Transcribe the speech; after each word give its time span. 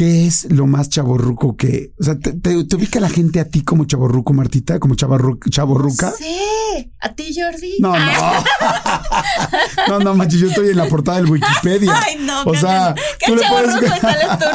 ¿Qué 0.00 0.26
es 0.26 0.50
lo 0.50 0.66
más 0.66 0.88
chaborruco 0.88 1.56
que, 1.58 1.92
o 2.00 2.04
sea, 2.04 2.18
te, 2.18 2.32
te- 2.32 2.64
te 2.64 2.76
ubica 2.76 3.00
la 3.00 3.10
gente 3.10 3.38
a 3.38 3.44
ti 3.44 3.60
como 3.62 3.84
chaborruco, 3.84 4.32
Martita, 4.32 4.78
como 4.78 4.94
chaborruca? 4.94 6.14
Sí, 6.16 6.90
a 7.02 7.12
ti, 7.12 7.34
Jordi. 7.38 7.74
No, 7.80 7.92
no. 7.98 8.00
No, 9.88 9.98
no, 9.98 10.14
macho, 10.14 10.38
yo 10.38 10.48
estoy 10.48 10.70
en 10.70 10.76
la 10.78 10.86
portada 10.88 11.18
del 11.18 11.30
Wikipedia. 11.30 11.92
Ay, 11.94 12.16
no, 12.20 12.44
O 12.44 12.54
sea, 12.54 12.94
qué 13.18 13.26
tú 13.26 13.34
le 13.36 13.42
sales 13.42 14.38
tú, 14.38 14.46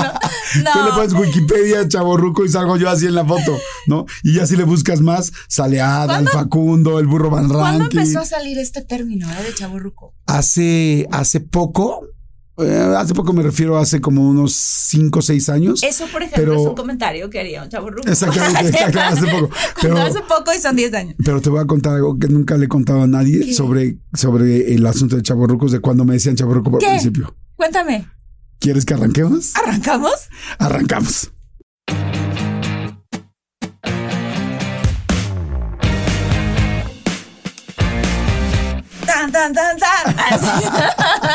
¿no? 0.63 0.71
Tú 0.73 0.83
le 0.85 0.91
pones 0.91 1.13
Wikipedia, 1.13 1.87
chaborruco 1.87 2.43
y 2.45 2.49
salgo 2.49 2.77
yo 2.77 2.89
así 2.89 3.05
en 3.05 3.13
la 3.15 3.25
foto, 3.25 3.55
¿no? 3.87 4.05
Y 4.23 4.35
ya 4.35 4.47
si 4.47 4.55
le 4.55 4.63
buscas 4.63 5.01
más, 5.01 5.31
sale 5.47 5.79
Ada, 5.81 6.19
el 6.19 6.29
Facundo, 6.29 6.97
el 6.99 7.05
burro 7.07 7.29
Van 7.29 7.49
¿Cuándo 7.49 7.83
empezó 7.83 8.19
a 8.19 8.25
salir 8.25 8.57
este 8.57 8.81
término 8.81 9.29
eh, 9.29 9.43
de 9.43 9.53
chaburruco? 9.53 10.15
Hace, 10.25 11.07
hace 11.11 11.39
poco, 11.41 12.07
hace 12.57 13.13
poco 13.13 13.33
me 13.33 13.43
refiero 13.43 13.77
a 13.77 13.81
hace 13.81 13.99
como 13.99 14.27
unos 14.29 14.53
5 14.53 15.19
o 15.19 15.21
6 15.21 15.49
años. 15.49 15.83
Eso, 15.83 16.05
por 16.07 16.23
ejemplo, 16.23 16.41
Pero- 16.43 16.61
es 16.61 16.67
un 16.67 16.75
comentario 16.75 17.29
que 17.29 17.39
haría 17.39 17.63
un 17.63 17.69
chaburruco. 17.69 18.07
Exactamente, 18.09 18.59
exactamente, 18.69 18.99
hace 18.99 19.27
poco. 19.39 19.49
Pero- 19.81 19.97
hace 19.97 20.21
poco 20.21 20.53
y 20.57 20.59
son 20.61 20.75
10 20.75 20.93
años. 20.93 21.15
Pero 21.23 21.41
te 21.41 21.49
voy 21.49 21.59
a 21.61 21.65
contar 21.65 21.95
algo 21.95 22.17
que 22.17 22.27
nunca 22.27 22.55
le 22.57 22.65
he 22.65 22.69
contado 22.69 23.01
a 23.03 23.07
nadie 23.07 23.41
¿Qué? 23.47 23.53
sobre, 23.53 23.97
sobre 24.13 24.73
el 24.73 24.85
asunto 24.85 25.15
de 25.15 25.21
chaborrucos, 25.23 25.71
de 25.71 25.79
cuando 25.79 26.05
me 26.05 26.13
decían 26.13 26.35
chaborruco 26.35 26.71
por 26.71 26.79
¿Qué? 26.79 26.87
principio. 26.89 27.35
Cuéntame, 27.55 28.07
¿Quieres 28.59 28.85
que 28.85 28.93
arranquemos? 28.93 29.53
¿arrancamos? 29.55 30.13
Arrancamos. 30.57 31.29
Tan, 39.05 39.31
tan, 39.31 39.53
tan, 39.53 39.77
tan. 39.77 40.03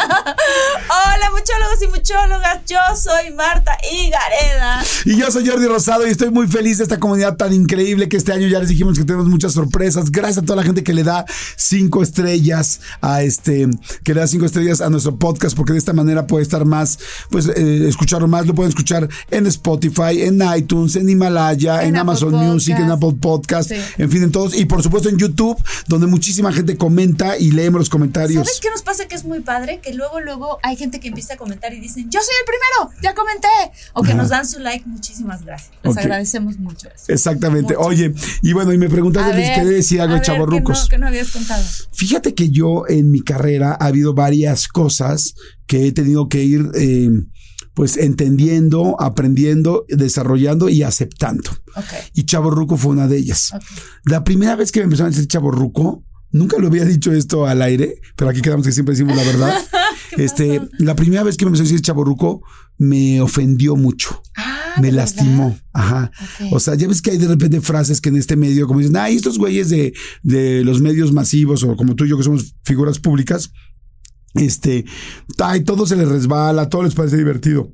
Yo 2.66 2.78
soy 2.96 3.32
Marta 3.34 3.76
Higareda. 3.90 4.82
Y 5.04 5.16
yo 5.16 5.30
soy 5.30 5.46
Jordi 5.46 5.66
Rosado 5.66 6.06
y 6.06 6.10
estoy 6.10 6.30
muy 6.30 6.46
feliz 6.48 6.78
de 6.78 6.84
esta 6.84 6.98
comunidad 6.98 7.36
tan 7.36 7.52
increíble 7.52 8.08
que 8.08 8.16
este 8.16 8.32
año 8.32 8.48
ya 8.48 8.58
les 8.58 8.68
dijimos 8.68 8.98
que 8.98 9.04
tenemos 9.04 9.28
muchas 9.28 9.52
sorpresas. 9.52 10.10
Gracias 10.10 10.38
a 10.38 10.42
toda 10.42 10.56
la 10.56 10.62
gente 10.62 10.82
que 10.82 10.92
le 10.92 11.04
da 11.04 11.24
cinco 11.56 12.02
estrellas 12.02 12.80
a 13.00 13.22
este, 13.22 13.68
que 14.04 14.14
le 14.14 14.20
da 14.20 14.26
cinco 14.26 14.46
estrellas 14.46 14.80
a 14.80 14.90
nuestro 14.90 15.16
podcast, 15.18 15.56
porque 15.56 15.72
de 15.72 15.78
esta 15.78 15.92
manera 15.92 16.26
puede 16.26 16.42
estar 16.42 16.64
más, 16.64 16.98
pues, 17.30 17.46
eh, 17.46 17.88
escucharlo 17.88 18.26
más. 18.28 18.46
Lo 18.46 18.54
pueden 18.54 18.70
escuchar 18.70 19.08
en 19.30 19.46
Spotify, 19.46 20.22
en 20.22 20.40
iTunes, 20.56 20.96
en 20.96 21.08
Himalaya, 21.08 21.84
en, 21.84 21.96
Amazon 21.96 22.32
Podcast. 22.32 22.52
Music, 22.52 22.76
en 22.78 22.90
Apple 22.90 23.16
Podcast, 23.20 23.70
Sí. 23.70 23.76
en 23.98 24.10
fin, 24.10 24.22
en 24.24 24.32
todos. 24.32 24.56
Y 24.56 24.64
por 24.64 24.82
supuesto 24.82 25.08
en 25.08 25.16
YouTube, 25.16 25.56
donde 25.86 26.06
muchísima 26.06 26.52
gente 26.52 26.76
comenta 26.76 27.36
y 27.38 27.52
leemos 27.52 27.80
los 27.80 27.88
comentarios. 27.88 28.46
¿Sabes 28.46 28.60
qué 28.60 28.70
nos 28.70 28.82
pasa 28.82 29.06
que 29.06 29.14
es 29.14 29.24
muy 29.24 29.40
padre? 29.40 29.80
Que 29.80 29.94
luego, 29.94 30.20
luego 30.20 30.58
hay 30.62 30.76
gente 30.76 31.00
que 31.00 31.08
empieza 31.08 31.34
a 31.34 31.36
comentar 31.36 31.72
y 31.72 31.80
dicen, 32.00 32.10
yo 32.10 32.20
soy 32.20 32.34
el 32.40 32.46
primero, 32.46 33.02
ya 33.02 33.14
comenté. 33.14 33.48
O 33.94 34.02
que 34.02 34.12
Ajá. 34.12 34.22
nos 34.22 34.28
dan 34.30 34.46
su 34.46 34.58
like, 34.60 34.84
muchísimas 34.86 35.44
gracias. 35.44 35.72
Les 35.82 35.96
agradecemos 35.96 36.58
mucho 36.58 36.88
eso. 36.88 37.04
Exactamente. 37.08 37.74
Mucho. 37.76 37.86
Oye, 37.86 38.14
y 38.42 38.52
bueno, 38.52 38.72
y 38.72 38.78
me 38.78 38.88
preguntaste, 38.88 39.32
A 39.32 39.36
les 39.36 39.48
ver, 39.48 39.58
quería 39.58 39.72
decir 39.76 40.00
algo 40.00 40.14
de 40.14 40.22
chavorrucos. 40.22 40.78
Que 40.78 40.84
no, 40.84 40.88
que 40.90 40.98
no 40.98 41.06
habías 41.08 41.30
contado. 41.30 41.64
Fíjate 41.92 42.34
que 42.34 42.50
yo 42.50 42.84
en 42.88 43.10
mi 43.10 43.22
carrera 43.22 43.76
ha 43.78 43.86
habido 43.86 44.14
varias 44.14 44.68
cosas 44.68 45.34
que 45.66 45.86
he 45.86 45.92
tenido 45.92 46.28
que 46.28 46.42
ir 46.42 46.70
eh, 46.74 47.10
pues 47.74 47.96
entendiendo, 47.96 49.00
aprendiendo, 49.00 49.84
desarrollando 49.88 50.68
y 50.68 50.82
aceptando. 50.82 51.50
Ok. 51.76 51.84
Y 52.14 52.24
Chaborruco 52.24 52.76
fue 52.76 52.92
una 52.92 53.06
de 53.06 53.18
ellas. 53.18 53.52
La 54.04 54.24
primera 54.24 54.56
vez 54.56 54.72
que 54.72 54.80
me 54.80 54.84
empezaron 54.84 55.12
a 55.12 55.14
decir 55.14 55.28
Chaborruco, 55.28 56.04
nunca 56.32 56.58
lo 56.58 56.66
había 56.66 56.84
dicho 56.84 57.12
esto 57.12 57.46
al 57.46 57.62
aire, 57.62 58.00
pero 58.16 58.30
aquí 58.30 58.42
quedamos 58.42 58.66
que 58.66 58.72
siempre 58.72 58.94
decimos 58.94 59.16
la 59.16 59.24
verdad. 59.24 59.54
¿Qué 60.16 60.24
este, 60.24 60.60
pasó? 60.60 60.70
la 60.78 60.96
primera 60.96 61.22
vez 61.22 61.36
que 61.36 61.44
me 61.44 61.50
empezó 61.50 61.62
a 61.62 61.66
decir 61.66 61.80
Chaborruco 61.80 62.42
me 62.78 63.20
ofendió 63.20 63.76
mucho. 63.76 64.22
Ah, 64.36 64.74
me 64.80 64.88
¿de 64.88 64.92
lastimó. 64.92 65.48
verdad? 65.50 65.62
Ajá. 65.72 66.10
O 66.52 66.60
sea, 66.60 66.74
ya 66.74 66.88
ves 66.88 67.02
que 67.02 67.10
hay 67.12 67.18
de 67.18 67.28
repente 67.28 67.60
frases 67.60 68.00
que 68.00 68.08
en 68.08 68.16
este 68.16 68.36
medio, 68.36 68.66
como 68.66 68.80
dicen, 68.80 68.96
ay, 68.96 69.16
estos 69.16 69.38
güeyes 69.38 69.68
de, 69.68 69.92
de 70.22 70.64
los 70.64 70.80
medios 70.80 71.12
masivos 71.12 71.62
o 71.62 71.76
como 71.76 71.94
tú 71.94 72.04
y 72.04 72.08
yo 72.08 72.16
que 72.16 72.24
somos 72.24 72.54
figuras 72.64 72.98
públicas, 72.98 73.52
este, 74.34 74.84
ay, 75.38 75.64
todo 75.64 75.86
se 75.86 75.96
les 75.96 76.08
resbala, 76.08 76.68
todo 76.68 76.82
les 76.84 76.94
parece 76.94 77.16
divertido. 77.16 77.72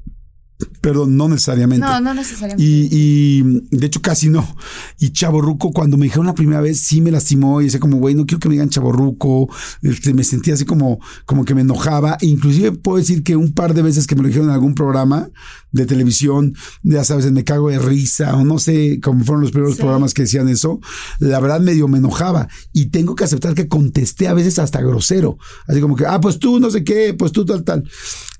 Perdón, 0.81 1.17
no 1.17 1.29
necesariamente. 1.29 1.85
No, 1.85 2.01
no 2.01 2.15
necesariamente. 2.15 2.63
Y, 2.63 2.89
y 2.91 3.43
de 3.77 3.87
hecho 3.87 4.01
casi 4.01 4.31
no. 4.31 4.57
Y 4.99 5.11
Chaborruco, 5.11 5.71
cuando 5.71 5.99
me 5.99 6.05
dijeron 6.07 6.27
la 6.27 6.35
primera 6.35 6.61
vez, 6.63 6.81
sí 6.81 7.01
me 7.03 7.11
lastimó 7.11 7.61
y 7.61 7.65
decía 7.65 7.81
como, 7.81 7.99
güey, 7.99 8.15
no 8.15 8.25
quiero 8.25 8.41
que 8.41 8.49
me 8.49 8.55
digan 8.55 8.71
Chaborruco. 8.71 9.49
Este, 9.83 10.15
me 10.15 10.25
sentía 10.25 10.55
así 10.55 10.65
como, 10.65 10.99
como 11.27 11.45
que 11.45 11.55
me 11.55 11.61
enojaba. 11.61 12.17
Inclusive 12.23 12.73
puedo 12.73 12.97
decir 12.99 13.23
que 13.23 13.37
un 13.37 13.53
par 13.53 13.75
de 13.75 13.83
veces 13.83 14.07
que 14.07 14.15
me 14.17 14.23
lo 14.23 14.29
dijeron 14.29 14.49
en 14.49 14.55
algún 14.55 14.75
programa 14.75 15.29
de 15.73 15.85
televisión, 15.85 16.55
ya 16.83 17.05
sabes, 17.05 17.31
me 17.33 17.45
cago 17.45 17.69
de 17.69 17.79
risa 17.79 18.35
o 18.37 18.45
no 18.45 18.59
sé 18.59 18.99
cómo 19.03 19.25
fueron 19.25 19.43
los 19.43 19.51
primeros 19.51 19.75
Sí. 19.77 19.83
programas 19.83 20.15
que 20.15 20.23
decían 20.23 20.49
eso. 20.49 20.81
La 21.19 21.39
verdad 21.41 21.61
medio 21.61 21.87
me 21.87 21.99
enojaba 21.99 22.49
y 22.73 22.87
tengo 22.87 23.15
que 23.15 23.25
aceptar 23.25 23.55
que 23.55 23.69
contesté 23.69 24.27
a 24.29 24.33
veces 24.33 24.59
hasta 24.59 24.81
grosero. 24.81 25.37
Así 25.69 25.81
como 25.83 25.97
que, 25.97 26.07
ah, 26.07 26.19
pues 26.19 26.39
tú 26.39 26.61
no 26.61 26.71
sé 26.71 26.83
qué, 26.83 27.13
pues 27.13 27.33
tú 27.33 27.45
tal, 27.45 27.63
tal. 27.63 27.85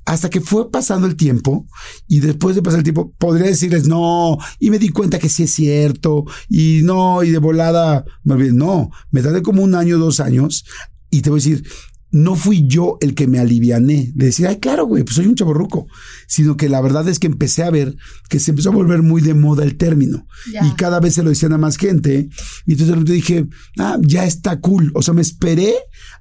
Hasta 0.07 0.31
que 0.31 0.41
fue 0.41 0.71
pasando 0.71 1.07
el 1.07 1.17
tiempo 1.17 1.67
y 2.09 2.21
después 2.21 2.55
de 2.55 2.63
pasar 2.63 2.79
el 2.79 2.85
tiempo 2.85 3.13
podría 3.19 3.47
decirles 3.47 3.87
no 3.87 4.39
y 4.61 4.71
me 4.71 4.79
di 4.79 4.89
cuenta 4.89 5.19
que 5.19 5.29
sí 5.29 5.43
es 5.43 5.51
cierto 5.51 6.25
y 6.49 6.81
no 6.85 7.23
y 7.23 7.31
de 7.31 7.39
volada. 7.39 8.05
No, 8.25 8.91
me 9.11 9.23
tardé 9.23 9.43
como 9.43 9.63
un 9.63 9.75
año, 9.75 9.99
dos 9.99 10.21
años 10.21 10.65
y 11.11 11.23
te 11.23 11.31
voy 11.31 11.41
a 11.41 11.43
decir, 11.43 11.69
no 12.11 12.37
fui 12.37 12.67
yo 12.67 12.99
el 13.01 13.15
que 13.15 13.27
me 13.27 13.39
aliviané 13.39 14.13
de 14.15 14.27
decir, 14.27 14.47
ay, 14.47 14.57
claro, 14.57 14.87
güey, 14.87 15.03
pues 15.03 15.17
soy 15.17 15.27
un 15.27 15.35
chaborruco, 15.35 15.87
sino 16.29 16.57
que 16.57 16.69
la 16.69 16.81
verdad 16.81 17.09
es 17.09 17.19
que 17.19 17.27
empecé 17.27 17.63
a 17.63 17.71
ver 17.71 17.97
que 18.29 18.39
se 18.39 18.53
empezó 18.53 18.71
a 18.71 18.75
volver 18.75 19.03
muy 19.03 19.21
de 19.21 19.35
moda 19.35 19.65
el 19.65 19.77
término 19.77 20.27
y 20.47 20.71
cada 20.77 21.01
vez 21.01 21.15
se 21.15 21.23
lo 21.23 21.31
decían 21.31 21.53
a 21.53 21.59
más 21.59 21.77
gente 21.77 22.29
y 22.65 22.73
entonces 22.73 23.05
dije, 23.05 23.47
ah, 23.79 23.99
ya 24.01 24.25
está 24.25 24.61
cool, 24.61 24.93
o 24.95 25.03
sea, 25.03 25.15
me 25.15 25.23
esperé 25.23 25.75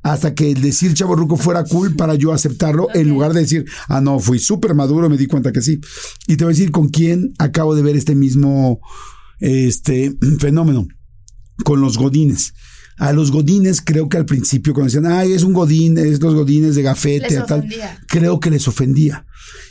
hasta 0.03 0.33
que 0.33 0.51
el 0.51 0.61
decir 0.61 0.93
chaborruco 0.93 1.37
fuera 1.37 1.63
cool 1.63 1.95
para 1.95 2.15
yo 2.15 2.33
aceptarlo 2.33 2.87
en 2.93 3.09
lugar 3.09 3.33
de 3.33 3.41
decir, 3.41 3.65
ah, 3.87 4.01
no, 4.01 4.19
fui 4.19 4.39
súper 4.39 4.73
maduro, 4.73 5.09
me 5.09 5.17
di 5.17 5.27
cuenta 5.27 5.51
que 5.51 5.61
sí. 5.61 5.79
Y 6.27 6.37
te 6.37 6.43
voy 6.43 6.53
a 6.53 6.55
decir 6.55 6.71
con 6.71 6.89
quién 6.89 7.33
acabo 7.37 7.75
de 7.75 7.81
ver 7.81 7.95
este 7.95 8.15
mismo 8.15 8.79
este 9.39 10.15
fenómeno 10.39 10.87
con 11.63 11.81
los 11.81 11.97
godines. 11.97 12.53
A 12.97 13.13
los 13.13 13.31
godines 13.31 13.81
creo 13.81 14.07
que 14.07 14.17
al 14.17 14.25
principio 14.25 14.73
cuando 14.73 14.91
decían, 14.91 15.11
ay, 15.11 15.33
es 15.33 15.43
un 15.43 15.53
godín, 15.53 15.97
es 15.97 16.21
los 16.21 16.33
godines 16.33 16.75
de 16.75 16.81
gafete, 16.81 17.41
tal, 17.47 17.67
creo 18.07 18.39
que 18.39 18.49
les 18.49 18.67
ofendía. 18.67 19.25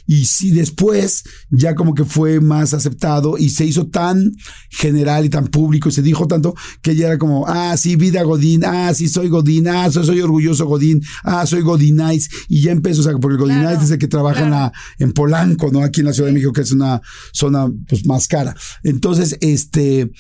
Y 0.07 0.27
si 0.27 0.51
después 0.51 1.25
ya 1.51 1.75
como 1.75 1.95
que 1.95 2.05
fue 2.05 2.41
más 2.41 2.75
aceptado 2.75 3.39
y 3.39 3.49
se 3.49 3.65
hizo 3.65 3.87
tan 3.87 4.33
general 4.69 5.25
y 5.25 5.31
tan 5.31 5.47
público 5.47 5.89
y 5.89 5.93
se 5.93 6.03
dijo 6.03 6.27
tanto 6.27 6.55
que 6.83 6.95
ya 6.95 7.07
era 7.07 7.19
como, 7.19 7.47
ah, 7.49 7.77
sí, 7.77 7.97
vida 7.97 8.23
Godín, 8.23 8.65
ah, 8.65 8.93
sí, 8.95 9.09
soy 9.09 9.29
Godín, 9.29 9.67
ah, 9.69 9.91
soy, 9.91 10.05
soy 10.05 10.21
orgulloso 10.21 10.67
Godín, 10.67 11.03
ah, 11.23 11.47
soy 11.47 11.63
Godinize. 11.63 12.29
Y 12.49 12.61
ya 12.61 12.73
empezó, 12.73 13.01
o 13.01 13.05
sea, 13.05 13.13
porque 13.15 13.35
el 13.35 13.41
Godinize 13.41 13.65
Claro, 13.65 13.83
es 13.83 13.91
el 13.91 13.99
que 13.99 14.09
trabaja 14.09 14.45
en, 14.45 14.51
la, 14.51 14.73
en 14.99 15.13
Polanco, 15.13 15.71
¿no? 15.71 15.83
Aquí 15.83 16.01
en 16.01 16.07
la 16.07 16.13
Ciudad 16.13 16.29
de 16.29 16.35
México, 16.35 16.53
que 16.53 16.63
es 16.63 16.73
una 16.73 17.01
zona 17.33 17.67
pues 17.89 18.05
más 18.05 18.29
cara. 18.29 18.55
Entonces, 18.83 19.39
este, 19.41 20.11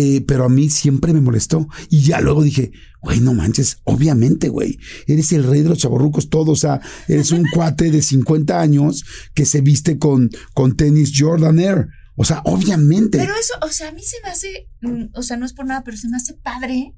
eh, 0.00 0.24
pero 0.26 0.44
a 0.44 0.48
mí 0.48 0.70
siempre 0.70 1.12
me 1.12 1.20
molestó. 1.20 1.68
Y 1.90 2.00
ya 2.00 2.22
luego 2.22 2.42
dije, 2.42 2.72
güey, 3.02 3.20
no 3.20 3.34
manches, 3.34 3.82
obviamente, 3.84 4.48
güey, 4.48 4.78
eres 5.06 5.30
el 5.32 5.44
rey 5.44 5.60
de 5.60 5.68
los 5.68 5.78
chaborrucos, 5.78 6.30
todo, 6.30 6.52
o 6.52 6.56
sea, 6.56 6.80
eres 7.06 7.32
un 7.32 7.44
cuate 7.54 7.90
de 7.90 8.00
50 8.00 8.58
años 8.58 9.04
que 9.34 9.44
se 9.44 9.60
viste 9.60 9.98
con, 9.98 10.30
con 10.54 10.74
tenis 10.74 11.12
Jordan 11.14 11.58
Air. 11.58 11.88
O 12.16 12.24
sea, 12.24 12.40
obviamente. 12.46 13.18
Pero 13.18 13.34
eso, 13.34 13.54
o 13.60 13.68
sea, 13.68 13.90
a 13.90 13.92
mí 13.92 14.02
se 14.02 14.16
me 14.24 14.30
hace, 14.30 14.68
mm, 14.80 15.14
o 15.14 15.22
sea, 15.22 15.36
no 15.36 15.44
es 15.44 15.52
por 15.52 15.66
nada, 15.66 15.84
pero 15.84 15.98
se 15.98 16.08
me 16.08 16.16
hace 16.16 16.32
padre 16.32 16.94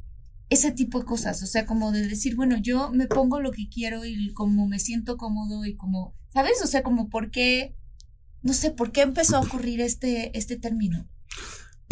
ese 0.49 0.70
tipo 0.70 1.00
de 1.00 1.04
cosas. 1.04 1.43
O 1.43 1.46
sea, 1.46 1.66
como 1.66 1.90
de 1.90 2.06
decir, 2.06 2.37
bueno, 2.37 2.56
yo 2.60 2.93
me 2.93 3.08
pongo 3.08 3.40
lo 3.40 3.50
que 3.50 3.69
quiero 3.69 4.04
y 4.04 4.32
como 4.32 4.69
me 4.69 4.78
siento 4.78 5.16
cómodo 5.16 5.64
y 5.64 5.75
como, 5.75 6.14
¿sabes? 6.32 6.62
O 6.62 6.69
sea, 6.69 6.84
como 6.84 7.08
por 7.08 7.32
qué, 7.32 7.75
no 8.43 8.52
sé, 8.52 8.70
por 8.70 8.93
qué 8.93 9.02
empezó 9.02 9.37
a 9.37 9.40
ocurrir 9.40 9.81
este, 9.81 10.37
este 10.38 10.56
término. 10.56 11.08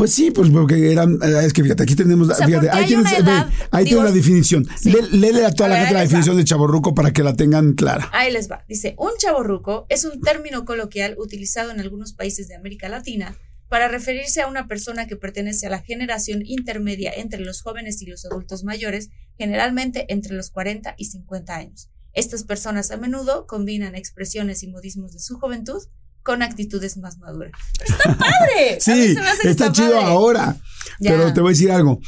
Pues 0.01 0.15
sí, 0.15 0.31
pues 0.31 0.49
porque 0.49 0.93
eran, 0.93 1.19
eh, 1.23 1.45
es 1.45 1.53
que 1.53 1.63
fíjate, 1.63 1.83
aquí 1.83 1.95
tenemos, 1.95 2.31
O 2.31 2.35
sea, 2.35 2.47
fíjate, 2.47 2.71
ahí 2.71 2.87
tienes, 2.87 3.05
ve, 3.11 3.19
edad, 3.19 3.51
ahí 3.71 3.85
digo, 3.85 3.97
tienes 3.97 4.11
la 4.11 4.17
definición. 4.17 4.67
sí. 4.81 4.91
Léele 5.13 5.45
a 5.45 5.53
toda 5.53 5.67
A 5.67 5.73
la 5.73 5.77
gente 5.81 5.93
la 5.93 6.01
definición 6.01 6.39
de 6.39 6.45
chaborruco 6.45 6.95
para 6.95 7.13
que 7.13 7.23
la 7.23 7.37
tengan 7.37 7.75
clara. 7.75 8.09
Ahí 8.15 8.33
les 8.33 8.51
va. 8.51 8.65
Dice, 8.67 8.95
un 8.97 9.11
chaborruco 9.19 9.85
es 9.91 10.07
un 10.07 10.19
término 10.23 10.65
coloquial 10.65 11.17
utilizado 11.19 11.71
en 11.71 11.81
algunos 11.81 12.15
países 12.15 12.49
de 12.49 12.55
América 12.55 12.89
Latina 12.89 13.37
para 13.69 13.89
referirse 13.89 14.41
a 14.41 14.47
una 14.47 14.69
persona 14.69 15.07
que 15.07 15.17
pertenece 15.17 15.67
a 15.67 15.71
la 15.71 15.83
generación 15.83 16.47
intermedia 16.47 17.13
entre 17.15 17.41
los 17.41 17.61
jóvenes 17.61 18.01
y 18.01 18.07
los 18.07 18.25
adultos 18.25 18.65
mayores, 18.65 19.11
generalmente 19.37 20.07
entre 20.09 20.35
los 20.35 20.49
40 20.49 20.95
y 20.97 21.05
50 21.05 21.55
años. 21.55 21.91
Estas 22.15 22.45
personas 22.45 22.91
a 22.91 22.97
menudo 22.97 23.47
combinan 23.47 23.95
expresiones 23.95 24.63
y 24.63 24.69
modismos 24.69 25.13
de 25.13 25.21
su 25.21 25.39
juventud 25.39 25.83
con 26.23 26.43
actitudes 26.43 26.97
más 26.97 27.19
maduras. 27.19 27.53
Está 27.85 28.17
padre. 28.17 28.79
Sí, 28.81 29.17
está, 29.45 29.73
chido 29.73 29.93
padre. 29.93 30.05
ahora. 30.07 30.57
Ya. 31.01 31.13
Pero 31.13 31.33
te 31.33 31.41
voy 31.41 31.51
a 31.51 31.53
decir 31.53 31.71
algo. 31.71 32.01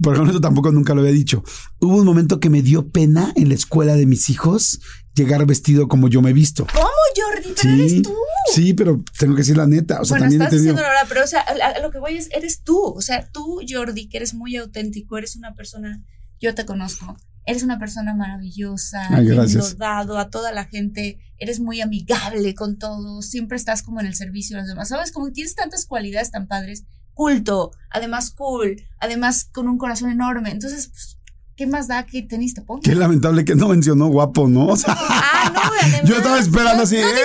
Por 0.00 0.14
ejemplo, 0.14 0.32
esto 0.32 0.40
tampoco 0.40 0.70
nunca 0.70 0.94
lo 0.94 1.00
había 1.00 1.12
dicho. 1.12 1.42
Hubo 1.80 1.96
un 1.96 2.04
momento 2.04 2.38
que 2.38 2.50
me 2.50 2.62
dio 2.62 2.88
pena 2.90 3.32
en 3.34 3.48
la 3.48 3.54
escuela 3.54 3.94
de 3.96 4.06
mis 4.06 4.30
hijos 4.30 4.80
llegar 5.14 5.44
vestido 5.46 5.88
como 5.88 6.08
yo 6.08 6.22
me 6.22 6.30
he 6.30 6.32
visto. 6.32 6.66
¿Cómo, 6.72 6.86
Jordi? 7.16 7.54
Pero 7.60 7.74
eres 7.74 8.02
tú. 8.02 8.14
sí, 8.54 8.74
pero 8.74 9.02
tengo 9.18 9.34
que 9.34 9.40
decir 9.40 9.56
la 9.56 9.66
neta. 9.66 10.00
O 10.00 10.04
sea, 10.04 10.14
bueno, 10.18 10.24
también 10.24 10.42
he 10.42 10.44
estás 10.44 10.56
tenido. 10.58 10.74
diciendo 10.74 10.82
la 10.82 10.88
verdad, 10.88 11.06
pero 11.08 11.24
o 11.24 11.26
sea, 11.26 11.40
a 11.40 11.80
lo 11.80 11.90
que 11.90 11.98
voy 11.98 12.16
es, 12.16 12.28
eres 12.32 12.62
tú. 12.62 12.78
O 12.80 13.00
sea, 13.00 13.28
tú, 13.32 13.60
Jordi, 13.68 14.08
que 14.08 14.18
eres 14.18 14.34
muy 14.34 14.56
auténtico, 14.56 15.18
eres 15.18 15.34
una 15.34 15.54
persona, 15.54 16.00
yo 16.40 16.54
te 16.54 16.64
conozco, 16.64 17.16
eres 17.48 17.62
una 17.62 17.78
persona 17.78 18.14
maravillosa, 18.14 19.08
Ay, 19.08 19.26
dado 19.78 20.18
a 20.18 20.28
toda 20.28 20.52
la 20.52 20.66
gente, 20.66 21.18
eres 21.38 21.60
muy 21.60 21.80
amigable 21.80 22.54
con 22.54 22.76
todos, 22.78 23.24
siempre 23.24 23.56
estás 23.56 23.82
como 23.82 24.00
en 24.00 24.06
el 24.06 24.14
servicio 24.14 24.56
de 24.56 24.62
los 24.62 24.68
demás. 24.68 24.88
¿Sabes? 24.88 25.12
Como 25.12 25.32
tienes 25.32 25.54
tantas 25.54 25.86
cualidades 25.86 26.30
tan 26.30 26.46
padres, 26.46 26.84
culto, 27.14 27.70
además 27.90 28.32
cool, 28.32 28.76
además 29.00 29.46
con 29.50 29.66
un 29.66 29.78
corazón 29.78 30.10
enorme. 30.10 30.50
Entonces, 30.50 30.88
pues, 30.88 31.17
¿qué 31.58 31.66
más 31.66 31.88
da 31.88 32.06
que 32.06 32.22
tenis 32.22 32.54
te 32.54 32.62
pongas? 32.62 32.84
Qué 32.84 32.94
lamentable 32.94 33.44
que 33.44 33.56
no 33.56 33.68
mencionó 33.68 34.06
guapo, 34.06 34.48
¿no? 34.48 34.68
O 34.68 34.76
sea, 34.78 34.96
Ah, 34.96 35.50
no, 35.52 35.60
además, 35.82 36.08
yo 36.08 36.16
estaba 36.16 36.38
esperando 36.38 36.84
así, 36.84 36.96
no, 36.96 37.02
no 37.02 37.08
dije 37.08 37.20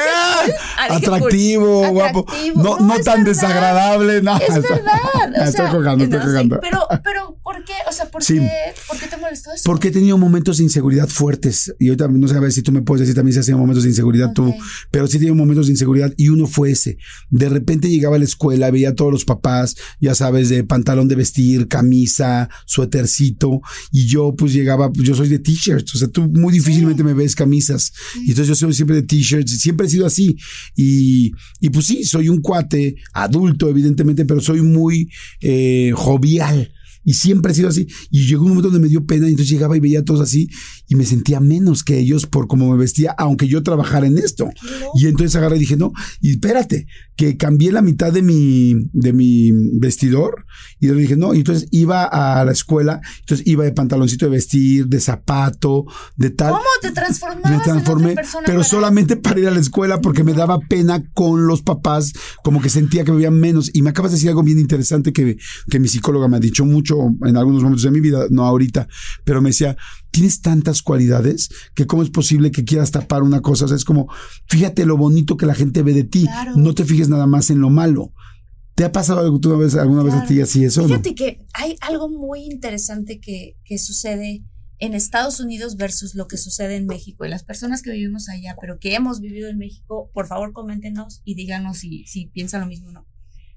¡eh! 0.50 0.54
ah, 0.80 0.96
atractivo, 0.96 1.90
guapo, 1.92 2.26
no, 2.56 2.78
tan 3.04 3.24
verdad. 3.24 3.26
desagradable, 3.26 4.22
no. 4.24 4.36
Es 4.38 4.56
verdad. 4.56 5.00
O 5.40 5.44
estoy 5.44 5.68
jugando, 5.68 6.04
estoy 6.04 6.20
jugando. 6.20 6.60
pero, 6.60 6.80
pero, 7.04 7.38
¿por 7.44 7.64
qué? 7.64 7.74
O 7.88 7.92
sea, 7.92 8.10
¿por, 8.10 8.24
Sí. 8.24 8.40
qué, 8.40 8.50
¿por 8.88 8.98
qué 8.98 9.08
te 9.08 9.18
molestó 9.18 9.52
eso? 9.54 9.64
Porque 9.66 9.90
he 9.90 9.92
tenido 9.92 10.18
momentos 10.18 10.58
de 10.58 10.64
inseguridad 10.64 11.08
fuertes. 11.08 11.74
Y 11.80 11.90
ahorita 11.90 12.08
no 12.08 12.28
sé 12.28 12.36
a 12.36 12.40
ver 12.40 12.52
si 12.52 12.64
tú 12.64 12.72
me 12.72 12.82
puedes 12.82 13.02
decir 13.02 13.16
también 13.16 13.34
si 13.34 13.40
has 13.40 13.46
tenido 13.46 13.60
momentos 13.60 13.84
de 13.84 13.90
inseguridad 13.90 14.34
tú. 14.34 14.54
Pero 14.90 15.06
sí 15.08 15.18
he 15.18 15.20
tenido 15.20 15.36
momentos 15.36 15.68
de 15.68 15.74
inseguridad 15.74 16.12
y 16.18 16.30
uno 16.30 16.48
fue 16.48 16.72
ese. 16.72 16.98
De 17.30 17.50
repente 17.50 17.88
llegaba 17.90 18.16
a 18.16 18.20
la 18.20 18.26
escuela, 18.26 18.72
veía 18.72 18.90
a 18.90 18.96
todos 18.96 19.12
los 19.12 19.26
papás, 19.26 19.76
ya 20.00 20.16
sabes, 20.16 20.50
de 20.50 20.64
pantalón 20.64 21.08
de 21.08 21.16
vestir, 21.16 21.68
camisa, 21.68 22.50
suétercito. 22.66 23.62
Y 23.92 24.08
yo 24.08 24.23
pues 24.38 24.54
llegaba, 24.54 24.92
pues, 24.92 25.08
yo 25.08 25.16
soy 25.16 25.28
de 25.28 25.40
t-shirts. 25.40 25.96
O 25.96 25.98
sea, 25.98 26.08
tú 26.08 26.24
muy 26.30 26.54
difícilmente 26.54 27.04
me 27.04 27.14
ves 27.14 27.36
camisas. 27.36 27.92
Y 28.16 28.30
entonces 28.30 28.48
yo 28.48 28.56
soy 28.56 28.74
siempre 28.74 28.96
de 28.98 29.04
t-shirts. 29.04 29.60
Siempre 29.60 29.88
he 29.88 29.90
sido 29.90 30.06
así. 30.06 30.38
Y, 30.76 31.32
y 31.60 31.70
pues 31.70 31.86
sí, 31.86 32.04
soy 32.04 32.30
un 32.30 32.42
cuate 32.42 32.96
adulto, 33.14 33.70
evidentemente, 33.70 34.26
pero 34.26 34.42
soy 34.42 34.62
muy 34.62 35.10
eh, 35.42 35.92
jovial. 35.96 36.72
Y 37.04 37.14
siempre 37.16 37.52
he 37.52 37.56
sido 37.56 37.70
así. 37.70 37.88
Y 38.12 38.28
llegó 38.28 38.44
un 38.44 38.50
momento 38.50 38.70
donde 38.70 38.82
me 38.86 38.90
dio 38.90 39.06
pena 39.06 39.28
y 39.28 39.32
entonces 39.32 39.52
llegaba 39.52 39.76
y 39.76 39.80
veía 39.80 40.00
a 40.00 40.04
todos 40.04 40.22
así 40.22 40.48
y 40.88 40.96
me 40.96 41.06
sentía 41.06 41.40
menos 41.40 41.84
que 41.84 42.00
ellos 42.00 42.26
por 42.26 42.48
cómo 42.48 42.72
me 42.72 42.78
vestía, 42.78 43.14
aunque 43.18 43.48
yo 43.48 43.64
trabajara 43.64 44.08
en 44.08 44.18
esto. 44.18 44.50
Y 44.96 45.08
entonces 45.08 45.36
agarré 45.36 45.58
y 45.58 45.60
dije, 45.60 45.76
no, 45.78 45.92
y 46.22 46.32
espérate, 46.32 46.88
que 47.16 47.38
cambié 47.38 47.72
la 47.72 47.82
mitad 47.82 48.12
de 48.14 48.22
mi, 48.22 48.76
de 48.94 49.14
mi 49.14 49.52
vestidor. 49.80 50.46
Y 50.80 50.88
yo 50.88 50.96
dije, 50.96 51.16
no, 51.16 51.34
y 51.34 51.40
entonces 51.40 51.68
iba 51.72 52.04
a 52.06 52.44
la 52.46 52.52
escuela, 52.52 53.02
entonces 53.22 53.46
iba 53.48 53.64
de 53.64 53.72
pantaloncito 53.72 54.26
de 54.26 54.32
vestir, 54.32 54.88
de 54.88 55.00
zapato, 55.00 55.86
de 56.16 56.30
tal. 56.30 56.52
¿Cómo 56.52 56.64
te 56.82 56.92
transformabas 56.92 57.52
Me 57.52 57.60
transformé, 57.64 58.04
en 58.06 58.12
otra 58.12 58.22
persona? 58.24 58.44
pero 58.46 58.60
para- 58.60 58.70
solamente 58.70 59.16
para 59.18 59.40
ir 59.40 59.48
a 59.48 59.52
la 59.52 59.60
escuela 59.60 60.00
porque 60.02 60.24
me 60.24 60.34
daba 60.34 60.60
pena 60.60 61.04
con 61.14 61.48
los 61.48 61.62
papás, 61.62 62.14
como 62.44 62.62
que 62.62 62.70
sentía 62.70 63.04
que 63.04 63.12
me 63.12 63.18
veían 63.18 63.40
menos. 63.40 63.70
Y 63.74 63.82
me 63.82 63.90
acabas 63.92 64.12
de 64.12 64.16
decir 64.18 64.30
algo 64.30 64.44
bien 64.44 64.60
interesante 64.60 65.14
que, 65.14 65.38
que 65.70 65.80
mi 65.80 65.88
psicóloga 65.88 66.28
me 66.28 66.38
ha 66.38 66.40
dicho 66.40 66.66
mucho 66.66 66.93
en 67.26 67.38
algunos 67.38 67.64
momentos 67.64 67.84
de 67.84 67.92
mi 67.92 68.00
vida, 68.00 68.26
no 68.30 68.46
ahorita, 68.46 68.88
pero 69.24 69.42
me 69.42 69.50
decía, 69.50 69.76
tienes 70.12 70.42
tantas 70.42 70.82
cualidades 70.82 71.50
que 71.74 71.88
cómo 71.88 72.04
es 72.04 72.10
posible 72.10 72.52
que 72.52 72.64
quieras 72.64 72.92
tapar 72.92 73.24
una 73.24 73.42
cosa. 73.42 73.66
O 73.66 73.68
sea, 73.68 73.78
es 73.78 73.86
como, 73.86 74.08
fíjate 74.48 74.86
lo 74.86 74.98
bonito 74.98 75.38
que 75.38 75.46
la 75.46 75.56
gente 75.56 75.82
ve 75.84 75.94
de 75.94 76.04
ti, 76.04 76.24
Claro. 76.26 76.54
no 76.56 76.74
te 76.74 76.86
fijes 76.86 77.10
nada 77.10 77.26
más 77.28 77.50
en 77.50 77.60
lo 77.62 77.70
malo. 77.70 78.14
¿Te 78.76 78.84
ha 78.86 78.92
pasado 78.92 79.20
algo 79.20 79.40
tú 79.40 79.50
una 79.50 79.60
vez, 79.64 79.76
alguna 79.76 80.02
vez 80.04 80.16
a 80.16 80.26
ti 80.26 80.42
así 80.42 80.64
eso? 80.64 80.82
no? 80.82 80.88
Fíjate 80.88 81.14
que 81.14 81.46
hay 81.54 81.76
algo 81.82 82.10
muy 82.10 82.42
interesante 82.46 83.20
que, 83.20 83.56
que 83.66 83.78
sucede 83.78 84.44
en 84.80 84.96
Estados 84.96 85.40
Unidos 85.40 85.78
versus 85.78 86.16
lo 86.16 86.28
que 86.28 86.38
sucede 86.38 86.76
en 86.76 86.88
México. 86.88 87.24
Y 87.24 87.30
las 87.30 87.44
personas 87.44 87.82
que 87.84 87.92
vivimos 87.92 88.30
allá, 88.30 88.56
pero 88.60 88.80
que 88.80 88.96
hemos 88.96 89.22
vivido 89.22 89.48
en 89.50 89.58
México, 89.60 90.10
por 90.14 90.28
favor 90.28 90.54
coméntenos 90.54 91.22
y 91.24 91.36
díganos 91.36 91.78
si, 91.78 92.04
si 92.06 92.26
piensan 92.26 92.62
lo 92.62 92.68
mismo 92.68 92.90
o 92.90 92.92
no. 92.92 93.06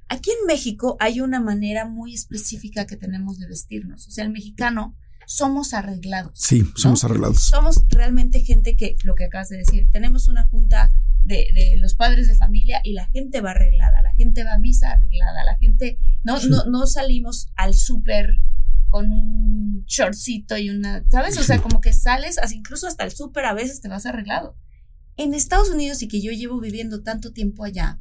Aquí 0.08 0.30
en 0.30 0.46
México 0.46 0.96
hay 1.00 1.20
una 1.20 1.40
manera 1.40 1.84
muy 1.84 2.14
específica 2.14 2.86
que 2.86 2.96
tenemos 2.96 3.38
de 3.38 3.46
vestirnos. 3.48 4.06
O 4.06 4.10
sea, 4.10 4.24
el 4.24 4.30
mexicano 4.30 4.96
somos 5.26 5.74
arreglados. 5.74 6.38
Sí, 6.38 6.62
somos 6.76 7.02
¿no? 7.02 7.08
arreglados. 7.08 7.40
somos 7.42 7.84
realmente 7.88 8.40
gente 8.40 8.76
que, 8.76 8.96
lo 9.02 9.14
que 9.16 9.24
acabas 9.24 9.48
de 9.48 9.56
decir, 9.58 9.88
tenemos 9.90 10.28
una 10.28 10.46
junta 10.46 10.92
de, 11.24 11.48
de 11.54 11.76
los 11.78 11.94
padres 11.96 12.28
de 12.28 12.36
familia 12.36 12.80
y 12.84 12.92
la 12.92 13.08
gente 13.08 13.40
va 13.40 13.50
arreglada, 13.50 14.00
la 14.02 14.14
gente 14.14 14.44
va 14.44 14.54
a 14.54 14.58
misa 14.58 14.92
arreglada, 14.92 15.42
la 15.44 15.58
gente, 15.58 15.98
no, 16.22 16.38
Sí. 16.38 16.48
no, 16.48 16.64
no 16.66 16.86
salimos 16.86 17.48
al 17.56 17.74
súper 17.74 18.38
con 18.88 19.10
un 19.10 19.84
shortcito 19.88 20.56
y 20.56 20.70
una, 20.70 21.04
¿sabes? 21.10 21.36
O 21.38 21.42
sea, 21.42 21.60
como 21.60 21.80
que 21.80 21.92
sales, 21.92 22.38
así, 22.38 22.54
incluso 22.54 22.86
hasta 22.86 23.02
el 23.02 23.10
súper 23.10 23.44
a 23.46 23.52
veces 23.54 23.80
te 23.80 23.88
vas 23.88 24.06
arreglado. 24.06 24.56
En 25.16 25.34
Estados 25.34 25.70
Unidos 25.70 26.00
y 26.02 26.08
que 26.08 26.22
yo 26.22 26.30
llevo 26.30 26.60
viviendo 26.60 27.02
tanto 27.02 27.32
tiempo 27.32 27.64
allá, 27.64 28.00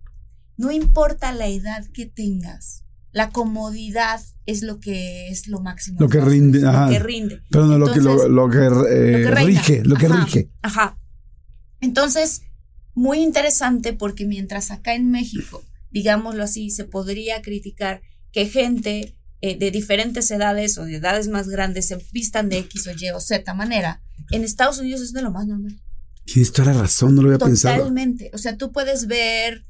no 0.57 0.71
importa 0.71 1.31
la 1.33 1.47
edad 1.47 1.85
que 1.93 2.05
tengas, 2.05 2.83
la 3.11 3.29
comodidad 3.29 4.21
es 4.45 4.61
lo 4.61 4.79
que 4.79 5.29
es 5.29 5.47
lo 5.47 5.59
máximo. 5.59 5.97
Lo 5.99 6.09
que 6.09 6.21
rinde, 6.21 6.59
Lo 6.61 6.69
ajá. 6.69 6.89
que 6.89 6.99
rinde. 6.99 7.41
Pero 7.49 7.65
no 7.65 7.77
lo 7.77 7.91
que, 7.91 8.01
lo, 8.01 8.27
lo 8.27 8.49
que, 8.49 8.57
eh, 8.57 8.67
lo 8.67 8.69
que 8.69 9.31
reina. 9.31 9.45
rige, 9.61 9.83
lo 9.83 9.95
que 9.95 10.05
Ajá, 10.07 10.25
rige. 10.25 10.49
Ajá. 10.61 10.99
Entonces, 11.81 12.41
muy 12.93 13.19
interesante 13.19 13.93
porque 13.93 14.25
mientras 14.25 14.71
acá 14.71 14.95
en 14.95 15.11
México, 15.11 15.63
digámoslo 15.91 16.43
así, 16.43 16.69
se 16.69 16.83
podría 16.85 17.41
criticar 17.41 18.01
que 18.31 18.47
gente 18.47 19.15
eh, 19.41 19.57
de 19.57 19.71
diferentes 19.71 20.29
edades 20.31 20.77
o 20.77 20.85
de 20.85 20.95
edades 20.97 21.27
más 21.27 21.47
grandes 21.47 21.87
se 21.87 21.97
vistan 22.11 22.49
de 22.49 22.59
X 22.59 22.87
o 22.87 22.91
Y 22.91 23.09
o 23.11 23.19
Z 23.19 23.53
manera, 23.53 24.01
en 24.31 24.43
Estados 24.43 24.79
Unidos 24.79 25.01
es 25.01 25.13
de 25.13 25.21
lo 25.21 25.31
más 25.31 25.47
normal. 25.47 25.79
Tienes 26.25 26.51
toda 26.51 26.73
la 26.73 26.81
razón, 26.81 27.15
no 27.15 27.21
lo 27.21 27.27
había 27.29 27.45
pensado. 27.45 27.77
Totalmente. 27.77 28.31
O 28.33 28.37
sea, 28.37 28.57
tú 28.57 28.71
puedes 28.71 29.07
ver 29.07 29.63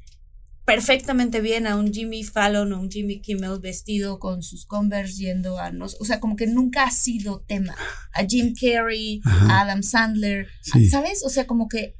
perfectamente 0.66 1.40
bien 1.40 1.66
a 1.66 1.76
un 1.76 1.92
Jimmy 1.94 2.24
Fallon 2.24 2.72
o 2.72 2.80
un 2.80 2.90
Jimmy 2.90 3.20
Kimmel 3.20 3.60
vestido 3.60 4.18
con 4.18 4.42
sus 4.42 4.66
Converse 4.66 5.14
yendo 5.14 5.58
a 5.58 5.70
no, 5.70 5.86
o 5.86 6.04
sea, 6.04 6.20
como 6.20 6.36
que 6.36 6.46
nunca 6.46 6.84
ha 6.84 6.90
sido 6.90 7.40
tema. 7.46 7.74
A 8.12 8.24
Jim 8.26 8.52
Carrey, 8.60 9.22
Ajá. 9.24 9.46
a 9.46 9.60
Adam 9.62 9.82
Sandler, 9.82 10.48
Sí. 10.60 10.88
¿sabes? 10.90 11.24
O 11.24 11.30
sea, 11.30 11.46
como 11.46 11.68
que 11.68 11.96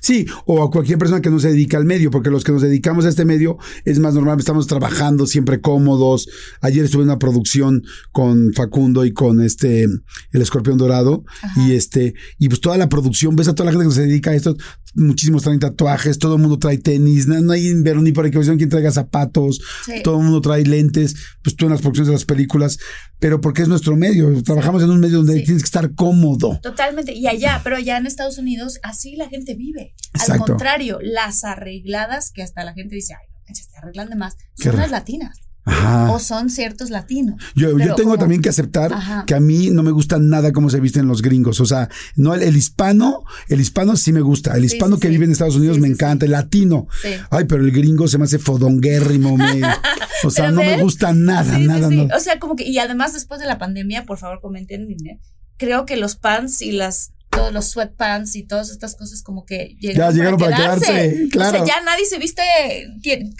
Sí, 0.00 0.26
o 0.46 0.62
a 0.62 0.70
cualquier 0.70 0.98
persona 0.98 1.20
que 1.20 1.30
no 1.30 1.38
se 1.40 1.48
dedica 1.48 1.76
al 1.76 1.84
medio, 1.84 2.10
porque 2.10 2.30
los 2.30 2.44
que 2.44 2.52
nos 2.52 2.62
dedicamos 2.62 3.04
a 3.04 3.08
este 3.08 3.24
medio 3.24 3.56
es 3.84 3.98
más 3.98 4.14
normal, 4.14 4.38
estamos 4.38 4.66
trabajando 4.66 5.26
siempre 5.26 5.60
cómodos. 5.60 6.28
Ayer 6.60 6.84
estuve 6.84 7.02
en 7.02 7.08
una 7.08 7.18
producción 7.18 7.82
con 8.12 8.52
Facundo 8.54 9.04
y 9.04 9.12
con 9.12 9.40
este 9.40 9.84
el 9.84 10.42
escorpión 10.42 10.76
dorado 10.78 11.24
Ajá. 11.42 11.60
y 11.68 11.72
este 11.72 12.14
y 12.38 12.48
pues 12.48 12.60
toda 12.60 12.76
la 12.76 12.88
producción, 12.88 13.36
ves 13.36 13.48
a 13.48 13.54
toda 13.54 13.66
la 13.66 13.72
gente 13.72 13.88
que 13.88 13.94
se 13.94 14.06
dedica 14.06 14.30
a 14.30 14.34
esto, 14.34 14.56
muchísimos 14.94 15.42
traen 15.42 15.58
tatuajes, 15.58 16.18
todo 16.18 16.36
el 16.36 16.40
mundo 16.42 16.58
trae 16.58 16.78
tenis, 16.78 17.26
no, 17.26 17.40
no 17.40 17.52
hay 17.52 17.74
ver 17.82 17.96
ni 17.96 18.12
por 18.12 18.26
equivocación 18.26 18.58
quien 18.58 18.68
traiga 18.70 18.90
zapatos, 18.92 19.60
Sí. 19.86 20.02
todo 20.04 20.18
el 20.18 20.24
mundo 20.24 20.40
trae 20.40 20.64
lentes, 20.64 21.14
pues 21.42 21.56
tú 21.56 21.64
en 21.66 21.72
las 21.72 21.80
producciones 21.80 22.08
de 22.08 22.12
las 22.14 22.24
películas, 22.24 22.78
pero 23.18 23.40
porque 23.40 23.62
es 23.62 23.68
nuestro 23.68 23.96
medio, 23.96 24.42
trabajamos 24.42 24.82
en 24.82 24.90
un 24.90 25.00
medio 25.00 25.18
donde 25.18 25.38
Sí. 25.38 25.44
tienes 25.44 25.62
que 25.62 25.66
estar 25.66 25.94
cómodo. 25.94 26.60
Totalmente. 26.62 27.12
Y 27.12 27.26
allá, 27.26 27.60
pero 27.64 27.76
allá 27.76 27.96
en 27.98 28.06
Estados 28.06 28.38
Unidos, 28.38 28.78
así 28.82 29.16
la 29.16 29.28
gente 29.28 29.54
vive. 29.54 29.83
Al 30.14 30.20
Exacto. 30.20 30.44
contrario, 30.46 30.98
las 31.02 31.44
arregladas, 31.44 32.30
que 32.30 32.42
hasta 32.42 32.64
la 32.64 32.72
gente 32.74 32.94
dice, 32.94 33.14
ay, 33.14 33.26
no 33.48 33.54
te 33.54 33.78
arreglan 33.78 34.10
de 34.10 34.16
más, 34.16 34.36
son 34.56 34.76
las 34.76 34.90
latinas. 34.90 35.38
Ajá. 35.66 36.12
o 36.12 36.18
son 36.18 36.50
ciertos 36.50 36.90
latinos. 36.90 37.42
Yo, 37.54 37.78
yo 37.78 37.94
tengo 37.94 38.18
también 38.18 38.42
que 38.42 38.50
aceptar 38.50 38.92
Ajá. 38.92 39.24
que 39.26 39.34
a 39.34 39.40
mí 39.40 39.70
no 39.70 39.82
me 39.82 39.92
gusta 39.92 40.18
nada 40.18 40.52
cómo 40.52 40.68
se 40.68 40.78
visten 40.78 41.06
los 41.06 41.22
gringos. 41.22 41.58
O 41.58 41.64
sea, 41.64 41.88
no 42.16 42.34
el, 42.34 42.42
el 42.42 42.54
hispano, 42.54 43.24
el 43.48 43.62
hispano 43.62 43.96
sí 43.96 44.12
me 44.12 44.20
gusta. 44.20 44.54
El 44.58 44.66
hispano 44.66 44.96
sí, 44.96 45.00
que 45.00 45.08
sí. 45.08 45.12
vive 45.12 45.24
en 45.24 45.32
Estados 45.32 45.56
Unidos 45.56 45.78
me 45.78 45.88
encanta. 45.88 46.26
El 46.26 46.32
latino. 46.32 46.86
Ay, 47.30 47.44
pero 47.46 47.64
el 47.64 47.70
gringo 47.70 48.08
se 48.08 48.18
me 48.18 48.24
hace 48.24 48.38
fodonguérrimo. 48.38 49.38
me- 49.38 49.62
o 50.24 50.30
sea, 50.30 50.50
no 50.50 50.60
me 50.60 50.82
gusta 50.82 51.14
nada, 51.14 51.58
nada, 51.58 51.88
sí. 51.88 51.96
nada. 51.96 52.14
O 52.14 52.20
sea, 52.20 52.38
como 52.38 52.56
que, 52.56 52.68
y 52.68 52.76
además 52.78 53.14
después 53.14 53.40
de 53.40 53.46
la 53.46 53.56
pandemia, 53.56 54.04
por 54.04 54.18
favor 54.18 54.40
comenten, 54.42 54.82
¿eh? 54.90 55.18
creo 55.56 55.86
que 55.86 55.96
los 55.96 56.16
pants 56.16 56.60
y 56.60 56.72
las 56.72 57.13
todos 57.34 57.52
los 57.52 57.66
sweatpants 57.70 58.36
y 58.36 58.46
todas 58.46 58.70
estas 58.70 58.94
cosas 58.96 59.22
como 59.22 59.44
que 59.44 59.76
llegaron, 59.80 60.10
Ya 60.14 60.16
llegaron 60.16 60.38
para 60.40 60.56
quedarse. 60.56 60.86
quedarse, 60.86 61.28
claro. 61.30 61.62
O 61.62 61.66
sea, 61.66 61.76
ya 61.76 61.84
nadie 61.84 62.04
se 62.06 62.18
viste. 62.18 62.42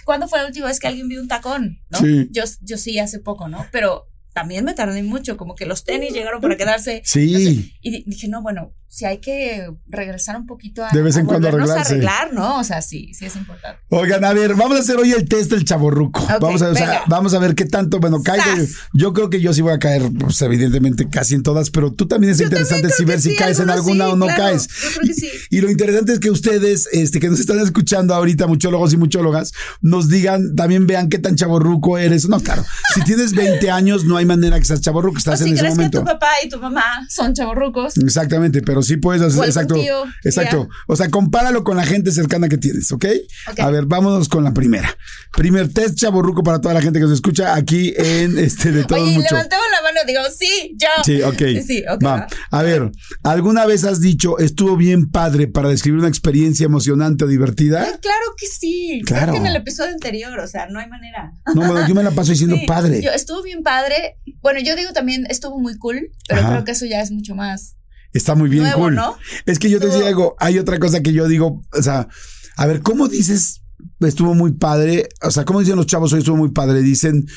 ¿Cuándo 0.05 0.27
fue 0.27 0.39
la 0.39 0.47
última 0.47 0.67
vez 0.67 0.79
que 0.79 0.87
alguien 0.87 1.07
vio 1.07 1.21
un 1.21 1.27
tacón? 1.27 1.79
¿no? 1.89 1.99
Sí. 1.99 2.27
Yo, 2.31 2.43
yo 2.61 2.77
sí 2.77 2.99
hace 2.99 3.19
poco, 3.19 3.47
¿no? 3.47 3.65
Pero 3.71 4.07
también 4.33 4.65
me 4.65 4.73
tardé 4.73 5.01
mucho, 5.01 5.37
como 5.37 5.55
que 5.55 5.65
los 5.65 5.83
tenis 5.85 6.13
llegaron 6.13 6.41
para 6.41 6.57
quedarse. 6.57 7.01
Sí. 7.05 7.31
No 7.31 7.39
sé, 7.39 7.71
y 7.81 7.91
di- 7.91 8.03
dije, 8.05 8.27
no, 8.27 8.41
bueno, 8.41 8.73
si 8.95 9.03
hay 9.03 9.17
que 9.17 9.69
regresar 9.87 10.37
un 10.37 10.45
poquito 10.45 10.81
a, 10.81 10.89
De 10.89 11.01
vez 11.01 11.17
en 11.17 11.23
a 11.23 11.27
cuando 11.27 11.49
arreglarse. 11.49 11.95
arreglar, 11.95 12.31
¿no? 12.31 12.59
O 12.59 12.63
sea, 12.63 12.81
sí, 12.81 13.13
sí 13.13 13.25
es 13.25 13.35
importante. 13.35 13.81
Oigan, 13.89 14.23
a 14.23 14.31
ver, 14.31 14.55
vamos 14.55 14.77
a 14.77 14.79
hacer 14.79 14.95
hoy 14.95 15.11
el 15.11 15.27
test 15.27 15.51
del 15.51 15.65
chaborruco. 15.65 16.21
Ok, 16.23 16.39
vamos 16.39 16.61
a 16.61 16.67
ver, 16.67 16.75
o 16.75 16.77
sea, 16.77 17.03
vamos 17.07 17.33
a 17.33 17.39
ver 17.39 17.55
qué 17.55 17.65
tanto, 17.65 17.99
bueno, 17.99 18.23
caigo. 18.23 18.45
Yo 18.93 19.11
creo 19.11 19.29
que 19.29 19.41
yo 19.41 19.53
sí 19.53 19.61
voy 19.61 19.73
a 19.73 19.79
caer, 19.79 20.09
pues 20.17 20.41
evidentemente 20.43 21.09
casi 21.09 21.35
en 21.35 21.43
todas, 21.43 21.71
pero 21.71 21.91
tú 21.91 22.07
también 22.07 22.31
es 22.31 22.37
Yo 22.37 22.45
interesante 22.45 22.83
también 22.83 22.97
si 22.97 23.03
ver 23.03 23.19
si 23.19 23.35
caes 23.35 23.59
en 23.59 23.69
alguna 23.69 24.05
sí, 24.05 24.11
o 24.13 24.15
no 24.15 24.27
claro, 24.27 24.43
caes. 24.43 24.69
Yo 24.69 24.89
creo 24.91 25.07
que 25.07 25.13
sí. 25.13 25.29
Y 25.49 25.59
lo 25.59 25.69
interesante 25.69 26.13
es 26.13 26.19
que 26.21 26.29
ustedes, 26.31 26.87
este, 26.93 27.19
que 27.19 27.27
nos 27.27 27.41
están 27.41 27.59
escuchando 27.59 28.15
ahorita, 28.15 28.47
muchólogos 28.47 28.93
y 28.93 28.97
muchólogas, 28.97 29.51
nos 29.81 30.07
digan, 30.07 30.55
también 30.55 30.87
vean 30.87 31.09
qué 31.09 31.19
tan 31.19 31.35
chaborruco 31.35 31.97
eres. 31.97 32.29
No, 32.29 32.39
claro, 32.39 32.63
si 32.93 33.01
tienes 33.03 33.33
20 33.33 33.69
años, 33.71 34.05
no 34.05 34.15
hay 34.15 34.25
manera 34.25 34.57
que 34.57 34.63
seas 34.63 34.79
chaborruco, 34.79 35.15
O 35.15 35.17
estás 35.17 35.39
si 35.39 35.49
en 35.49 35.55
ese 35.55 35.59
crees 35.59 35.75
momento. 35.75 35.99
que 35.99 36.05
tu 36.05 36.11
papá 36.13 36.29
y 36.45 36.47
tu 36.47 36.61
mamá 36.61 36.85
son 37.09 37.33
chavorrucos. 37.33 37.97
Exactamente, 37.97 38.61
pero 38.61 38.84
sí 38.87 38.97
puedes 38.97 39.21
hacer, 39.21 39.45
exacto, 39.45 39.75
tío, 39.75 40.03
exacto. 40.23 40.69
O 40.87 40.95
sea, 40.95 41.09
compáralo 41.09 41.63
con 41.63 41.77
la 41.77 41.85
gente 41.85 42.11
cercana 42.11 42.49
que 42.49 42.57
tienes, 42.57 42.91
¿ok? 42.91 43.05
Ok. 43.51 43.59
A 43.59 43.69
ver, 43.69 43.85
vámonos 43.85 44.29
con 44.29 44.43
la 44.43 44.53
primera. 44.53 44.95
Primer 45.33 45.71
test 45.71 45.95
chaborruco 45.97 46.43
para 46.43 46.61
toda 46.61 46.73
la 46.73 46.81
gente 46.81 46.99
que 46.99 47.05
nos 47.05 47.13
escucha 47.13 47.55
aquí 47.55 47.93
en 47.97 48.37
este 48.45 48.71
de 48.71 48.83
todos 48.83 49.01
Oye, 49.01 49.17
mucho. 49.17 49.27
levantemos 49.31 49.65
la 49.71 49.81
mano 49.81 49.99
digo, 50.07 50.21
sí, 50.37 50.75
yo. 50.77 50.87
Sí, 51.03 51.21
ok. 51.21 51.37
Sí, 51.37 51.63
sí, 51.63 51.83
ok. 51.89 52.03
Va. 52.03 52.15
va. 52.15 52.27
A 52.51 52.63
ver, 52.63 52.91
¿alguna 53.23 53.65
vez 53.65 53.83
has 53.83 54.01
dicho 54.01 54.39
estuvo 54.39 54.77
bien 54.77 55.09
padre 55.09 55.47
para 55.47 55.69
describir 55.69 55.99
una 55.99 56.09
experiencia 56.09 56.65
emocionante 56.65 57.25
o 57.25 57.27
divertida? 57.27 57.83
Ay, 57.83 57.93
claro 58.01 58.25
que 58.37 58.47
sí. 58.47 59.01
Claro. 59.05 59.31
Creo 59.31 59.33
que 59.33 59.39
en 59.39 59.55
el 59.55 59.61
episodio 59.61 59.91
anterior, 59.91 60.39
o 60.39 60.47
sea, 60.47 60.67
no 60.67 60.79
hay 60.79 60.87
manera. 60.87 61.33
No, 61.53 61.61
bueno, 61.61 61.87
yo 61.87 61.95
me 61.95 62.03
la 62.03 62.11
paso 62.11 62.31
diciendo 62.31 62.55
Sí, 62.59 62.65
padre. 62.65 63.01
Yo, 63.01 63.11
estuvo 63.11 63.41
bien 63.41 63.63
padre. 63.63 64.17
Bueno, 64.41 64.59
yo 64.59 64.75
digo 64.75 64.93
también 64.93 65.25
estuvo 65.29 65.59
muy 65.59 65.77
cool, 65.77 66.11
pero 66.27 66.41
Ajá. 66.41 66.51
creo 66.51 66.63
que 66.63 66.71
eso 66.71 66.85
ya 66.85 67.01
es 67.01 67.11
mucho 67.11 67.35
más 67.35 67.75
Está 68.15 68.33
muy 68.33 68.49
bien 68.49 68.63
nuevo, 68.63 68.79
cool. 68.79 68.95
¿no? 68.95 69.17
Es 69.45 69.59
que 69.59 69.69
yo 69.69 69.79
te 69.79 69.87
decía 69.87 70.07
algo, 70.07 70.35
hay 70.39 70.57
otra 70.57 70.79
cosa 70.79 71.01
que 71.01 71.11
yo 71.11 71.27
digo, 71.27 71.61
o 71.71 71.83
sea, 71.83 72.07
a 72.55 72.65
ver, 72.65 72.81
¿cómo 72.81 73.09
dices 73.09 73.61
estuvo 73.99 74.33
muy 74.33 74.53
padre? 74.53 75.09
O 75.21 75.31
sea, 75.31 75.43
¿cómo 75.43 75.59
dicen 75.59 75.75
los 75.75 75.85
chavos 75.85 76.13
hoy 76.13 76.19
estuvo 76.19 76.37
muy 76.37 76.51
padre? 76.51 76.81
Dicen, 76.81 77.27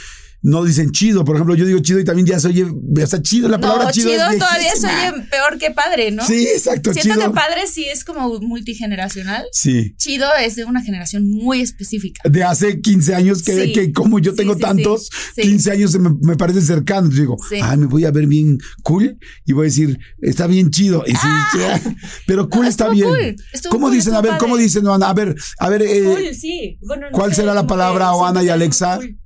no 0.42 0.64
dicen 0.64 0.92
chido, 0.92 1.24
por 1.24 1.36
ejemplo, 1.36 1.54
yo 1.56 1.66
digo 1.66 1.80
chido 1.80 1.98
y 1.98 2.04
también 2.04 2.26
ya 2.26 2.38
se 2.38 2.48
oye, 2.48 2.64
o 2.64 3.06
sea, 3.06 3.20
chido, 3.22 3.48
la 3.48 3.58
palabra 3.58 3.86
No, 3.86 3.90
chido, 3.90 4.08
chido, 4.10 4.30
es 4.30 4.38
todavía 4.38 4.72
se 4.76 4.86
oye 4.86 5.26
peor 5.30 5.58
que 5.58 5.70
padre, 5.72 6.10
¿no? 6.12 6.24
Sí, 6.24 6.46
exacto, 6.46 6.92
Siento 6.92 7.14
chido. 7.14 7.28
que 7.28 7.34
padre 7.34 7.66
sí 7.66 7.84
es 7.84 8.04
como 8.04 8.38
multigeneracional. 8.40 9.44
Sí. 9.52 9.94
Chido 9.96 10.26
es 10.40 10.56
de 10.56 10.64
una 10.64 10.82
generación 10.82 11.28
muy 11.28 11.60
específica. 11.60 12.22
De 12.28 12.44
hace 12.44 12.80
15 12.80 13.14
años 13.14 13.42
que, 13.42 13.64
Sí. 13.66 13.72
que 13.72 13.92
como 13.92 14.18
yo 14.20 14.34
tengo 14.34 14.54
sí, 14.54 14.60
tantos, 14.60 15.10
sí. 15.34 15.42
15 15.42 15.70
años 15.72 15.98
me, 15.98 16.10
me 16.22 16.36
parecen 16.36 16.62
cercanos. 16.62 17.14
Digo, 17.14 17.36
ay, 17.62 17.76
me 17.76 17.86
voy 17.86 18.04
a 18.04 18.10
ver 18.10 18.26
bien 18.26 18.58
cool 18.82 19.18
y 19.44 19.52
voy 19.52 19.64
a 19.66 19.70
decir, 19.70 19.98
está 20.22 20.46
bien 20.46 20.70
chido. 20.70 21.02
Y 21.06 21.12
sí, 21.12 21.26
sí, 21.52 21.90
pero 22.26 22.48
cool 22.48 22.62
No, 22.62 22.68
está 22.68 22.88
bien. 22.90 23.08
cool, 23.08 23.36
¿Cómo 23.70 23.86
cool, 23.86 23.96
dicen? 23.96 24.14
A 24.14 24.20
ver, 24.20 24.38
¿cómo 24.38 24.56
dicen, 24.56 24.86
Ana? 24.86 25.08
A 25.08 25.14
ver, 25.14 25.34
a 25.58 25.68
ver, 25.68 25.82
eh, 25.82 26.02
cool, 26.04 26.34
sí. 26.34 26.78
Bueno, 26.86 27.10
no 27.10 27.12
¿cuál 27.16 27.34
será 27.34 27.54
la 27.54 27.66
palabra, 27.66 28.12
Oana 28.12 28.42
y 28.42 28.48
Alexa? 28.48 28.96
Cool. 28.98 29.18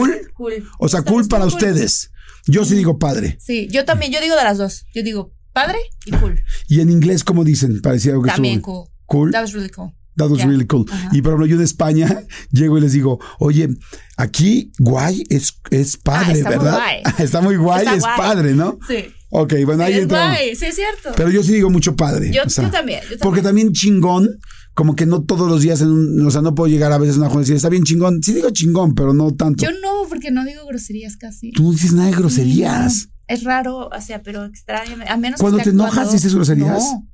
Cool. 0.00 0.30
cool. 0.34 0.68
O 0.78 0.88
sea, 0.88 1.02
cool 1.02 1.26
para 1.28 1.44
cool. 1.44 1.52
ustedes. 1.54 2.10
Yo 2.46 2.64
sí 2.64 2.74
digo 2.74 2.98
padre. 2.98 3.36
Sí, 3.40 3.68
yo 3.70 3.84
también, 3.84 4.10
yo 4.12 4.20
digo 4.20 4.34
de 4.36 4.42
las 4.44 4.58
dos. 4.58 4.84
Yo 4.94 5.02
digo 5.02 5.32
padre 5.52 5.78
y 6.06 6.10
cool. 6.12 6.42
Y 6.68 6.80
en 6.80 6.90
inglés, 6.90 7.22
¿cómo 7.24 7.44
dicen? 7.44 7.80
Parecía 7.80 8.12
algo 8.12 8.24
que 8.24 8.30
También 8.30 8.56
estuvo 8.56 8.84
cool. 9.06 9.30
cool. 9.30 9.30
That 9.32 9.42
was 9.42 9.52
really 9.52 9.68
cool. 9.70 9.92
That 10.16 10.28
was 10.28 10.38
Yeah. 10.40 10.46
really 10.48 10.66
cool. 10.66 10.84
Y 11.12 11.22
por 11.22 11.30
ejemplo, 11.32 11.46
yo 11.46 11.56
en 11.56 11.62
España 11.62 12.24
llego 12.50 12.76
y 12.76 12.80
les 12.82 12.92
digo, 12.92 13.18
oye, 13.38 13.68
aquí 14.16 14.72
guay 14.78 15.24
es, 15.30 15.54
es 15.70 15.96
padre, 15.96 16.26
Ah, 16.28 16.32
está 16.32 16.48
muy 16.50 16.58
¿verdad? 16.58 16.74
guay. 16.76 17.02
está 17.18 17.40
muy 17.40 17.56
guay, 17.56 17.78
Está 17.84 17.94
es 17.94 18.00
guay. 18.02 18.16
padre, 18.18 18.54
¿no? 18.54 18.78
Sí. 18.86 19.06
Ok, 19.30 19.54
bueno, 19.64 19.84
ahí 19.84 19.92
Sí, 19.92 19.96
es 19.98 20.02
entra. 20.02 20.26
guay, 20.26 20.56
sí 20.56 20.66
es 20.66 20.74
cierto. 20.74 21.12
Pero 21.16 21.30
yo 21.30 21.42
sí 21.42 21.52
digo 21.54 21.70
mucho 21.70 21.96
padre. 21.96 22.30
yo, 22.30 22.42
o 22.44 22.48
sea, 22.50 22.64
yo 22.64 22.70
también, 22.70 22.98
yo 23.00 23.02
también. 23.08 23.20
Porque 23.22 23.40
también 23.42 23.72
chingón, 23.72 24.28
como 24.74 24.96
que 24.96 25.06
no 25.06 25.22
todos 25.22 25.50
los 25.50 25.62
días 25.62 25.80
en 25.82 25.90
un, 25.90 26.26
o 26.26 26.30
sea, 26.30 26.40
no 26.40 26.54
puedo 26.54 26.68
llegar 26.68 26.92
a 26.92 26.98
veces 26.98 27.16
a 27.16 27.18
una 27.20 27.28
joven 27.28 27.40
y 27.40 27.42
decir, 27.42 27.56
está 27.56 27.68
bien 27.68 27.84
chingón. 27.84 28.22
Sí 28.22 28.32
digo 28.32 28.50
chingón, 28.50 28.94
pero 28.94 29.12
no 29.12 29.34
tanto. 29.34 29.64
Yo 29.64 29.70
no, 29.82 30.08
porque 30.08 30.30
no 30.30 30.44
digo 30.44 30.64
groserías 30.66 31.16
casi. 31.16 31.52
Tú 31.52 31.64
no 31.64 31.72
dices 31.72 31.92
nada 31.92 32.08
de 32.08 32.16
groserías. 32.16 33.06
No, 33.06 33.12
es 33.28 33.44
raro, 33.44 33.88
o 33.88 34.00
sea, 34.00 34.22
pero 34.22 34.44
extraño. 34.44 34.96
A 35.06 35.16
menos 35.16 35.40
Cuando 35.40 35.58
que 35.58 35.64
te 35.64 35.70
enojas, 35.70 35.90
actuando. 35.90 36.12
¿dices 36.12 36.34
groserías? 36.34 36.78
No. 36.78 37.08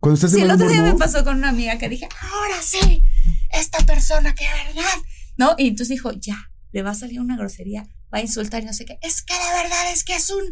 Cuando 0.00 0.14
estás 0.14 0.32
de 0.32 0.38
Sí, 0.38 0.44
el 0.44 0.50
otro 0.50 0.66
humor, 0.66 0.82
día 0.82 0.92
me 0.92 0.98
pasó 0.98 1.24
con 1.24 1.38
una 1.38 1.48
amiga 1.48 1.78
que 1.78 1.88
dije, 1.88 2.08
ahora 2.20 2.62
sí, 2.62 3.02
esta 3.52 3.78
persona, 3.86 4.34
que 4.34 4.44
verdad. 4.44 5.02
¿No? 5.36 5.54
Y 5.56 5.68
entonces 5.68 5.88
dijo, 5.88 6.12
ya, 6.12 6.36
le 6.72 6.82
va 6.82 6.90
a 6.90 6.94
salir 6.94 7.20
una 7.20 7.36
grosería, 7.36 7.88
va 8.12 8.18
a 8.18 8.20
insultar 8.20 8.62
y 8.62 8.66
no 8.66 8.72
sé 8.72 8.84
qué. 8.84 8.98
Es 9.02 9.22
que 9.22 9.34
de 9.34 9.62
verdad 9.62 9.92
es 9.92 10.04
que 10.04 10.14
es 10.14 10.30
un, 10.30 10.42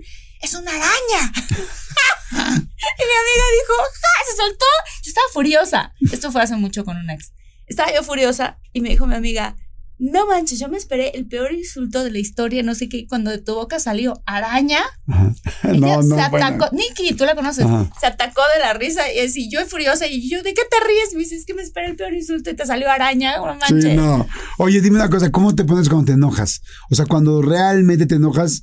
es 0.42 0.54
una 0.54 0.70
araña. 0.70 1.32
y 1.48 2.34
mi 2.34 3.16
amiga 3.22 3.46
dijo, 3.58 3.74
¡ja! 3.78 4.30
Se 4.30 4.36
soltó. 4.36 4.64
Yo 5.02 5.08
estaba 5.08 5.26
furiosa. 5.32 5.92
Esto 6.12 6.32
fue 6.32 6.42
hace 6.42 6.56
mucho 6.56 6.84
con 6.84 6.96
un 6.96 7.10
ex. 7.10 7.32
Estaba 7.66 7.92
yo 7.94 8.02
furiosa 8.02 8.58
y 8.72 8.80
me 8.80 8.90
dijo 8.90 9.06
mi 9.06 9.14
amiga, 9.14 9.56
no 9.98 10.26
manches, 10.26 10.58
yo 10.58 10.68
me 10.68 10.78
esperé 10.78 11.10
el 11.14 11.28
peor 11.28 11.52
insulto 11.52 12.02
de 12.02 12.10
la 12.10 12.18
historia, 12.18 12.64
no 12.64 12.74
sé 12.74 12.88
qué, 12.88 13.06
cuando 13.06 13.30
de 13.30 13.38
tu 13.38 13.54
boca 13.54 13.78
salió 13.78 14.20
araña. 14.26 14.80
Ajá. 15.08 15.32
Ella 15.64 15.78
No, 15.78 16.02
no, 16.02 16.16
se 16.22 16.28
bueno. 16.30 16.46
atacó, 16.46 16.68
Nikki, 16.74 17.14
tú 17.14 17.24
la 17.24 17.36
conoces, 17.36 17.64
Ajá. 17.64 17.88
se 18.00 18.06
atacó 18.06 18.42
de 18.54 18.60
la 18.60 18.72
risa 18.74 19.10
y 19.12 19.20
así, 19.20 19.48
yo 19.48 19.64
furiosa 19.66 20.08
y 20.08 20.28
yo, 20.28 20.42
¿de 20.42 20.54
qué 20.54 20.62
te 20.68 20.84
ríes? 20.86 21.14
Me 21.14 21.20
dice, 21.20 21.36
es 21.36 21.46
que 21.46 21.54
me 21.54 21.62
esperé 21.62 21.86
el 21.86 21.96
peor 21.96 22.12
insulto 22.14 22.50
y 22.50 22.54
te 22.56 22.66
salió 22.66 22.90
araña, 22.90 23.36
no 23.36 23.46
manches. 23.46 23.84
Sí, 23.84 23.94
no. 23.94 24.26
Oye, 24.58 24.80
dime 24.80 24.96
una 24.96 25.08
cosa, 25.08 25.30
¿cómo 25.30 25.54
te 25.54 25.64
pones 25.64 25.88
cuando 25.88 26.06
te 26.06 26.12
enojas? 26.12 26.62
O 26.90 26.96
sea, 26.96 27.06
cuando 27.06 27.40
realmente 27.40 28.06
te 28.06 28.16
enojas, 28.16 28.62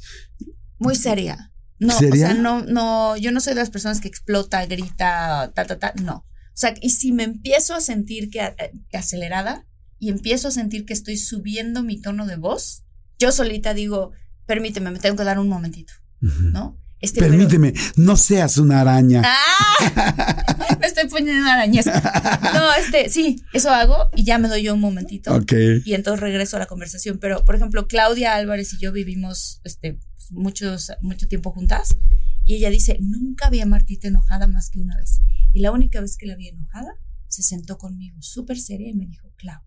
Muy 0.78 0.96
seria. 0.96 1.49
No, 1.80 1.96
o 1.96 2.00
sea, 2.00 2.34
no, 2.34 2.62
no, 2.64 3.16
yo 3.18 3.32
no 3.32 3.40
soy 3.40 3.54
de 3.54 3.62
las 3.62 3.70
personas 3.70 4.02
que 4.02 4.10
explota, 4.10 4.66
grita, 4.66 5.52
ta, 5.56 5.66
ta, 5.66 5.80
ta, 5.80 5.94
no. 6.02 6.18
O 6.18 6.60
sea, 6.60 6.74
y 6.82 6.90
si 6.90 7.14
me 7.14 7.24
empiezo 7.24 7.74
a 7.74 7.82
sentir 7.82 8.30
que, 8.30 8.54
que 8.90 8.98
acelerada 8.98 9.66
y 9.98 10.10
empiezo 10.10 10.50
a 10.50 10.52
sentir 10.52 10.86
que 10.86 10.94
estoy 10.94 11.18
subiendo 11.18 11.82
mi 11.82 12.02
tono 12.02 12.26
de 12.26 12.36
voz, 12.36 12.84
yo 13.18 13.32
solita 13.32 13.74
digo, 13.74 14.12
permíteme, 14.46 14.92
me 14.92 15.00
tengo 15.00 15.16
que 15.16 15.24
dar 15.24 15.40
un 15.40 15.48
momentito, 15.48 15.94
¿no? 16.20 16.78
Este, 17.02 17.20
pero- 17.20 17.32
permíteme, 17.32 17.74
no 17.96 18.18
seas 18.18 18.58
una 18.58 18.82
araña. 18.82 19.24
¡Ah! 19.26 20.56
Me 20.80 20.88
estoy 20.88 21.08
poniendo 21.10 21.50
arañesca. 21.50 22.52
No, 22.54 22.74
este, 22.74 23.10
sí, 23.10 23.42
eso 23.54 23.70
hago 23.70 24.10
y 24.16 24.24
ya 24.24 24.38
me 24.38 24.48
doy 24.48 24.64
yo 24.64 24.74
un 24.74 24.80
momentito. 24.82 25.34
Ok. 25.36 25.54
Y 25.86 25.94
entonces 25.94 26.22
regreso 26.22 26.56
a 26.56 26.60
la 26.60 26.68
conversación. 26.68 27.18
Pero, 27.20 27.44
por 27.44 27.56
ejemplo, 27.56 27.88
Claudia 27.88 28.36
Álvarez 28.36 28.74
y 28.74 28.80
yo 28.80 28.92
vivimos 28.92 29.62
este, 29.64 30.00
muchos, 30.32 30.92
mucho 31.02 31.28
tiempo 31.28 31.52
juntas. 31.52 31.98
Y 32.46 32.56
ella 32.56 32.70
dice, 32.70 32.98
nunca 33.02 33.50
vi 33.50 33.62
a 33.62 33.66
Martita 33.66 34.08
enojada 34.08 34.48
más 34.48 34.70
que 34.70 34.80
una 34.80 34.96
vez. 34.98 35.22
Y 35.54 35.60
la 35.60 35.72
única 35.72 36.02
vez 36.02 36.18
que 36.18 36.26
la 36.28 36.36
vi 36.36 36.48
enojada, 36.48 36.94
se 37.28 37.44
sentó 37.44 37.78
conmigo 37.78 38.22
súper 38.22 38.60
seria 38.60 38.90
y 38.90 38.94
me 38.94 39.06
dijo, 39.06 39.32
Clau, 39.38 39.62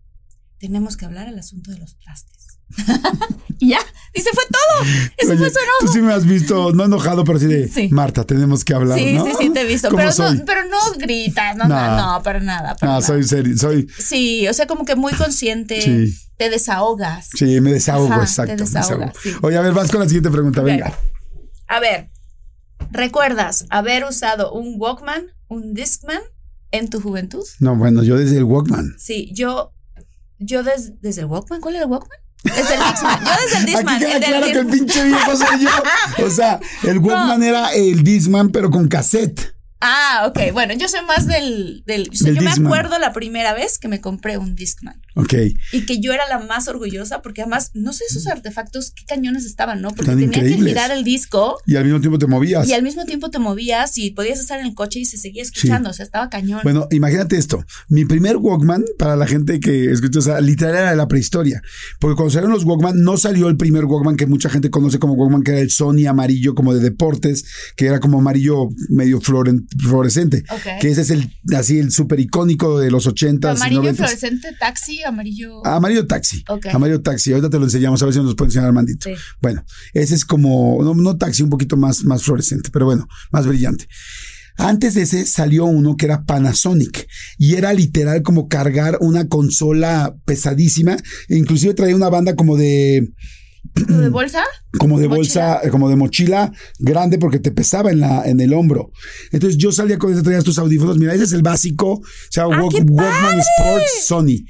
tenemos 0.58 0.96
que 0.96 1.04
hablar 1.04 1.28
al 1.28 1.38
asunto 1.38 1.70
de 1.70 1.78
los 1.78 1.98
trastes. 1.98 2.41
y 3.58 3.70
ya, 3.70 3.78
dice, 4.14 4.30
fue 4.32 4.44
todo. 4.50 4.88
Eso 5.18 5.30
Oye, 5.32 5.38
fue 5.38 5.50
su 5.50 5.58
enojo. 5.58 5.76
tú 5.80 5.88
sí 5.88 6.00
me 6.02 6.12
has 6.12 6.24
visto, 6.26 6.72
no 6.72 6.84
enojado, 6.84 7.24
pero 7.24 7.38
sí 7.38 7.46
de, 7.46 7.68
Sí. 7.68 7.88
Marta, 7.90 8.24
tenemos 8.24 8.64
que 8.64 8.74
hablar, 8.74 8.98
Sí, 8.98 9.12
¿no? 9.14 9.24
sí, 9.26 9.32
sí, 9.38 9.50
te 9.50 9.60
he 9.60 9.64
visto. 9.64 9.88
¿Cómo 9.88 9.98
Pero 9.98 10.12
soy? 10.12 10.38
no, 10.38 10.44
pero 10.44 10.60
no 10.68 10.78
gritas, 10.98 11.56
no, 11.56 11.68
No. 11.68 11.74
no, 11.74 11.96
no, 12.16 12.22
para 12.22 12.40
nada. 12.40 12.74
para 12.76 12.92
No, 12.92 12.98
nada. 12.98 13.06
soy 13.06 13.24
serio, 13.24 13.56
soy, 13.58 13.88
Sí, 13.98 14.48
o 14.48 14.54
sea, 14.54 14.66
como 14.66 14.84
que 14.84 14.96
muy 14.96 15.12
consciente, 15.12 15.80
Sí. 15.82 16.14
te 16.36 16.50
desahogas. 16.50 17.28
sí, 17.34 17.60
me 17.60 17.72
desahogo, 17.72 18.12
Ajá, 18.12 18.22
exacto. 18.22 18.56
te 18.56 18.62
me 18.64 18.68
desahogo. 18.70 19.12
sí. 19.22 19.32
Oye, 19.42 19.56
a 19.56 19.60
ver, 19.60 19.72
vas 19.74 19.90
con 19.90 20.00
la 20.00 20.06
siguiente 20.06 20.30
pregunta, 20.30 20.62
venga. 20.62 20.92
A 21.68 21.78
ver, 21.80 22.10
¿recuerdas 22.90 23.66
haber 23.70 24.04
usado 24.04 24.52
un 24.52 24.74
Walkman, 24.78 25.26
un 25.48 25.74
Discman 25.74 26.20
en 26.70 26.88
tu 26.90 27.00
juventud? 27.00 27.44
No, 27.60 27.76
bueno, 27.76 28.02
yo 28.02 28.16
desde 28.16 28.38
el 28.38 28.44
Walkman. 28.44 28.94
Sí, 28.98 29.30
yo, 29.34 29.72
yo 30.38 30.62
des- 30.62 31.00
desde 31.00 31.22
el 31.22 31.26
Walkman, 31.28 31.60
¿cuál 31.60 31.76
era 31.76 31.84
el 31.84 31.90
Walkman? 31.90 32.18
Desde 32.44 32.74
el 32.74 32.80
Discman, 32.84 33.20
yo 33.24 33.30
desde 33.42 33.58
el 33.58 33.66
Discman. 33.66 33.94
Aquí 33.96 34.04
queda 34.04 34.14
el 34.14 34.20
del 34.20 34.30
claro 34.30 34.46
que 34.46 34.52
el 34.52 34.70
Discman. 34.70 34.78
pinche 34.78 35.04
viejo 35.04 35.36
soy 35.36 35.60
yo. 35.60 36.26
O 36.26 36.30
sea, 36.30 36.60
el 36.82 36.98
Walkman 36.98 37.42
era 37.42 37.72
el 37.72 38.02
Disman, 38.02 38.50
pero 38.50 38.70
con 38.70 38.88
cassette. 38.88 39.51
Ah, 39.84 40.26
ok. 40.28 40.52
Bueno, 40.52 40.74
yo 40.74 40.86
soy 40.88 41.00
más 41.06 41.26
del. 41.26 41.82
del, 41.86 42.08
o 42.10 42.14
sea, 42.14 42.26
Del 42.26 42.36
yo 42.36 42.42
me 42.42 42.50
acuerdo 42.52 42.98
la 43.00 43.12
primera 43.12 43.52
vez 43.52 43.78
que 43.78 43.88
me 43.88 44.00
compré 44.00 44.38
un 44.38 44.54
Discman. 44.54 45.00
Ok. 45.16 45.34
Y 45.72 45.84
que 45.86 46.00
yo 46.00 46.12
era 46.12 46.26
la 46.28 46.38
más 46.38 46.68
orgullosa 46.68 47.20
porque 47.20 47.42
además, 47.42 47.70
no 47.74 47.92
sé 47.92 48.04
esos 48.08 48.26
artefactos, 48.28 48.92
qué 48.92 49.04
cañones 49.06 49.44
estaban, 49.44 49.82
¿no? 49.82 49.88
Porque 49.88 50.02
Están 50.12 50.18
tenía 50.18 50.30
que 50.32 50.38
increíbles. 50.46 50.68
girar 50.72 50.90
el 50.92 51.02
disco 51.04 51.58
Y 51.66 51.76
al 51.76 51.84
mismo 51.84 52.00
tiempo 52.00 52.18
te 52.18 52.26
movías. 52.26 52.66
y 52.68 52.72
al 52.72 52.82
mismo 52.82 53.04
tiempo 53.04 53.28
te 53.30 53.38
movías 53.38 53.98
y 53.98 54.12
podías 54.12 54.38
estar 54.40 54.60
en 54.60 54.66
el 54.66 54.74
coche 54.74 55.00
y 55.00 55.04
se 55.04 55.18
seguía 55.18 55.42
escuchando. 55.42 55.90
O 55.90 55.92
sea, 55.92 56.04
estaba 56.04 56.30
cañón. 56.30 56.60
Bueno, 56.62 56.86
imagínate 56.92 57.36
esto. 57.36 57.64
Mi 57.88 58.04
primer 58.04 58.36
Walkman, 58.36 58.84
para 58.98 59.16
la 59.16 59.26
gente 59.26 59.58
que 59.60 59.90
escucha, 59.90 60.20
o 60.20 60.22
sea, 60.22 60.40
literal 60.40 60.76
era 60.76 60.90
de 60.90 60.96
la 60.96 61.08
prehistoria. 61.08 61.60
Porque 61.98 62.14
cuando 62.14 62.30
salieron 62.30 62.52
los 62.52 62.64
Walkman, 62.64 63.02
no 63.02 63.16
salió 63.16 63.48
el 63.48 63.56
primer 63.56 63.84
Walkman 63.84 64.16
que 64.16 64.26
mucha 64.26 64.48
gente 64.48 64.70
conoce 64.70 64.98
como 65.00 65.14
Walkman, 65.14 65.42
que 65.42 65.50
era 65.50 65.60
el 65.60 65.70
Sony 65.70 66.06
amarillo 66.08 66.54
como 66.54 66.72
de 66.72 66.80
deportes, 66.80 67.44
que 67.76 67.86
era 67.86 68.00
como 68.00 68.18
amarillo 68.20 68.68
medio 68.88 69.20
floren- 69.20 69.66
fluorescente. 69.78 70.44
Ok. 70.50 70.80
Que 70.80 70.88
ese 70.88 71.02
es 71.02 71.10
el, 71.10 71.30
así, 71.56 71.78
el 71.78 71.90
súper 71.92 72.20
icónico 72.20 72.78
de 72.78 72.90
los 72.90 73.06
80s 73.06 73.44
y 73.44 73.56
amarillo 73.56 73.82
90s. 73.82 73.96
fluorescente, 73.96 74.48
taxi, 74.58 75.02
amarillo. 75.02 75.66
Amarillo 75.66 76.06
taxi. 76.06 76.44
Amarillo 76.72 77.00
taxi. 77.00 77.32
Ahorita 77.32 77.50
te 77.50 77.58
lo 77.58 77.64
enseñamos 77.64 78.02
a 78.02 78.06
ver 78.06 78.14
si 78.14 78.20
nos 78.20 78.34
puede 78.34 78.48
enseñar 78.48 78.66
Armandito. 78.66 79.08
Sí. 79.08 79.14
Bueno, 79.40 79.64
ese 79.92 80.14
es 80.14 80.24
como, 80.24 80.78
no, 80.82 80.94
no 80.94 81.16
taxi, 81.16 81.42
un 81.42 81.50
poquito 81.50 81.76
más, 81.76 82.04
más 82.04 82.22
fluorescente, 82.22 82.70
pero 82.72 82.86
bueno, 82.86 83.08
más 83.30 83.46
brillante. 83.46 83.86
Antes 84.58 84.94
de 84.94 85.02
ese 85.02 85.26
salió 85.26 85.64
uno 85.64 85.96
que 85.96 86.06
era 86.06 86.24
Panasonic 86.24 87.08
y 87.38 87.54
era 87.54 87.72
literal 87.72 88.22
como 88.22 88.48
cargar 88.48 88.98
una 89.00 89.28
consola 89.28 90.14
pesadísima. 90.24 90.96
Inclusive 91.28 91.74
traía 91.74 91.96
una 91.96 92.10
banda 92.10 92.36
como 92.36 92.56
de, 92.56 93.12
¿Lo 93.88 93.98
de 93.98 94.08
bolsa? 94.08 94.42
como 94.78 94.98
de 94.98 95.08
Mochila. 95.08 95.16
bolsa, 95.56 95.70
como 95.70 95.88
de 95.88 95.96
mochila 95.96 96.52
grande 96.78 97.18
porque 97.18 97.38
te 97.38 97.50
pesaba 97.52 97.90
en 97.90 98.00
la, 98.00 98.24
en 98.28 98.40
el 98.40 98.52
hombro. 98.52 98.90
Entonces 99.30 99.56
yo 99.58 99.72
salía 99.72 99.98
con 99.98 100.12
ese, 100.12 100.22
traías 100.22 100.44
tus 100.44 100.58
audífonos. 100.58 100.98
Mira, 100.98 101.14
ese 101.14 101.24
es 101.24 101.32
el 101.32 101.42
básico. 101.42 102.00
Se 102.30 102.40
llama 102.40 102.56
¡Ah, 102.56 102.62
Walk- 102.62 102.90
Walkman 102.90 103.38
Sports 103.40 104.04
Sony. 104.04 104.44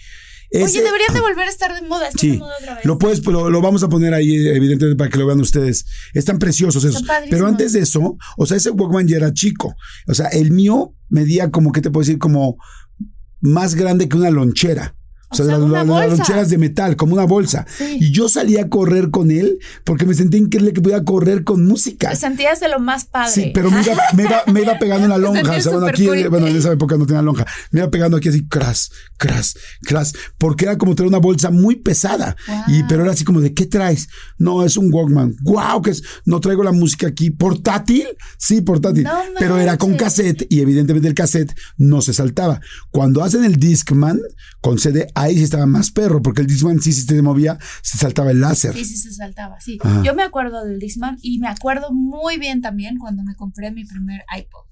Ese- 0.50 0.64
Oye, 0.64 0.82
deberían 0.82 1.14
de 1.14 1.20
volver 1.20 1.46
a 1.46 1.50
estar 1.50 1.74
de 1.74 1.86
moda. 1.86 2.08
Está 2.08 2.26
de 2.26 2.32
Sí, 2.32 2.38
moda 2.38 2.54
otra 2.60 2.74
vez. 2.74 2.84
lo 2.84 2.98
puedes, 2.98 3.20
pero 3.20 3.48
lo 3.48 3.60
vamos 3.62 3.82
a 3.82 3.88
poner 3.88 4.12
ahí, 4.12 4.34
evidentemente, 4.48 4.96
para 4.98 5.08
que 5.08 5.18
lo 5.18 5.26
vean 5.26 5.40
ustedes. 5.40 5.84
Están 6.14 6.38
preciosos 6.38 6.84
esos. 6.84 7.02
Pero 7.30 7.46
antes 7.46 7.72
de 7.72 7.80
eso, 7.80 8.16
o 8.36 8.46
sea, 8.46 8.56
ese 8.56 8.70
Walkman 8.70 9.06
ya 9.08 9.16
era 9.16 9.32
chico. 9.32 9.74
O 10.08 10.14
sea, 10.14 10.26
el 10.28 10.50
mío 10.50 10.94
medía 11.08 11.50
como, 11.50 11.72
¿qué 11.72 11.80
te 11.80 11.90
puedo 11.90 12.02
decir? 12.04 12.18
Como 12.18 12.56
más 13.40 13.74
grande 13.74 14.08
que 14.08 14.16
una 14.16 14.30
lonchera. 14.30 14.94
O 15.32 15.34
sea, 15.34 15.44
O 15.44 15.48
sea, 15.48 15.58
las, 15.58 15.84
una 15.84 16.06
loncheras 16.06 16.50
de 16.50 16.58
metal, 16.58 16.96
como 16.96 17.14
una 17.14 17.24
bolsa. 17.24 17.66
Sí. 17.68 17.98
Y 18.00 18.12
yo 18.12 18.28
salía 18.28 18.62
a 18.62 18.68
correr 18.68 19.10
con 19.10 19.30
él 19.30 19.58
porque 19.84 20.04
me 20.06 20.14
sentía 20.14 20.38
increíble 20.38 20.72
que 20.72 20.80
podía 20.80 21.02
correr 21.04 21.44
con 21.44 21.66
música. 21.66 22.10
Te 22.10 22.16
sentías 22.16 22.60
de 22.60 22.68
lo 22.68 22.78
más 22.80 23.04
padre. 23.04 23.32
Sí, 23.32 23.50
pero 23.54 23.70
me 23.70 23.82
iba, 23.82 23.94
me 24.14 24.22
iba, 24.24 24.42
me 24.46 24.62
iba 24.62 24.78
pegando 24.78 25.04
en 25.04 25.10
la 25.10 25.18
lonja. 25.18 25.56
O 25.56 25.60
sea, 25.60 25.72
bueno, 25.72 25.86
aquí, 25.86 26.06
cool. 26.06 26.28
bueno, 26.28 26.46
en 26.46 26.56
esa 26.56 26.72
época 26.72 26.96
no 26.96 27.06
tenía 27.06 27.22
lonja. 27.22 27.46
Me 27.70 27.80
iba 27.80 27.90
pegando 27.90 28.16
aquí 28.16 28.28
así, 28.28 28.46
cras, 28.46 28.90
cras, 29.16 29.56
cras. 29.82 30.12
Porque 30.38 30.66
era 30.66 30.78
como 30.78 30.94
traer 30.94 31.08
una 31.08 31.18
bolsa 31.18 31.50
muy 31.50 31.76
pesada. 31.76 32.36
Wow. 32.46 32.56
Y, 32.68 32.82
pero 32.84 33.02
era 33.02 33.12
así 33.12 33.24
como 33.24 33.40
de, 33.40 33.54
¿qué 33.54 33.66
traes? 33.66 34.08
No, 34.38 34.64
es 34.64 34.76
un 34.76 34.92
Walkman. 34.92 35.34
¡Wow! 35.42 35.82
que 35.82 35.90
es? 35.90 36.02
No 36.24 36.40
traigo 36.40 36.62
la 36.62 36.72
música 36.72 37.06
aquí. 37.06 37.30
¿Portátil? 37.30 38.06
Sí, 38.38 38.60
portátil. 38.60 39.04
No 39.04 39.12
pero 39.38 39.58
era 39.58 39.76
con 39.78 39.94
cassette 39.94 40.46
y 40.48 40.60
evidentemente 40.60 41.08
el 41.08 41.14
cassette 41.14 41.54
no 41.76 42.00
se 42.00 42.12
saltaba. 42.12 42.60
Cuando 42.90 43.22
hacen 43.22 43.44
el 43.44 43.56
Discman 43.56 44.20
con 44.60 44.78
CD, 44.78 45.08
ahí 45.22 45.36
sí 45.36 45.44
estaba 45.44 45.66
más 45.66 45.90
perro, 45.90 46.22
porque 46.22 46.42
el 46.42 46.46
Discman 46.46 46.80
sí, 46.80 46.92
sí 46.92 47.02
se 47.02 47.22
movía, 47.22 47.58
se 47.82 47.98
saltaba 47.98 48.30
el 48.30 48.40
láser. 48.40 48.74
Sí, 48.74 48.84
sí, 48.84 48.96
se 48.96 49.12
saltaba, 49.12 49.60
sí. 49.60 49.78
Ajá. 49.82 50.02
Yo 50.04 50.14
me 50.14 50.22
acuerdo 50.22 50.64
del 50.64 50.78
Discman 50.78 51.18
y 51.22 51.38
me 51.38 51.48
acuerdo 51.48 51.92
muy 51.92 52.38
bien 52.38 52.60
también 52.60 52.98
cuando 52.98 53.22
me 53.22 53.34
compré 53.34 53.70
mi 53.70 53.84
primer 53.84 54.24
iPod. 54.36 54.71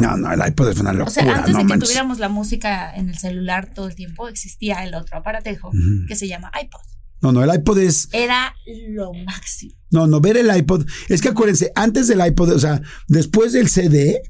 No, 0.00 0.16
no, 0.16 0.32
el 0.32 0.40
iPod 0.48 0.70
es 0.70 0.78
una 0.78 0.92
locura. 0.92 1.10
O 1.10 1.10
sea, 1.10 1.36
antes 1.38 1.52
no 1.52 1.58
de 1.58 1.64
que 1.64 1.68
manches. 1.68 1.88
tuviéramos 1.88 2.18
la 2.18 2.28
música 2.28 2.94
en 2.94 3.08
el 3.08 3.18
celular 3.18 3.72
todo 3.74 3.88
el 3.88 3.94
tiempo, 3.94 4.28
existía 4.28 4.84
el 4.84 4.94
otro 4.94 5.18
aparatejo 5.18 5.70
que 6.06 6.16
se 6.16 6.28
llama 6.28 6.50
iPod. 6.60 6.80
No, 7.20 7.32
no, 7.32 7.42
el 7.42 7.52
iPod 7.52 7.78
es. 7.78 8.08
Era 8.12 8.54
lo 8.90 9.12
máximo. 9.12 9.72
No, 9.90 10.06
no, 10.06 10.20
ver 10.20 10.36
el 10.36 10.54
iPod. 10.56 10.86
Es 11.08 11.20
que 11.20 11.28
acuérdense, 11.28 11.72
antes 11.74 12.06
del 12.06 12.24
iPod, 12.24 12.52
o 12.52 12.58
sea, 12.58 12.80
después 13.08 13.52
del 13.52 13.68
CD, 13.68 14.22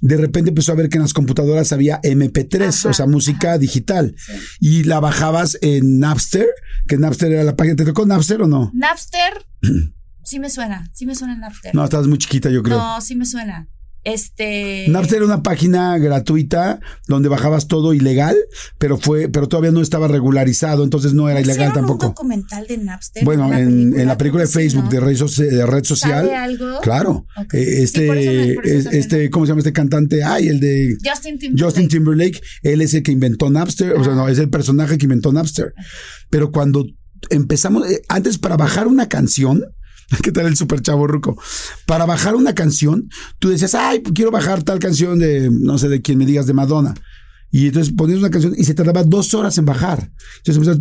de 0.00 0.16
repente 0.16 0.50
empezó 0.50 0.72
a 0.72 0.76
ver 0.76 0.88
que 0.88 0.98
en 0.98 1.02
las 1.02 1.12
computadoras 1.12 1.72
había 1.72 2.00
MP3, 2.02 2.68
Ajá, 2.68 2.88
o 2.90 2.92
sea, 2.92 3.06
música 3.06 3.58
digital. 3.58 4.14
Sí. 4.16 4.32
Y 4.60 4.84
la 4.84 5.00
bajabas 5.00 5.58
en 5.60 5.98
Napster, 5.98 6.46
que 6.86 6.98
Napster 6.98 7.32
era 7.32 7.42
la 7.42 7.56
página. 7.56 7.76
¿Te 7.76 7.84
tocó 7.84 8.06
Napster 8.06 8.42
o 8.42 8.46
no? 8.46 8.70
Napster, 8.74 9.44
sí 10.22 10.38
me 10.38 10.50
suena, 10.50 10.88
sí 10.92 11.06
me 11.06 11.16
suena 11.16 11.36
Napster. 11.36 11.74
No, 11.74 11.82
estabas 11.82 12.06
muy 12.06 12.18
chiquita, 12.18 12.50
yo 12.50 12.62
creo. 12.62 12.78
No, 12.78 13.00
sí 13.00 13.16
me 13.16 13.26
suena. 13.26 13.68
Este. 14.06 14.86
Napster 14.88 15.16
era 15.16 15.26
una 15.26 15.42
página 15.42 15.98
gratuita 15.98 16.78
donde 17.08 17.28
bajabas 17.28 17.66
todo 17.66 17.92
ilegal, 17.92 18.36
pero 18.78 18.96
fue, 18.98 19.28
pero 19.28 19.48
todavía 19.48 19.72
no 19.72 19.80
estaba 19.80 20.06
regularizado, 20.06 20.84
entonces 20.84 21.12
no 21.12 21.28
era 21.28 21.40
ilegal 21.40 21.66
¿Hicieron 21.70 21.84
un 21.84 21.88
tampoco. 21.90 22.06
documental 22.06 22.66
de 22.68 22.78
Napster? 22.78 23.24
Bueno, 23.24 23.52
en, 23.52 23.98
en 23.98 24.06
la 24.06 24.16
película 24.16 24.44
de 24.44 24.48
Facebook 24.48 24.84
¿no? 24.84 24.90
de 24.90 25.00
red, 25.00 25.16
de 25.18 25.66
red 25.66 25.84
social, 25.84 26.24
¿Sabe 26.26 26.36
algo? 26.36 26.80
claro. 26.82 27.26
Eh, 27.52 27.82
Este, 27.82 28.52
es- 28.64 28.86
este, 28.86 29.28
¿cómo 29.28 29.44
se 29.44 29.50
llama 29.50 29.60
este 29.60 29.72
cantante? 29.72 30.22
Ay, 30.22 30.48
el 30.48 30.60
de 30.60 30.96
Justin 31.04 31.38
Timberlake. 31.38 31.64
Justin 31.64 31.88
Timberlake, 31.88 32.40
él 32.62 32.80
es 32.82 32.94
el 32.94 33.02
que 33.02 33.10
inventó 33.12 33.50
Napster, 33.50 33.92
o 33.94 34.04
sea, 34.04 34.14
no, 34.14 34.28
es 34.28 34.38
el 34.38 34.50
personaje 34.50 34.98
que 34.98 35.06
inventó 35.06 35.32
Napster. 35.32 35.74
Pero 36.30 36.52
cuando 36.52 36.86
empezamos, 37.30 37.90
eh, 37.90 38.02
antes 38.08 38.38
para 38.38 38.56
bajar 38.56 38.86
una 38.86 39.08
canción, 39.08 39.64
¿qué 40.22 40.32
tal 40.32 40.46
el 40.46 40.56
super 40.56 40.80
chavo 40.82 41.06
ruco? 41.06 41.40
Para 41.86 42.06
bajar 42.06 42.34
una 42.36 42.54
canción, 42.54 43.08
tú 43.38 43.48
decías, 43.48 43.74
ay, 43.74 44.02
quiero 44.14 44.30
bajar 44.30 44.62
tal 44.62 44.78
canción 44.78 45.18
de, 45.18 45.50
no 45.50 45.78
sé, 45.78 45.88
de 45.88 46.02
quien 46.02 46.18
me 46.18 46.26
digas, 46.26 46.46
de 46.46 46.52
Madonna. 46.54 46.94
Y 47.50 47.68
entonces 47.68 47.92
ponías 47.96 48.18
una 48.18 48.30
canción 48.30 48.54
y 48.56 48.64
se 48.64 48.74
tardaba 48.74 49.04
dos 49.04 49.32
horas 49.34 49.56
en 49.58 49.64
bajar. 49.64 50.10
Entonces 50.44 50.78
empezabas 50.78 50.80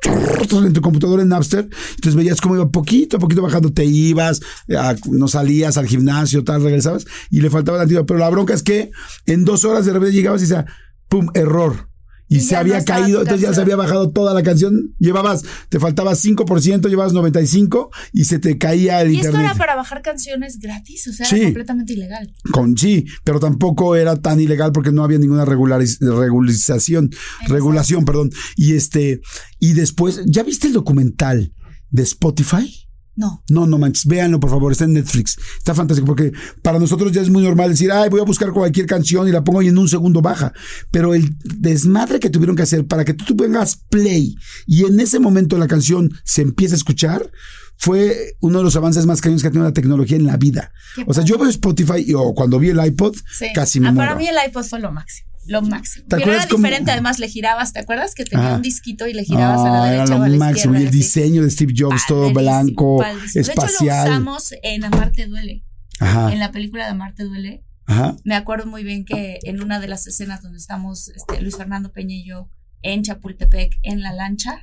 en 0.66 0.72
tu 0.72 0.80
computadora 0.80 1.22
en 1.22 1.28
Napster, 1.28 1.68
entonces 1.90 2.14
veías 2.14 2.40
cómo 2.40 2.54
iba 2.54 2.70
poquito 2.70 3.16
a 3.16 3.20
poquito 3.20 3.42
bajando, 3.42 3.72
te 3.72 3.84
ibas, 3.84 4.40
a- 4.76 4.96
no 5.10 5.28
salías 5.28 5.76
al 5.76 5.86
gimnasio, 5.86 6.44
tal, 6.44 6.62
regresabas 6.62 7.04
y 7.30 7.40
le 7.40 7.50
faltaba 7.50 7.84
la 7.84 8.04
Pero 8.04 8.18
la 8.18 8.30
bronca 8.30 8.54
es 8.54 8.62
que 8.62 8.90
en 9.26 9.44
dos 9.44 9.64
horas 9.64 9.84
de 9.84 9.92
repente 9.92 10.14
llegabas 10.14 10.40
y 10.42 10.44
decía, 10.46 10.66
pum, 11.08 11.28
error. 11.34 11.88
Y, 12.30 12.36
Y 12.36 12.40
se 12.40 12.56
había 12.56 12.84
caído, 12.84 13.22
entonces 13.22 13.40
ya 13.48 13.54
se 13.54 13.60
había 13.62 13.76
bajado 13.76 14.10
toda 14.10 14.34
la 14.34 14.42
canción, 14.42 14.94
llevabas, 14.98 15.44
te 15.70 15.80
faltaba 15.80 16.14
5%, 16.14 16.88
llevabas 16.88 17.14
95 17.14 17.90
y 18.12 18.24
se 18.24 18.38
te 18.38 18.58
caía 18.58 19.00
el 19.00 19.12
Y 19.12 19.16
esto 19.16 19.28
internet. 19.28 19.50
era 19.52 19.58
para 19.58 19.76
bajar 19.76 20.02
canciones 20.02 20.58
gratis, 20.58 21.08
o 21.08 21.12
sea, 21.14 21.26
Sí. 21.26 21.36
era 21.36 21.44
completamente 21.46 21.92
ilegal. 21.94 22.32
Con 22.52 22.76
sí, 22.76 23.06
pero 23.24 23.40
tampoco 23.40 23.96
era 23.96 24.16
tan 24.16 24.40
ilegal 24.40 24.72
porque 24.72 24.92
no 24.92 25.04
había 25.04 25.18
ninguna 25.18 25.46
regulariz- 25.46 25.98
regularización, 26.00 27.06
Exacto. 27.06 27.52
regulación, 27.54 28.04
perdón. 28.04 28.30
Y 28.56 28.74
este, 28.74 29.20
y 29.58 29.72
después, 29.72 30.20
¿ya 30.26 30.42
viste 30.42 30.66
el 30.66 30.74
documental 30.74 31.52
de 31.90 32.02
Spotify? 32.02 32.87
No. 33.18 33.42
No, 33.50 33.66
no 33.66 33.78
manches, 33.78 34.06
véanlo 34.06 34.38
por 34.38 34.48
favor, 34.48 34.70
está 34.70 34.84
en 34.84 34.92
Netflix. 34.92 35.36
Está 35.58 35.74
fantástico 35.74 36.06
porque 36.06 36.32
para 36.62 36.78
nosotros 36.78 37.10
ya 37.10 37.20
es 37.20 37.30
muy 37.30 37.42
normal 37.42 37.70
decir, 37.70 37.90
ay, 37.90 38.08
voy 38.10 38.20
a 38.20 38.24
buscar 38.24 38.52
cualquier 38.52 38.86
canción 38.86 39.26
y 39.26 39.32
la 39.32 39.42
pongo 39.42 39.60
y 39.60 39.66
en 39.66 39.76
un 39.76 39.88
segundo 39.88 40.22
baja. 40.22 40.52
Pero 40.92 41.14
el 41.14 41.34
desmadre 41.44 42.20
que 42.20 42.30
tuvieron 42.30 42.54
que 42.54 42.62
hacer 42.62 42.86
para 42.86 43.04
que 43.04 43.14
tú 43.14 43.36
pongas 43.36 43.74
play 43.90 44.36
y 44.68 44.84
en 44.84 45.00
ese 45.00 45.18
momento 45.18 45.58
la 45.58 45.66
canción 45.66 46.12
se 46.24 46.42
empiece 46.42 46.74
a 46.74 46.76
escuchar 46.76 47.28
fue 47.76 48.36
uno 48.40 48.58
de 48.58 48.64
los 48.64 48.76
avances 48.76 49.04
más 49.06 49.20
cañones 49.20 49.42
que 49.42 49.48
ha 49.48 49.50
tenido 49.50 49.66
la 49.68 49.72
tecnología 49.74 50.16
en 50.16 50.26
la 50.26 50.36
vida. 50.36 50.70
O 51.06 51.12
sea, 51.14 51.24
yo 51.24 51.38
veo 51.38 51.48
Spotify 51.48 52.04
y 52.06 52.12
cuando 52.34 52.58
vi 52.60 52.68
el 52.70 52.84
iPod, 52.84 53.16
Sí. 53.36 53.46
casi 53.54 53.80
me 53.80 53.88
Ah, 53.88 53.92
muero. 53.92 54.08
Para 54.10 54.18
mí 54.20 54.28
el 54.28 54.36
iPod 54.48 54.64
fue 54.64 54.80
lo 54.80 54.92
máximo. 54.92 55.27
Lo 55.48 55.62
máximo. 55.62 56.06
¿Te 56.08 56.16
Pero 56.18 56.32
era 56.32 56.46
cómo- 56.46 56.58
diferente, 56.62 56.90
además 56.92 57.18
le 57.18 57.28
girabas, 57.28 57.72
¿te 57.72 57.80
acuerdas? 57.80 58.14
Que 58.14 58.24
tenía 58.24 58.46
Ajá. 58.48 58.56
un 58.56 58.62
disquito 58.62 59.06
y 59.08 59.14
le 59.14 59.24
girabas 59.24 59.60
a 59.60 59.70
la 59.70 59.82
Ah, 59.82 59.90
derecha 59.90 60.04
era 60.04 60.14
o 60.14 60.18
lo 60.18 60.24
a 60.24 60.28
la 60.28 60.36
máximo. 60.36 60.74
izquierda. 60.74 60.78
Y 60.78 60.82
el 60.82 60.88
así. 60.88 60.98
diseño 60.98 61.42
de 61.42 61.50
Steve 61.50 61.72
Jobs, 61.76 62.02
todo 62.06 62.32
blanco, 62.32 62.98
padrísimo. 62.98 63.32
De 63.34 63.40
hecho, 63.40 63.52
lo 63.60 63.66
espacial. 63.66 64.08
usamos 64.08 64.54
en 64.62 64.84
Amarte 64.84 65.26
Duele. 65.26 65.64
Ajá, 66.00 66.32
En 66.32 66.38
la 66.38 66.52
película 66.52 66.84
de 66.84 66.90
Amarte 66.92 67.24
Duele, 67.24 67.64
ajá. 67.86 68.14
me 68.24 68.36
acuerdo 68.36 68.66
muy 68.66 68.84
bien 68.84 69.04
que 69.04 69.38
en 69.42 69.60
una 69.62 69.80
de 69.80 69.88
las 69.88 70.06
escenas 70.06 70.42
donde 70.42 70.58
estamos 70.58 71.08
este, 71.08 71.40
Luis 71.40 71.56
Fernando 71.56 71.90
Peña 71.92 72.14
y 72.14 72.24
yo 72.28 72.48
en 72.82 73.02
Chapultepec 73.02 73.78
en 73.82 74.02
la 74.02 74.12
lancha, 74.12 74.62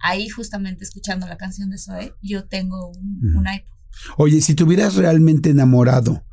ahí 0.00 0.28
justamente 0.28 0.84
escuchando 0.84 1.26
la 1.26 1.38
canción 1.38 1.70
de 1.70 1.78
Zoe, 1.78 2.12
yo 2.20 2.44
tengo 2.46 2.88
un, 2.90 3.36
un 3.36 3.46
iPod. 3.46 3.70
Oye, 4.18 4.42
si 4.42 4.54
te 4.54 4.64
hubieras 4.64 4.96
realmente 4.96 5.48
enamorado, 5.48 6.26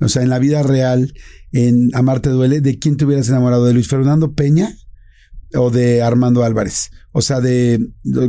o 0.00 0.08
sea, 0.08 0.22
en 0.22 0.28
la 0.28 0.38
vida 0.38 0.62
real, 0.62 1.12
en 1.52 1.90
Amarte 1.94 2.30
Duele, 2.30 2.60
¿de 2.60 2.78
quién 2.78 2.96
te 2.96 3.04
hubieras 3.04 3.28
enamorado? 3.28 3.64
¿De 3.64 3.72
Luis 3.72 3.88
Fernando 3.88 4.32
Peña 4.34 4.74
o 5.54 5.70
de 5.70 6.02
Armando 6.02 6.44
Álvarez? 6.44 6.90
O 7.18 7.22
sea, 7.22 7.40
de, 7.40 7.80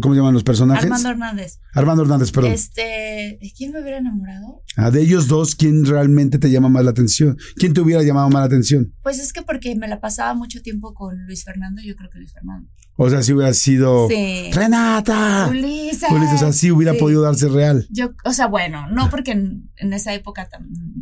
¿cómo 0.02 0.14
se 0.14 0.20
llaman 0.20 0.34
los 0.34 0.46
personajes? 0.46 0.86
Armando 0.86 1.10
Hernández. 1.10 1.60
Armando 1.74 2.04
Hernández, 2.04 2.32
perdón. 2.32 2.54
Este, 2.54 3.38
¿de 3.42 3.52
quién 3.58 3.74
me 3.74 3.82
hubiera 3.82 3.98
enamorado? 3.98 4.64
Ah, 4.78 4.92
de 4.92 5.02
ellos 5.02 5.28
dos, 5.28 5.56
¿quién 5.56 5.84
realmente 5.86 6.40
te 6.40 6.50
llama 6.50 6.70
más 6.70 6.86
la 6.86 6.92
atención? 6.92 7.36
¿Quién 7.58 7.74
te 7.74 7.82
hubiera 7.82 8.02
llamado 8.02 8.30
más 8.30 8.40
la 8.40 8.46
atención? 8.46 8.94
Pues 9.04 9.20
es 9.20 9.34
que 9.34 9.42
porque 9.42 9.76
me 9.76 9.90
la 9.90 10.00
pasaba 10.00 10.34
mucho 10.36 10.62
tiempo 10.62 10.94
con 10.94 11.26
Luis 11.26 11.44
Fernando, 11.44 11.82
yo 11.86 11.98
creo 11.98 12.10
que 12.10 12.20
Luis 12.20 12.32
Fernando. 12.32 12.70
O 12.96 13.10
sea, 13.10 13.22
si 13.24 13.34
hubiera 13.34 13.54
sido 13.54 14.08
Sí. 14.08 14.52
Renata. 14.54 15.48
Ulises. 15.50 16.10
Ulises, 16.10 16.36
o 16.36 16.38
sea, 16.38 16.54
sí 16.54 16.72
hubiera 16.72 16.94
Sí. 16.94 17.00
podido 17.00 17.22
darse 17.24 17.50
real. 17.50 17.86
Yo, 17.90 18.12
o 18.24 18.32
sea, 18.32 18.48
bueno, 18.48 18.88
no 18.90 19.10
porque 19.10 19.32
en, 19.32 19.70
en 19.76 19.92
esa 19.92 20.14
época 20.14 20.48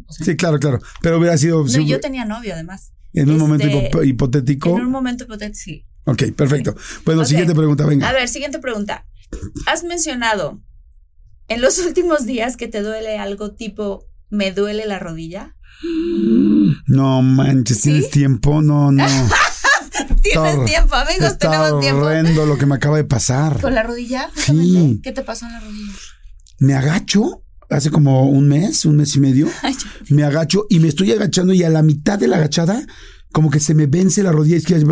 o 0.08 0.12
sea, 0.12 0.26
Sí, 0.26 0.36
claro, 0.36 0.58
claro. 0.60 0.80
Pero 1.04 1.20
hubiera 1.20 1.38
sido 1.38 1.64
no, 1.64 1.82
yo 1.82 2.00
tenía 2.00 2.26
novio 2.26 2.54
además. 2.56 2.94
en 3.14 3.30
un 3.30 3.36
este, 3.36 3.48
momento 3.48 3.68
hipo- 3.68 4.08
hipotético. 4.08 4.70
En 4.78 4.86
un 4.86 4.92
momento 4.92 5.26
hipotético, 5.26 5.56
sí. 5.64 5.86
Ok, 6.06 6.24
perfecto. 6.36 6.76
Bueno, 7.06 7.22
Ok. 7.22 7.28
siguiente 7.28 7.54
pregunta, 7.56 7.86
venga. 7.86 8.10
A 8.10 8.14
ver, 8.14 8.28
siguiente 8.28 8.60
pregunta. 8.60 9.06
Has 9.66 9.84
mencionado 9.84 10.62
en 11.48 11.62
los 11.62 11.80
últimos 11.80 12.26
días 12.26 12.58
que 12.58 12.68
te 12.68 12.82
duele 12.82 13.18
algo 13.18 13.54
tipo 13.54 14.06
me 14.30 14.52
duele 14.52 14.86
la 14.86 15.00
rodilla. 15.00 15.56
No 16.88 17.22
manches, 17.22 17.82
¿tienes 17.82 18.06
¿Sí? 18.06 18.12
tiempo? 18.12 18.62
No, 18.62 18.92
no. 18.92 19.06
Tienes 20.22 20.52
Está- 20.54 20.66
tiempo, 20.66 20.96
amigos, 20.96 21.32
Está 21.34 21.52
tenemos 21.52 21.80
tiempo. 21.82 22.02
horrendo 22.06 22.46
lo 22.46 22.58
que 22.58 22.66
me 22.66 22.76
acaba 22.76 22.98
de 22.98 23.04
pasar. 23.04 23.62
¿Con 23.62 23.76
la 23.76 23.84
rodilla? 23.84 24.30
Sí. 24.36 25.00
¿Qué 25.04 25.12
te 25.12 25.22
pasó 25.22 25.46
en 25.46 25.54
la 25.54 25.60
rodilla? 25.60 25.94
Me 26.60 26.74
agacho 26.74 27.44
hace 27.70 27.92
como 27.92 28.28
un 28.30 28.48
mes, 28.48 28.86
un 28.86 28.96
mes 28.98 29.16
y 29.16 29.20
medio. 29.20 29.48
Ay, 29.64 29.76
Me 30.10 30.24
agacho 30.24 30.66
y 30.70 30.80
me 30.80 30.88
estoy 30.88 31.12
agachando 31.12 31.54
y 31.54 31.64
a 31.64 31.70
la 31.70 31.82
mitad 31.84 32.18
de 32.20 32.28
la 32.28 32.38
agachada 32.38 32.86
como 33.36 33.50
que 33.52 33.60
se 33.60 33.74
me 33.74 33.86
vence 33.86 34.24
la 34.24 34.32
rodilla 34.32 34.56
izquierda, 34.56 34.86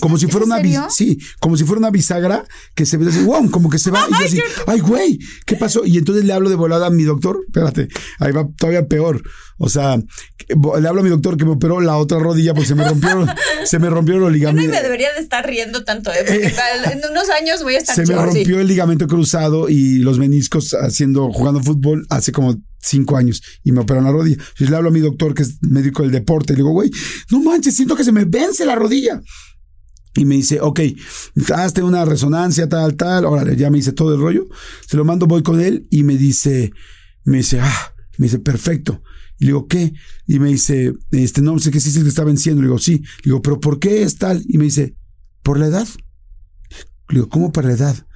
como 0.00 0.14
¿Es- 0.16 0.22
si 0.22 0.26
fuera 0.26 0.46
una 0.46 0.56
serio? 0.56 0.86
sí, 0.88 1.18
como 1.38 1.54
si 1.58 1.64
fuera 1.64 1.80
una 1.80 1.90
bisagra 1.90 2.46
que 2.74 2.86
se 2.86 2.96
ve 2.96 3.06
así, 3.10 3.22
wow, 3.24 3.50
como 3.50 3.68
que 3.68 3.78
se 3.78 3.90
va 3.90 4.06
y 4.08 4.10
yo 4.10 4.16
así, 4.24 4.40
ay 4.66 4.80
güey, 4.80 5.18
¿qué 5.44 5.54
pasó? 5.56 5.84
Y 5.84 5.98
entonces 5.98 6.24
le 6.24 6.32
hablo 6.32 6.48
de 6.48 6.56
volada 6.56 6.86
a 6.86 6.90
mi 6.90 7.02
doctor, 7.04 7.38
espérate, 7.46 7.88
ahí 8.20 8.32
va 8.32 8.48
todavía 8.56 8.86
peor. 8.88 9.22
O 9.58 9.68
sea, 9.68 9.96
le 9.98 10.88
hablo 10.88 11.00
a 11.00 11.04
mi 11.04 11.10
doctor 11.10 11.36
que 11.36 11.44
me 11.44 11.50
operó 11.50 11.80
la 11.82 11.96
otra 11.98 12.18
rodilla 12.20 12.54
porque 12.54 12.68
se 12.68 12.74
me 12.74 12.88
rompió 12.88 13.26
se 13.64 13.78
me 13.78 13.90
rompieron 13.90 14.22
los 14.22 14.40
Yo 14.40 14.50
no 14.52 14.62
me 14.62 14.80
debería 14.80 15.12
de 15.12 15.20
estar 15.20 15.44
riendo 15.46 15.84
tanto, 15.84 16.10
¿eh? 16.10 16.24
Porque 16.26 16.50
tal- 16.50 16.92
en 16.92 17.00
unos 17.10 17.28
años 17.28 17.62
voy 17.64 17.74
a 17.74 17.78
estar 17.78 17.94
Se 17.96 18.06
me 18.06 18.14
rompió 18.14 18.60
el 18.60 18.66
ligamento 18.68 19.06
cruzado 19.08 19.68
y 19.68 19.98
los 19.98 20.18
meniscos 20.18 20.74
haciendo, 20.80 21.30
jugando 21.32 21.60
fútbol 21.60 22.06
hace 22.08 22.32
como 22.32 22.56
cinco 22.80 23.16
años 23.16 23.42
y 23.64 23.72
me 23.72 23.80
operaron 23.80 24.04
la 24.04 24.12
rodilla. 24.12 24.42
Yo 24.56 24.68
le 24.68 24.76
hablo 24.76 24.88
a 24.88 24.92
mi 24.92 25.00
doctor, 25.00 25.34
que 25.34 25.42
es 25.42 25.58
médico 25.62 26.02
del 26.02 26.12
deporte, 26.12 26.52
y 26.52 26.56
le 26.56 26.62
digo, 26.62 26.70
güey, 26.70 26.90
no 27.30 27.40
manches, 27.42 27.76
siento 27.76 27.96
que 27.96 28.04
se 28.04 28.12
me 28.12 28.24
vence 28.24 28.64
la 28.64 28.74
rodilla. 28.74 29.20
Y 30.14 30.24
me 30.24 30.34
dice, 30.34 30.60
ok, 30.60 30.80
hazte 31.54 31.82
una 31.82 32.04
resonancia, 32.04 32.68
tal, 32.68 32.96
tal. 32.96 33.24
Órale, 33.24 33.56
ya 33.56 33.70
me 33.70 33.78
hice 33.78 33.92
todo 33.92 34.14
el 34.14 34.20
rollo. 34.20 34.48
Se 34.86 34.96
lo 34.96 35.04
mando, 35.04 35.26
voy 35.26 35.42
con 35.42 35.60
él 35.60 35.86
y 35.90 36.02
me 36.02 36.16
dice, 36.16 36.72
me 37.24 37.38
dice, 37.38 37.60
ah, 37.60 37.94
me 38.16 38.26
dice, 38.26 38.40
perfecto. 38.40 39.02
Y 39.38 39.44
le 39.44 39.50
digo, 39.50 39.68
¿qué? 39.68 39.92
Y 40.26 40.40
me 40.40 40.48
dice, 40.48 40.92
este, 41.12 41.40
no 41.40 41.56
sé 41.60 41.70
qué 41.70 41.78
sí 41.78 41.92
se 41.92 42.02
te 42.02 42.08
está 42.08 42.24
venciendo. 42.24 42.62
Le 42.62 42.68
digo, 42.68 42.78
sí. 42.78 42.94
Le 42.94 43.24
digo, 43.26 43.42
¿pero 43.42 43.60
por 43.60 43.78
qué 43.78 44.02
es 44.02 44.16
tal? 44.16 44.42
Y 44.48 44.58
me 44.58 44.64
dice, 44.64 44.96
¿por 45.44 45.58
la 45.58 45.66
edad? 45.66 45.86
Le 47.10 47.20
digo, 47.20 47.28
¿cómo 47.28 47.52
por 47.52 47.64
la 47.64 47.74
edad? 47.74 48.07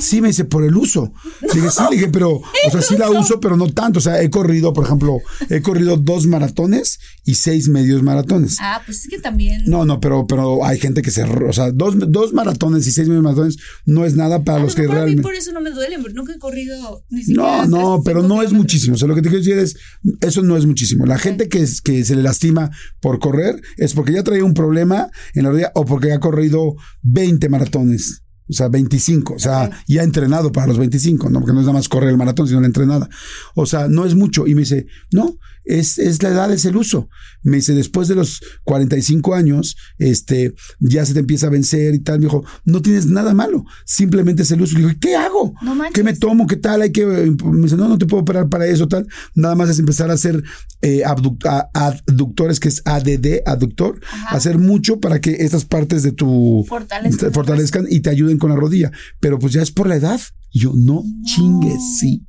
Sí, 0.00 0.20
me 0.20 0.28
dice, 0.28 0.44
por 0.44 0.64
el 0.64 0.76
uso. 0.76 1.12
Le 1.42 1.60
dije, 1.60 1.70
sí, 1.70 1.82
le 1.90 1.96
dije, 1.96 2.08
pero, 2.08 2.30
o 2.66 2.70
sea, 2.70 2.82
sí 2.82 2.96
la 2.96 3.10
uso, 3.10 3.40
pero 3.40 3.56
no 3.56 3.68
tanto. 3.72 3.98
O 3.98 4.02
sea, 4.02 4.22
he 4.22 4.30
corrido, 4.30 4.72
por 4.72 4.84
ejemplo, 4.84 5.18
he 5.48 5.62
corrido 5.62 5.96
dos 5.96 6.26
maratones 6.26 6.98
y 7.24 7.34
seis 7.34 7.68
medios 7.68 8.02
maratones. 8.02 8.56
Ah, 8.60 8.82
pues 8.84 9.02
es 9.04 9.08
que 9.08 9.18
también. 9.18 9.62
No, 9.66 9.84
no, 9.84 10.00
pero, 10.00 10.26
pero 10.26 10.64
hay 10.64 10.78
gente 10.78 11.02
que 11.02 11.10
se, 11.10 11.22
o 11.24 11.52
sea, 11.52 11.72
dos, 11.72 11.94
dos 12.10 12.32
maratones 12.32 12.86
y 12.86 12.92
seis 12.92 13.08
medios 13.08 13.22
maratones 13.24 13.56
no 13.86 14.04
es 14.04 14.14
nada 14.14 14.44
para 14.44 14.58
A 14.58 14.62
los 14.64 14.72
lo 14.72 14.76
que 14.76 14.82
mejor 14.82 14.96
a 14.96 15.00
mí 15.00 15.04
realmente. 15.06 15.22
por 15.22 15.34
eso 15.34 15.52
no 15.52 15.60
me 15.60 15.70
duele, 15.70 15.98
porque 15.98 16.14
nunca 16.14 16.32
he 16.34 16.38
corrido 16.38 17.04
ni 17.08 17.22
siquiera. 17.22 17.66
No, 17.66 17.96
no, 17.96 18.02
pero 18.04 18.22
no 18.22 18.42
es 18.42 18.52
muchísimo. 18.52 18.94
O 18.94 18.98
sea, 18.98 19.08
lo 19.08 19.14
que 19.14 19.22
te 19.22 19.28
quiero 19.30 19.42
decir 19.44 19.58
es, 19.58 19.76
eso 20.20 20.42
no 20.42 20.56
es 20.56 20.66
muchísimo. 20.66 21.06
La 21.06 21.18
gente 21.18 21.48
que, 21.48 21.62
es- 21.62 21.80
que 21.80 22.04
se 22.04 22.14
le 22.14 22.22
lastima 22.22 22.70
por 23.00 23.18
correr 23.18 23.60
es 23.76 23.94
porque 23.94 24.12
ya 24.12 24.22
traía 24.22 24.44
un 24.44 24.54
problema 24.54 25.10
en 25.34 25.44
la 25.44 25.50
rodilla 25.50 25.72
o 25.74 25.84
porque 25.84 26.12
ha 26.12 26.20
corrido 26.20 26.74
20 27.02 27.48
maratones. 27.48 28.22
O 28.48 28.52
sea, 28.52 28.68
25. 28.68 29.34
O 29.34 29.38
sea, 29.38 29.64
Ok. 29.64 29.74
y 29.86 29.98
ha 29.98 30.02
entrenado 30.02 30.52
para 30.52 30.66
los 30.66 30.78
25, 30.78 31.30
¿no? 31.30 31.40
Porque 31.40 31.52
no 31.52 31.60
es 31.60 31.66
nada 31.66 31.78
más 31.78 31.88
correr 31.88 32.10
el 32.10 32.16
maratón, 32.16 32.48
sino 32.48 32.60
la 32.60 32.66
entrenada. 32.66 33.08
O 33.54 33.66
sea, 33.66 33.88
no 33.88 34.04
es 34.06 34.14
mucho. 34.14 34.46
Y 34.46 34.54
me 34.54 34.60
dice, 34.62 34.86
no, 35.12 35.36
es, 35.68 35.98
es 35.98 36.22
la 36.22 36.30
edad, 36.30 36.52
es 36.52 36.64
el 36.64 36.76
uso. 36.76 37.08
Me 37.42 37.56
dice, 37.58 37.74
después 37.74 38.08
de 38.08 38.14
los 38.16 38.40
45 38.64 39.34
años, 39.34 39.76
este, 39.98 40.54
ya 40.80 41.06
se 41.06 41.14
te 41.14 41.20
empieza 41.20 41.46
a 41.46 41.50
vencer 41.50 41.94
y 41.94 42.00
tal. 42.00 42.18
Me 42.18 42.26
dijo, 42.26 42.44
no 42.64 42.82
tienes 42.82 43.06
nada 43.06 43.32
malo, 43.34 43.64
simplemente 43.84 44.42
es 44.42 44.50
el 44.50 44.60
uso. 44.62 44.74
Le 44.78 44.86
digo, 44.86 44.98
¿qué 45.00 45.14
hago? 45.16 45.54
No. 45.62 45.76
¿Qué 45.94 46.02
me 46.02 46.14
tomo? 46.14 46.46
¿Qué 46.46 46.56
tal? 46.56 46.82
Hay 46.82 46.90
que. 46.92 47.06
Me 47.06 47.62
dice, 47.62 47.76
no, 47.76 47.88
no 47.88 47.98
te 47.98 48.06
puedo 48.06 48.22
operar 48.22 48.48
para 48.48 48.66
eso, 48.66 48.88
tal. 48.88 49.06
Nada 49.34 49.54
más 49.54 49.68
es 49.70 49.78
empezar 49.78 50.10
a 50.10 50.14
hacer 50.14 50.42
eh, 50.82 51.02
abduc- 51.04 51.46
a- 51.46 51.68
adductores, 51.74 52.60
que 52.60 52.68
es 52.68 52.82
ADD, 52.84 53.42
aductor. 53.46 54.00
Ajá. 54.10 54.36
Hacer 54.36 54.58
mucho 54.58 55.00
para 55.00 55.20
que 55.20 55.36
estas 55.44 55.64
partes 55.64 56.02
de 56.02 56.12
tu. 56.12 56.64
Fortalezcan. 56.68 57.28
te 57.28 57.34
fortalezcan 57.34 57.86
y 57.88 58.00
te 58.00 58.10
ayuden 58.10 58.38
con 58.38 58.50
la 58.50 58.56
rodilla. 58.56 58.90
Pero 59.20 59.38
pues 59.38 59.52
ya 59.52 59.62
es 59.62 59.70
por 59.70 59.88
la 59.88 59.96
edad. 59.96 60.20
Y 60.50 60.60
yo, 60.60 60.72
no, 60.74 61.02
chingues, 61.24 61.78
sí. 62.00 62.24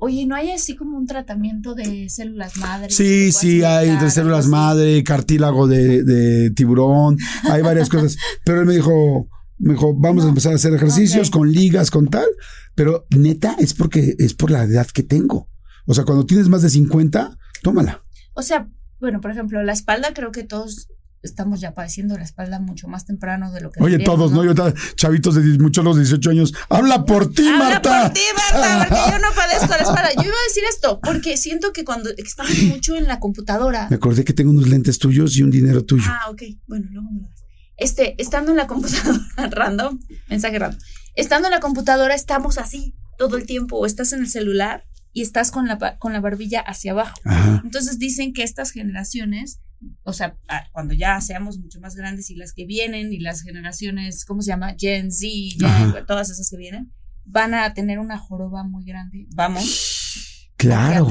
Oye, 0.00 0.26
¿no 0.26 0.34
hay 0.34 0.50
así 0.50 0.74
como 0.74 0.96
un 0.96 1.06
tratamiento 1.06 1.74
de 1.74 2.08
células 2.08 2.56
madre? 2.56 2.90
Sí, 2.90 3.32
sí, 3.32 3.62
hay 3.62 3.90
entre 3.90 4.10
células 4.10 4.46
madre, 4.46 5.04
cartílago 5.04 5.66
de, 5.66 6.02
de 6.02 6.50
tiburón, 6.50 7.18
hay 7.44 7.62
varias 7.62 7.88
cosas. 7.88 8.16
Pero 8.44 8.60
él 8.60 8.66
me 8.66 8.74
dijo, 8.74 9.28
me 9.58 9.74
dijo, 9.74 9.94
vamos 9.94 10.24
a 10.24 10.28
empezar 10.28 10.52
a 10.52 10.56
hacer 10.56 10.72
ejercicios 10.72 11.30
con 11.30 11.52
ligas, 11.52 11.90
con 11.90 12.08
tal. 12.08 12.26
Pero 12.74 13.06
neta, 13.10 13.56
es 13.58 13.74
porque 13.74 14.14
es 14.18 14.34
por 14.34 14.50
la 14.50 14.64
edad 14.64 14.86
que 14.86 15.02
tengo. 15.02 15.48
O 15.86 15.94
sea, 15.94 16.04
cuando 16.04 16.24
tienes 16.24 16.48
más 16.48 16.62
de 16.62 16.70
50, 16.70 17.36
tómala. 17.62 18.02
O 18.32 18.42
sea, 18.42 18.68
bueno, 19.00 19.20
por 19.20 19.30
ejemplo, 19.30 19.62
la 19.62 19.72
espalda, 19.72 20.14
creo 20.14 20.32
que 20.32 20.44
todos 20.44 20.88
estamos 21.22 21.60
ya 21.60 21.74
padeciendo 21.74 22.16
la 22.16 22.24
espalda 22.24 22.60
mucho 22.60 22.88
más 22.88 23.04
temprano 23.04 23.52
de 23.52 23.60
lo 23.60 23.70
que 23.70 23.82
Oye, 23.82 23.98
todos, 23.98 24.32
¿no? 24.32 24.44
Yo, 24.44 24.54
chavitos 24.96 25.34
de 25.34 25.42
muchos 25.58 25.84
los 25.84 25.96
18 25.96 26.30
años, 26.30 26.54
habla 26.68 27.04
por 27.04 27.32
ti, 27.32 27.46
Habla 27.46 27.58
Marta. 27.58 28.02
por 28.02 28.12
ti, 28.12 28.20
Marta, 28.34 28.86
porque 28.88 29.12
yo 29.12 29.18
no 29.18 29.28
padezco 29.34 29.68
la 29.68 29.76
espalda. 29.76 30.08
Yo 30.16 30.22
iba 30.22 30.34
a 30.34 30.48
decir 30.48 30.62
esto, 30.70 31.00
porque 31.00 31.36
siento 31.36 31.72
que 31.72 31.84
cuando 31.84 32.10
estamos 32.16 32.62
mucho 32.64 32.96
en 32.96 33.06
la 33.06 33.20
computadora. 33.20 33.88
Me 33.90 33.96
acordé 33.96 34.24
que 34.24 34.32
tengo 34.32 34.50
unos 34.50 34.68
lentes 34.68 34.98
tuyos 34.98 35.36
y 35.36 35.42
un 35.42 35.50
dinero 35.50 35.84
tuyo. 35.84 36.04
Ah, 36.06 36.30
ok. 36.30 36.42
Bueno, 36.66 36.86
luego 36.90 37.10
me 37.10 37.22
lo 37.22 37.28
das. 37.28 37.44
Este, 37.76 38.14
estando 38.20 38.50
en 38.50 38.58
la 38.58 38.66
computadora, 38.66 39.20
random, 39.50 39.98
mensaje 40.28 40.58
random. 40.58 40.80
Estando 41.14 41.48
en 41.48 41.52
la 41.52 41.60
computadora, 41.60 42.14
estamos 42.14 42.58
así 42.58 42.94
todo 43.18 43.36
el 43.36 43.46
tiempo. 43.46 43.76
O 43.78 43.86
estás 43.86 44.12
en 44.12 44.20
el 44.20 44.28
celular 44.28 44.84
y 45.12 45.22
estás 45.22 45.50
con 45.50 45.66
la, 45.66 45.98
con 45.98 46.12
la 46.12 46.20
barbilla 46.20 46.60
hacia 46.60 46.92
abajo. 46.92 47.14
Ajá. 47.24 47.60
Entonces 47.64 47.98
dicen 47.98 48.32
que 48.32 48.42
estas 48.42 48.70
generaciones, 48.70 49.60
o 50.02 50.12
sea, 50.12 50.36
cuando 50.72 50.94
ya 50.94 51.20
seamos 51.20 51.58
mucho 51.58 51.80
más 51.80 51.94
grandes 51.94 52.30
y 52.30 52.34
las 52.36 52.52
que 52.52 52.66
vienen 52.66 53.12
y 53.12 53.18
las 53.18 53.42
generaciones, 53.42 54.24
¿cómo 54.24 54.42
se 54.42 54.48
llama? 54.48 54.74
Gen 54.78 55.10
Z, 55.10 55.28
Gen, 55.58 56.06
todas 56.06 56.30
esas 56.30 56.48
que 56.50 56.56
vienen, 56.56 56.92
van 57.24 57.54
a 57.54 57.72
tener 57.74 57.98
una 57.98 58.18
joroba 58.18 58.64
muy 58.64 58.84
grande. 58.84 59.26
Vamos. 59.34 60.50
Claro, 60.56 61.06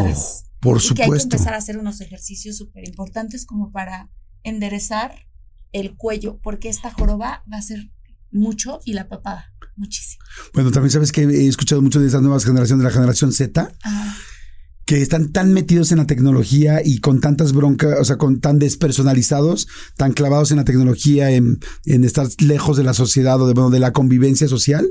por 0.60 0.78
y 0.78 0.94
que 0.94 0.94
hay 0.94 0.96
que 0.96 1.04
supuesto. 1.04 1.36
empezar 1.36 1.54
a 1.54 1.58
hacer 1.58 1.78
unos 1.78 2.02
ejercicios 2.02 2.58
súper 2.58 2.88
importantes 2.88 3.46
como 3.46 3.72
para 3.72 4.10
enderezar 4.44 5.16
el 5.72 5.96
cuello, 5.96 6.40
porque 6.42 6.70
esta 6.70 6.92
joroba 6.92 7.44
va 7.52 7.58
a 7.58 7.62
ser 7.62 7.90
mucho 8.32 8.80
y 8.86 8.94
la 8.94 9.08
papada, 9.08 9.54
muchísimo. 9.76 10.24
Bueno, 10.54 10.72
también 10.72 10.92
sabes 10.92 11.12
que 11.12 11.22
he 11.24 11.48
escuchado 11.48 11.82
mucho 11.82 12.00
de 12.00 12.08
esa 12.08 12.22
nueva 12.22 12.40
generación, 12.40 12.78
de 12.80 12.86
la 12.86 12.92
generación 12.92 13.32
Z, 13.32 13.72
Ah, 13.84 14.18
que 14.90 15.04
están 15.04 15.32
tan 15.32 15.54
metidos 15.54 15.92
en 15.92 16.00
la 16.00 16.08
tecnología 16.08 16.82
y 16.84 17.00
con 17.00 17.22
tantas 17.22 17.54
broncas, 17.54 18.00
o 18.00 18.04
sea, 18.04 18.18
con 18.18 18.40
tan 18.40 18.58
despersonalizados, 18.58 19.68
tan 19.96 20.14
clavados 20.14 20.50
en 20.50 20.58
la 20.58 20.64
tecnología, 20.64 21.30
en, 21.30 21.60
en 21.86 22.04
estar 22.04 22.28
lejos 22.40 22.76
de 22.76 22.84
la 22.84 22.96
sociedad 22.96 23.40
o 23.40 23.46
de, 23.46 23.54
bueno, 23.54 23.70
de 23.70 23.80
la 23.80 23.94
convivencia 23.94 24.48
social, 24.48 24.90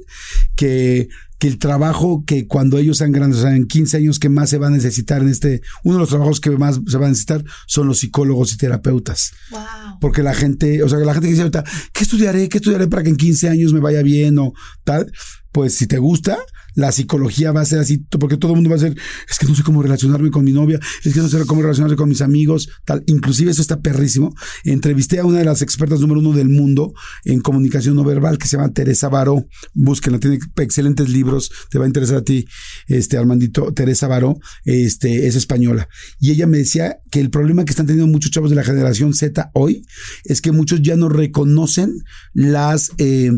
que 0.55 1.09
que 1.39 1.49
el 1.49 1.59
trabajo 1.59 2.25
que 2.27 2.47
cuando 2.47 2.79
ellos 2.79 2.99
sean 2.99 3.13
grandes, 3.13 3.41
o 3.41 3.43
sea, 3.43 3.55
en 3.55 3.67
15 3.67 3.97
años 3.99 4.19
que 4.19 4.29
más 4.29 4.51
se 4.51 4.59
va 4.59 4.67
a 4.67 4.71
necesitar 4.71 5.23
en 5.23 5.29
este, 5.29 5.61
uno 5.85 5.95
de 5.95 6.01
los 6.01 6.09
trabajos 6.09 6.41
que 6.41 6.51
más 6.51 6.81
se 6.87 6.99
va 6.99 7.07
a 7.07 7.09
necesitar 7.09 7.45
son 7.67 7.87
los 7.87 7.99
psicólogos 7.99 8.53
y 8.53 8.57
terapeutas. 8.57 9.33
Wow. 9.51 9.61
Porque 10.01 10.23
la 10.23 10.35
gente, 10.35 10.83
o 10.83 10.89
sea, 10.89 10.99
la 10.99 11.15
gente 11.15 11.27
que 11.27 11.33
dice 11.33 11.43
ahorita, 11.43 11.65
¿qué 11.93 12.05
estudiaré? 12.05 12.49
¿Qué 12.49 12.59
estudiaré 12.59 12.89
para 12.89 13.03
que 13.03 13.11
en 13.11 13.17
15 13.17 13.49
años 13.49 13.73
me 13.73 13.81
vaya 13.81 14.03
bien 14.03 14.39
o 14.39 14.53
tal? 14.85 15.11
Pues 15.53 15.75
si 15.75 15.87
te 15.87 15.99
gusta, 15.99 16.39
la 16.79 16.93
psicología 16.93 17.51
va 17.51 17.63
a 17.63 17.65
ser 17.65 17.81
así, 17.81 17.99
porque 17.99 18.37
todo 18.37 18.53
el 18.53 18.57
mundo 18.57 18.71
va 18.71 18.77
a 18.77 18.79
ser, 18.79 18.95
es 19.29 19.37
que 19.37 19.47
no 19.47 19.55
sé 19.57 19.65
cómo 19.65 19.83
relacionarme 19.83 20.31
con 20.31 20.45
mi 20.45 20.53
novia, 20.53 20.79
es 21.03 21.13
que 21.13 21.19
no 21.19 21.29
sé 21.29 21.45
cómo 21.45 21.61
relacionarme 21.61 21.97
con 21.97 22.09
mis 22.09 22.23
amigos, 22.23 22.69
tal. 22.85 23.03
Inclusive 23.07 23.51
eso 23.51 23.63
está 23.63 23.81
perrísimo. 23.81 24.33
Entrevisté 24.63 25.19
a 25.19 25.25
una 25.25 25.39
de 25.39 25.45
las 25.45 25.61
expertas 25.61 25.99
número 25.99 26.21
uno 26.21 26.33
del 26.33 26.49
mundo 26.49 26.93
en 27.25 27.41
comunicación 27.41 27.97
no 27.97 28.05
verbal 28.05 28.39
que 28.39 28.47
se 28.47 28.57
llama 28.57 28.73
Teresa 28.73 29.09
Baró. 29.09 29.45
Búsquenla, 29.75 30.21
tiene 30.21 30.39
excelentes 30.59 31.09
libros, 31.09 31.28
te 31.71 31.79
va 31.79 31.85
a 31.85 31.89
interesar 31.89 32.19
a 32.19 32.25
ti, 32.25 32.47
este 32.87 33.17
Armandito. 33.17 33.73
Teresa 33.73 34.09
Baró, 34.09 34.39
este, 34.65 35.27
es 35.27 35.37
española. 35.37 35.89
Y 36.21 36.31
ella 36.31 36.47
me 36.47 36.59
decía 36.59 36.99
que 37.11 37.21
el 37.21 37.31
problema 37.31 37.65
que 37.65 37.71
están 37.71 37.87
teniendo 37.87 38.11
muchos 38.11 38.31
chavos 38.31 38.51
de 38.51 38.57
la 38.57 38.65
generación 38.65 39.15
Z 39.15 39.51
hoy 39.55 39.87
es 40.25 40.41
que 40.41 40.53
muchos 40.53 40.83
ya 40.83 40.97
no 40.97 41.09
reconocen 41.09 41.95
las 42.33 42.93
eh, 42.99 43.31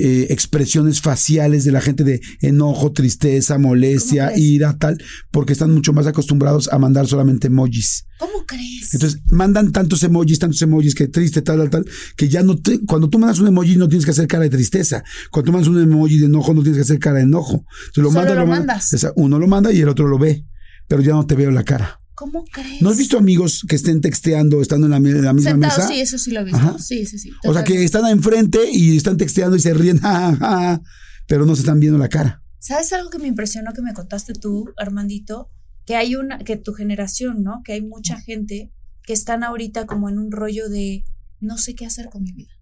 eh, 0.00 0.26
expresiones 0.30 1.00
faciales 1.00 1.64
de 1.64 1.72
la 1.72 1.80
gente 1.80 2.04
de 2.04 2.20
enojo, 2.40 2.92
tristeza, 2.92 3.58
molestia, 3.58 4.32
ira, 4.36 4.76
tal, 4.78 5.02
porque 5.30 5.52
están 5.52 5.72
mucho 5.72 5.92
más 5.92 6.06
acostumbrados 6.06 6.68
a 6.72 6.78
mandar 6.78 7.06
solamente 7.06 7.48
emojis. 7.48 8.06
¿Cómo 8.18 8.44
crees? 8.46 8.92
Entonces 8.94 9.20
mandan 9.30 9.72
tantos 9.72 10.02
emojis, 10.02 10.38
tantos 10.38 10.60
emojis, 10.62 10.94
que 10.94 11.08
triste, 11.08 11.42
tal, 11.42 11.58
tal, 11.58 11.70
tal, 11.70 11.86
que 12.16 12.28
ya 12.28 12.42
no 12.42 12.56
te, 12.56 12.80
cuando 12.84 13.08
tú 13.08 13.18
mandas 13.18 13.38
un 13.38 13.48
emoji 13.48 13.76
no 13.76 13.88
tienes 13.88 14.04
que 14.04 14.10
hacer 14.10 14.26
cara 14.26 14.44
de 14.44 14.50
tristeza. 14.50 15.04
Cuando 15.30 15.46
tú 15.46 15.52
mandas 15.52 15.68
un 15.68 15.80
emoji 15.82 16.18
de 16.18 16.26
enojo 16.26 16.54
no 16.54 16.62
tienes 16.62 16.78
que 16.78 16.82
hacer 16.82 16.98
cara 16.98 17.18
de 17.18 17.24
enojo. 17.24 17.64
Entonces, 17.88 18.02
lo 18.02 18.10
Solo 18.10 18.20
manda, 18.20 18.34
lo 18.34 18.46
manda. 18.46 18.74
mandas. 18.74 19.12
Uno 19.16 19.38
lo 19.38 19.46
manda 19.46 19.72
y 19.72 19.80
el 19.80 19.88
otro 19.88 20.08
lo 20.08 20.18
ve, 20.18 20.44
pero 20.88 21.02
ya 21.02 21.12
no 21.12 21.26
te 21.26 21.34
veo 21.34 21.50
la 21.50 21.64
cara. 21.64 21.99
¿Cómo 22.20 22.44
crees? 22.44 22.82
¿No 22.82 22.90
has 22.90 22.98
visto 22.98 23.16
amigos 23.16 23.64
que 23.66 23.76
estén 23.76 24.02
texteando 24.02 24.60
estando 24.60 24.86
en 24.86 24.90
la, 24.90 24.98
en 24.98 25.24
la 25.24 25.32
misma 25.32 25.52
Sentados, 25.52 25.78
mesa? 25.78 25.88
sí, 25.88 26.00
eso 26.00 26.18
sí 26.18 26.32
lo 26.32 26.40
he 26.40 26.44
visto. 26.44 26.58
Ajá. 26.58 26.78
Sí, 26.78 27.06
sí, 27.06 27.18
sí. 27.18 27.30
O 27.46 27.54
sea, 27.54 27.64
que 27.64 27.82
están 27.82 28.04
enfrente 28.06 28.58
y 28.70 28.94
están 28.94 29.16
texteando 29.16 29.56
y 29.56 29.60
se 29.60 29.72
ríen, 29.72 29.96
ja, 30.02 30.36
ja, 30.36 30.36
ja, 30.36 30.82
pero 31.26 31.46
no 31.46 31.54
se 31.54 31.62
están 31.62 31.80
viendo 31.80 31.98
la 31.98 32.10
cara. 32.10 32.42
¿Sabes 32.58 32.92
algo 32.92 33.08
que 33.08 33.18
me 33.18 33.26
impresionó 33.26 33.72
que 33.72 33.80
me 33.80 33.94
contaste 33.94 34.34
tú, 34.34 34.68
Armandito? 34.76 35.48
Que 35.86 35.96
hay 35.96 36.14
una, 36.14 36.36
que 36.40 36.56
tu 36.58 36.74
generación, 36.74 37.42
¿no? 37.42 37.62
Que 37.64 37.72
hay 37.72 37.80
mucha 37.80 38.20
gente 38.20 38.70
que 39.02 39.14
están 39.14 39.42
ahorita 39.42 39.86
como 39.86 40.10
en 40.10 40.18
un 40.18 40.30
rollo 40.30 40.68
de 40.68 41.04
no 41.40 41.56
sé 41.56 41.74
qué 41.74 41.86
hacer 41.86 42.10
con 42.10 42.22
mi 42.22 42.32
vida. 42.32 42.52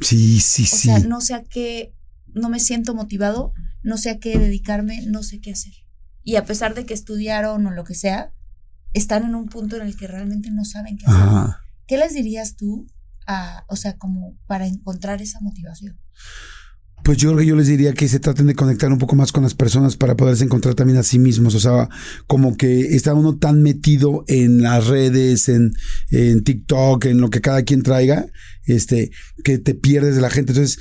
Sí, 0.00 0.40
sí, 0.40 0.64
O 0.64 0.66
sí. 0.66 0.76
sea, 0.88 0.98
no 0.98 1.22
sé 1.22 1.32
a 1.32 1.42
qué, 1.42 1.94
no 2.34 2.50
me 2.50 2.60
siento 2.60 2.94
motivado, 2.94 3.54
no 3.82 3.96
sé 3.96 4.10
a 4.10 4.18
qué 4.18 4.38
dedicarme, 4.38 5.06
no 5.06 5.22
sé 5.22 5.40
qué 5.40 5.52
hacer. 5.52 5.72
Y 6.22 6.36
a 6.36 6.44
pesar 6.44 6.74
de 6.74 6.84
que 6.84 6.92
estudiaron 6.92 7.66
o 7.66 7.70
lo 7.70 7.84
que 7.84 7.94
sea, 7.94 8.32
están 8.94 9.24
en 9.24 9.34
un 9.34 9.46
punto 9.46 9.76
en 9.76 9.82
el 9.82 9.96
que 9.96 10.06
realmente 10.06 10.50
no 10.50 10.64
saben 10.64 10.96
qué 10.96 11.06
hacer. 11.06 11.22
Ajá. 11.22 11.60
¿Qué 11.86 11.98
les 11.98 12.14
dirías 12.14 12.56
tú 12.56 12.86
a, 13.26 13.64
o 13.68 13.76
sea, 13.76 13.98
como 13.98 14.38
para 14.46 14.66
encontrar 14.66 15.20
esa 15.20 15.40
motivación? 15.40 16.00
Pues 17.04 17.18
yo 17.18 17.28
creo 17.28 17.40
que 17.40 17.46
yo 17.46 17.56
les 17.56 17.66
diría 17.68 17.92
que 17.92 18.08
se 18.08 18.18
traten 18.18 18.46
de 18.46 18.54
conectar 18.54 18.90
un 18.90 18.98
poco 18.98 19.14
más 19.14 19.30
con 19.30 19.42
las 19.42 19.54
personas 19.54 19.94
para 19.94 20.16
poderse 20.16 20.42
encontrar 20.42 20.74
también 20.74 20.98
a 20.98 21.02
sí 21.02 21.18
mismos. 21.18 21.54
O 21.54 21.60
sea, 21.60 21.90
como 22.26 22.56
que 22.56 22.80
está 22.96 23.12
uno 23.12 23.36
tan 23.36 23.62
metido 23.62 24.24
en 24.26 24.62
las 24.62 24.86
redes, 24.86 25.50
en, 25.50 25.72
en 26.10 26.42
TikTok, 26.42 27.04
en 27.04 27.20
lo 27.20 27.28
que 27.28 27.42
cada 27.42 27.62
quien 27.62 27.82
traiga, 27.82 28.26
este, 28.64 29.10
que 29.44 29.58
te 29.58 29.74
pierdes 29.74 30.14
de 30.16 30.22
la 30.22 30.30
gente. 30.30 30.52
Entonces, 30.52 30.78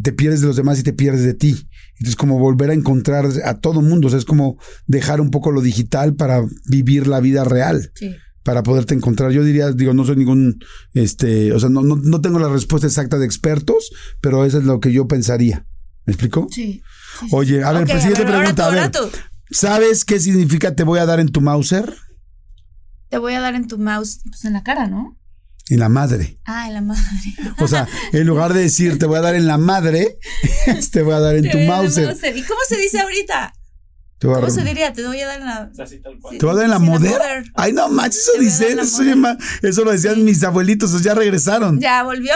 te 0.00 0.12
pierdes 0.12 0.40
de 0.40 0.46
los 0.46 0.56
demás 0.56 0.78
y 0.78 0.84
te 0.84 0.92
pierdes 0.92 1.24
de 1.24 1.34
ti. 1.34 1.68
Entonces, 1.98 2.14
como 2.14 2.38
volver 2.38 2.70
a 2.70 2.74
encontrar 2.74 3.26
a 3.44 3.58
todo 3.58 3.82
mundo. 3.82 4.06
O 4.06 4.10
sea, 4.10 4.20
es 4.20 4.24
como 4.24 4.58
dejar 4.86 5.20
un 5.20 5.30
poco 5.30 5.50
lo 5.50 5.62
digital 5.62 6.14
para 6.14 6.44
vivir 6.68 7.08
la 7.08 7.20
vida 7.20 7.42
real 7.42 7.90
Sí. 7.94 8.14
Para 8.46 8.62
poderte 8.62 8.94
encontrar. 8.94 9.32
Yo 9.32 9.42
diría, 9.42 9.72
digo, 9.72 9.92
no 9.92 10.04
soy 10.04 10.14
ningún, 10.14 10.64
este, 10.94 11.52
o 11.52 11.58
sea, 11.58 11.68
no, 11.68 11.82
no, 11.82 11.96
no 11.96 12.20
tengo 12.20 12.38
la 12.38 12.48
respuesta 12.48 12.86
exacta 12.86 13.18
de 13.18 13.26
expertos, 13.26 13.90
pero 14.20 14.44
eso 14.44 14.58
es 14.58 14.64
lo 14.64 14.78
que 14.78 14.92
yo 14.92 15.08
pensaría. 15.08 15.66
¿Me 16.04 16.12
explico? 16.12 16.46
Sí. 16.52 16.80
Oye, 17.32 17.64
a 17.64 17.72
ver, 17.72 17.82
Ok, 17.82 17.90
pues 17.90 18.02
siguiente 18.04 18.24
pregunta. 18.24 18.54
tú, 18.54 18.62
a 18.62 19.06
ver. 19.06 19.12
¿sabes 19.50 20.04
qué 20.04 20.20
significa 20.20 20.76
te 20.76 20.84
voy 20.84 21.00
a 21.00 21.06
dar 21.06 21.18
en 21.18 21.28
tu 21.28 21.40
Mauser? 21.40 21.92
Te 23.08 23.18
voy 23.18 23.34
a 23.34 23.40
dar 23.40 23.56
en 23.56 23.66
tu 23.66 23.78
mouse, 23.78 24.20
pues 24.30 24.44
en 24.44 24.52
la 24.52 24.62
cara, 24.62 24.86
¿no? 24.86 25.18
En 25.68 25.80
la 25.80 25.88
madre. 25.88 26.38
Ah, 26.44 26.68
en 26.68 26.74
la 26.74 26.82
madre. 26.82 27.02
O 27.58 27.66
sea, 27.66 27.88
en 28.12 28.26
lugar 28.28 28.54
de 28.54 28.60
decir 28.60 28.96
te 28.98 29.06
voy 29.06 29.18
a 29.18 29.22
dar 29.22 29.34
en 29.34 29.48
la 29.48 29.58
madre, 29.58 30.18
te 30.92 31.02
voy 31.02 31.14
a 31.14 31.18
dar 31.20 31.34
en 31.34 31.42
Te 31.42 31.50
tu. 31.50 31.58
Mauser. 31.58 32.14
¿Y 32.36 32.42
cómo 32.44 32.60
se 32.68 32.76
dice 32.76 33.00
ahorita? 33.00 33.52
Te 34.18 34.26
voy 34.26 34.36
a 34.36 34.40
¿Cómo 34.40 34.50
se 34.50 34.64
diría? 34.64 34.92
Te 34.94 35.06
voy 35.06 35.20
a 35.20 35.26
dar 35.26 35.40
en 35.40 35.46
la. 35.46 35.70
Así 35.78 36.00
tal 36.00 36.18
cual. 36.20 36.32
Sí. 36.32 36.38
¿Te 36.38 36.46
voy 36.46 36.54
a 36.54 36.56
dar 36.56 36.64
en 36.64 36.70
la 36.70 36.78
Sí, 36.78 36.84
la 36.84 36.90
moder? 36.90 37.10
moder. 37.12 37.44
Ay, 37.54 37.72
no 37.72 37.88
manches, 37.90 38.22
eso 38.22 38.32
Te 38.32 38.38
voy 38.38 38.46
dicen, 38.46 38.78
eso, 39.62 39.84
lo 39.84 39.90
decían 39.92 40.14
Sí. 40.14 40.22
mis 40.22 40.42
abuelitos, 40.42 40.90
o 40.94 40.98
sea, 40.98 41.12
ya 41.12 41.18
regresaron. 41.18 41.78
Ya 41.80 42.02
volvió. 42.02 42.32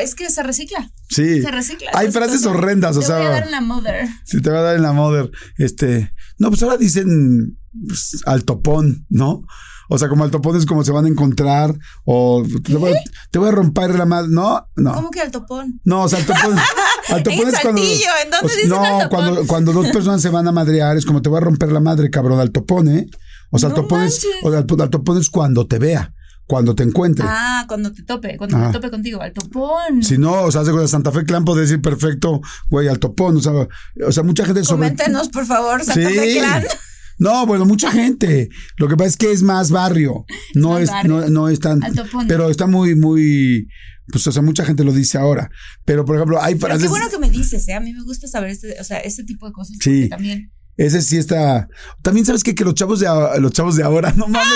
Es 0.00 0.14
que 0.14 0.30
se 0.30 0.42
recicla. 0.44 0.90
Sí. 1.08 1.42
Se 1.42 1.50
recicla. 1.50 1.90
Hay 1.94 2.12
frases 2.12 2.42
cosas. 2.42 2.52
horrendas, 2.56 2.96
o 2.96 3.00
Te 3.00 3.06
sea. 3.06 3.16
voy 3.16 3.26
a 3.26 3.30
dar 3.30 3.42
en 3.44 3.50
la 3.50 3.60
mother. 3.60 4.08
Si 4.24 4.40
te 4.40 4.50
va 4.50 4.60
a 4.60 4.62
dar 4.62 4.76
en 4.76 4.82
la 4.82 4.92
mother, 4.92 5.30
este, 5.58 6.12
no, 6.38 6.50
pues 6.50 6.62
ahora 6.62 6.76
dicen 6.76 7.58
pues, 7.88 8.20
al 8.26 8.44
topón, 8.44 9.04
¿no? 9.08 9.42
O 9.90 9.98
sea, 9.98 10.08
como 10.08 10.24
al 10.24 10.30
topón 10.30 10.56
es 10.56 10.64
como 10.64 10.82
se 10.82 10.92
van 10.92 11.04
a 11.04 11.08
encontrar, 11.08 11.74
o 12.06 12.42
te 12.64 12.74
voy, 12.76 12.92
a, 12.92 12.96
te 13.30 13.38
voy 13.38 13.48
a 13.48 13.52
romper 13.52 13.94
la 13.94 14.06
madre, 14.06 14.28
no, 14.30 14.66
no, 14.76 14.94
¿Cómo 14.94 15.10
que 15.10 15.20
al 15.20 15.30
topón? 15.30 15.78
no, 15.84 16.04
o 16.04 16.08
sea, 16.08 16.20
al 16.20 16.24
topón, 16.24 16.56
al 17.08 17.22
topón 17.22 17.40
En 17.40 17.54
es 17.54 17.60
cuando, 17.60 17.82
¿en 17.82 18.30
dónde 18.30 18.46
o 18.46 18.48
sea, 18.48 18.56
dicen 18.56 18.70
no, 18.70 19.08
cuando, 19.08 19.46
cuando 19.46 19.72
dos 19.72 19.88
personas 19.88 20.22
se 20.22 20.28
van 20.28 20.48
a 20.48 20.52
madrear, 20.52 20.96
es 20.96 21.04
como 21.04 21.22
te 21.22 21.28
voy 21.28 21.38
a 21.38 21.40
romper 21.40 21.72
la 21.72 21.80
madre, 21.80 22.10
cabrón, 22.10 22.40
al 22.40 22.50
topón, 22.50 22.88
¿eh? 22.88 23.06
O 23.50 23.58
sea, 23.58 23.68
al 23.68 23.74
No 23.74 23.82
topón 23.82 24.02
es, 24.02 24.24
manches. 24.24 24.42
o 24.42 24.50
sea, 24.50 24.58
al, 24.60 24.80
al 24.80 24.90
topón 24.90 25.18
es 25.18 25.30
cuando 25.30 25.66
te 25.66 25.78
vea, 25.78 26.12
cuando 26.46 26.74
te 26.74 26.82
encuentre. 26.82 27.24
Ah, 27.28 27.64
cuando 27.68 27.92
te 27.92 28.02
tope, 28.02 28.36
cuando 28.36 28.66
te 28.66 28.72
tope 28.72 28.90
contigo, 28.90 29.20
al 29.22 29.32
topón. 29.32 30.02
Si 30.02 30.18
no, 30.18 30.42
o 30.42 30.50
sea, 30.50 30.62
hace 30.62 30.88
Santa 30.88 31.12
Fe 31.12 31.24
Clan 31.24 31.44
puede 31.44 31.62
decir 31.62 31.80
perfecto, 31.80 32.40
güey, 32.70 32.88
al 32.88 32.98
topón, 32.98 33.36
o 33.36 33.40
sea, 33.40 33.52
o 33.52 34.12
sea, 34.12 34.22
mucha 34.22 34.44
gente 34.44 34.64
sobre 34.64 34.88
Coméntenos, 34.88 35.28
por 35.28 35.46
favor, 35.46 35.84
Santa 35.84 36.08
Fe 36.08 36.34
Clan. 36.38 36.64
No, 37.18 37.46
bueno, 37.46 37.64
mucha 37.64 37.90
gente. 37.90 38.48
Lo 38.76 38.88
que 38.88 38.96
pasa 38.96 39.08
es 39.10 39.16
que 39.16 39.30
es 39.32 39.42
más 39.42 39.70
barrio. 39.70 40.24
No 40.54 40.78
es, 40.78 40.90
barrio. 40.90 41.20
no, 41.20 41.28
no 41.28 41.48
es 41.48 41.60
tan. 41.60 41.80
Pero 42.28 42.50
está 42.50 42.66
muy, 42.66 42.94
muy. 42.94 43.68
Pues, 44.10 44.26
o 44.26 44.32
sea, 44.32 44.42
mucha 44.42 44.64
gente 44.64 44.84
lo 44.84 44.92
dice 44.92 45.16
ahora. 45.18 45.48
Pero, 45.84 46.04
por 46.04 46.16
ejemplo, 46.16 46.42
hay 46.42 46.54
Pero 46.54 46.66
frases. 46.66 46.82
qué 46.82 46.88
bueno 46.88 47.08
que 47.08 47.18
me 47.18 47.30
dices, 47.30 47.66
¿eh? 47.68 47.74
A 47.74 47.80
mí 47.80 47.92
me 47.92 48.02
gusta 48.02 48.26
saber 48.28 48.50
este, 48.50 48.78
o 48.80 48.84
sea, 48.84 48.98
este 48.98 49.24
tipo 49.24 49.46
de 49.46 49.52
cosas. 49.52 49.76
Sí. 49.80 50.08
También. 50.08 50.50
Ese 50.76 51.02
sí 51.02 51.16
está. 51.18 51.68
También 52.02 52.26
sabes 52.26 52.42
que, 52.42 52.54
que 52.54 52.64
los 52.64 52.74
chavos 52.74 52.98
de 53.00 53.06
los 53.40 53.52
chavos 53.52 53.76
de 53.76 53.84
ahora, 53.84 54.12
no 54.16 54.26
mames. 54.26 54.48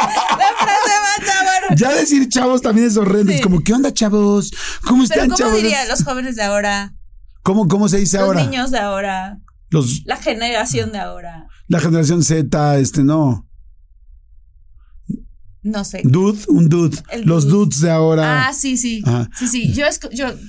La 0.00 0.46
frase 0.58 0.90
más 1.02 1.28
chavos. 1.28 1.78
Ya 1.78 1.92
decir 1.94 2.28
chavos 2.28 2.62
también 2.62 2.86
es 2.86 2.96
horrendo. 2.96 3.30
Es 3.32 3.40
como, 3.42 3.60
¿qué 3.62 3.72
onda, 3.74 3.92
chavos? 3.92 4.50
¿Cómo 4.86 5.04
Pero 5.06 5.22
están, 5.22 5.28
¿cómo 5.28 5.36
chavos? 5.38 5.56
dirían 5.62 5.86
los 5.88 6.02
jóvenes 6.02 6.36
de 6.36 6.42
ahora? 6.42 6.94
¿Cómo, 7.42 7.68
¿Cómo 7.68 7.88
se 7.88 7.98
dice 7.98 8.16
Los 8.16 8.26
ahora? 8.26 8.42
niños 8.44 8.70
de 8.70 8.78
ahora. 8.78 9.38
Los, 9.70 10.02
La 10.06 10.16
generación 10.16 10.92
de 10.92 10.98
ahora. 10.98 11.46
La 11.68 11.80
generación 11.80 12.22
Z, 12.22 12.78
este, 12.78 13.04
no. 13.04 13.48
No 15.62 15.82
sé. 15.82 16.02
Dude, 16.04 16.38
un 16.48 16.68
dude. 16.68 16.98
El 17.10 17.22
los 17.22 17.44
dude. 17.44 17.64
dudes 17.66 17.80
de 17.80 17.90
ahora. 17.90 18.48
Ah, 18.48 18.52
sí, 18.52 18.76
sí. 18.76 19.02
Ajá. 19.04 19.30
Sí, 19.38 19.48
sí. 19.48 19.72
Yo, 19.72 19.86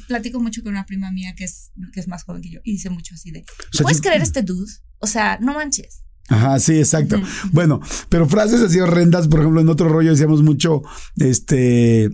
platico 0.09 0.41
mucho 0.41 0.61
con 0.61 0.73
una 0.73 0.85
prima 0.85 1.09
mía 1.11 1.33
que 1.37 1.45
es, 1.45 1.71
que 1.93 2.01
es 2.01 2.07
más 2.09 2.25
joven 2.25 2.41
que 2.41 2.51
yo 2.51 2.59
y 2.65 2.73
dice 2.73 2.89
mucho 2.89 3.15
así 3.15 3.31
de. 3.31 3.39
O 3.39 3.43
sea, 3.71 3.83
¿Puedes 3.83 4.01
creer 4.01 4.21
este 4.21 4.41
dude? 4.41 4.71
O 4.99 5.07
sea, 5.07 5.39
no 5.41 5.53
manches. 5.53 6.03
Ajá, 6.27 6.59
sí, 6.59 6.77
exacto. 6.77 7.21
Bueno, 7.51 7.79
pero 8.09 8.27
frases 8.27 8.61
así 8.61 8.79
horrendas, 8.79 9.27
por 9.27 9.39
ejemplo, 9.39 9.61
en 9.61 9.69
otro 9.69 9.87
rollo 9.89 10.11
decíamos 10.11 10.41
mucho, 10.41 10.81
este, 11.17 12.09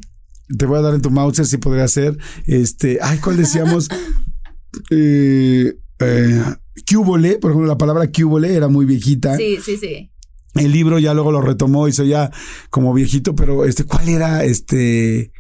te 0.58 0.66
voy 0.66 0.80
a 0.80 0.82
dar 0.82 0.94
en 0.94 1.02
tu 1.02 1.10
mouse 1.10 1.48
si 1.48 1.58
podría 1.58 1.88
ser, 1.88 2.18
este, 2.46 3.00
ay, 3.02 3.20
¿cuál 3.20 3.38
decíamos? 3.38 3.88
eh, 4.92 5.74
eh, 6.00 6.44
cúbole, 6.90 7.38
por 7.38 7.52
ejemplo, 7.52 7.68
la 7.68 7.78
palabra 7.78 8.10
cúbole 8.12 8.54
era 8.56 8.68
muy 8.68 8.86
viejita. 8.86 9.38
Sí, 9.38 9.58
sí, 9.64 9.78
sí. 9.78 10.12
El 10.56 10.72
libro 10.72 11.00
ya 11.00 11.14
luego 11.14 11.32
lo 11.32 11.42
retomó, 11.42 11.88
hizo 11.88 12.04
ya 12.04 12.30
como 12.70 12.94
viejito, 12.94 13.36
pero 13.36 13.66
este, 13.66 13.86
¿cuál 13.86 14.10
era? 14.10 14.44
Este, 14.44 15.32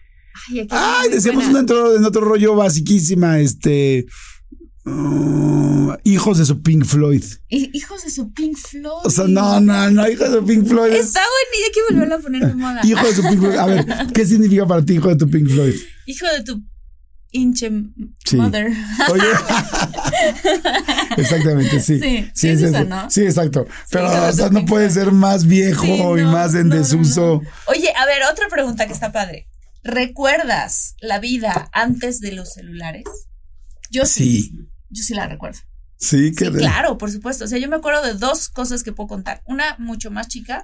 Ay, 0.49 0.59
aquí 0.61 0.69
ay, 0.71 1.09
decíamos 1.09 1.45
en 1.45 1.55
otro, 1.57 1.95
en 1.97 2.05
otro 2.05 2.21
rollo 2.21 2.55
basiquísima, 2.55 3.39
este, 3.39 4.05
uh, 4.85 5.93
hijos 6.03 6.37
de 6.37 6.45
su 6.45 6.61
Pink 6.61 6.85
Floyd. 6.85 7.23
Hi- 7.49 7.69
Hijos 7.73 8.03
de 8.03 8.09
su 8.09 8.31
Pink 8.33 8.57
Floyd. 8.57 9.01
O 9.03 9.09
sea, 9.09 9.25
no, 9.27 9.59
no, 9.59 9.89
no, 9.91 10.09
hijos 10.09 10.31
de 10.31 10.39
su 10.39 10.45
Pink 10.45 10.65
Floyd. 10.67 10.93
es- 10.93 11.07
Está 11.07 11.19
buena, 11.21 11.65
hay 11.65 11.71
que 11.73 11.93
volverla 11.93 12.15
a 12.15 12.19
poner 12.19 12.47
de 12.47 12.53
moda. 12.55 12.81
Hijo 12.85 13.05
de 13.07 13.13
tu 13.13 13.21
Pink 13.23 13.39
Floyd. 13.39 13.55
A 13.57 13.65
ver, 13.65 13.85
¿qué 14.13 14.25
significa 14.25 14.65
para 14.65 14.83
ti 14.85 14.93
hijo 14.93 15.09
de 15.09 15.15
tu 15.17 15.29
Pink 15.29 15.49
Floyd? 15.49 15.75
Hijo 16.07 16.25
de 16.37 16.43
tu 16.43 16.63
hinche 17.31 17.71
Sí. 18.25 18.35
mother. 18.37 18.71
Oye. 19.09 19.23
Exactamente, 21.17 21.79
sí. 21.79 21.99
Sí, 21.99 22.31
sí 22.33 22.49
es 22.49 22.61
eso. 22.61 22.67
esa, 22.77 22.83
¿no? 22.83 23.09
Sí, 23.09 23.21
exacto. 23.23 23.67
Pero 23.89 24.07
o 24.27 24.31
sea, 24.31 24.49
no 24.49 24.65
puede 24.65 24.89
ser 24.89 25.11
más 25.11 25.45
viejo 25.45 25.83
Sí, 26.15 26.21
y 26.21 26.25
más 26.25 26.53
en 26.55 26.69
no, 26.69 26.75
desuso. 26.75 27.41
Oye, 27.67 27.93
a 27.95 28.05
ver, 28.05 28.21
otra 28.31 28.47
pregunta 28.49 28.87
que 28.87 28.93
está 28.93 29.11
padre. 29.11 29.47
¿Recuerdas 29.83 30.95
la 31.01 31.19
vida 31.19 31.69
antes 31.73 32.19
de 32.19 32.33
los 32.33 32.53
celulares? 32.53 33.03
Yo 33.89 34.05
sí. 34.05 34.51
Yo 34.89 35.03
sí 35.03 35.13
la 35.13 35.27
recuerdo. 35.27 35.59
Sí, 35.97 36.31
que 36.35 36.45
Sí, 36.45 36.51
claro, 36.53 36.97
por 36.97 37.11
supuesto. 37.11 37.45
O 37.45 37.47
sea, 37.47 37.59
yo 37.59 37.69
me 37.69 37.75
acuerdo 37.75 38.01
de 38.03 38.15
dos 38.15 38.49
cosas 38.49 38.81
que 38.83 38.91
puedo 38.91 39.07
contar. 39.07 39.41
Una 39.45 39.75
mucho 39.77 40.09
más 40.09 40.27
chica. 40.27 40.63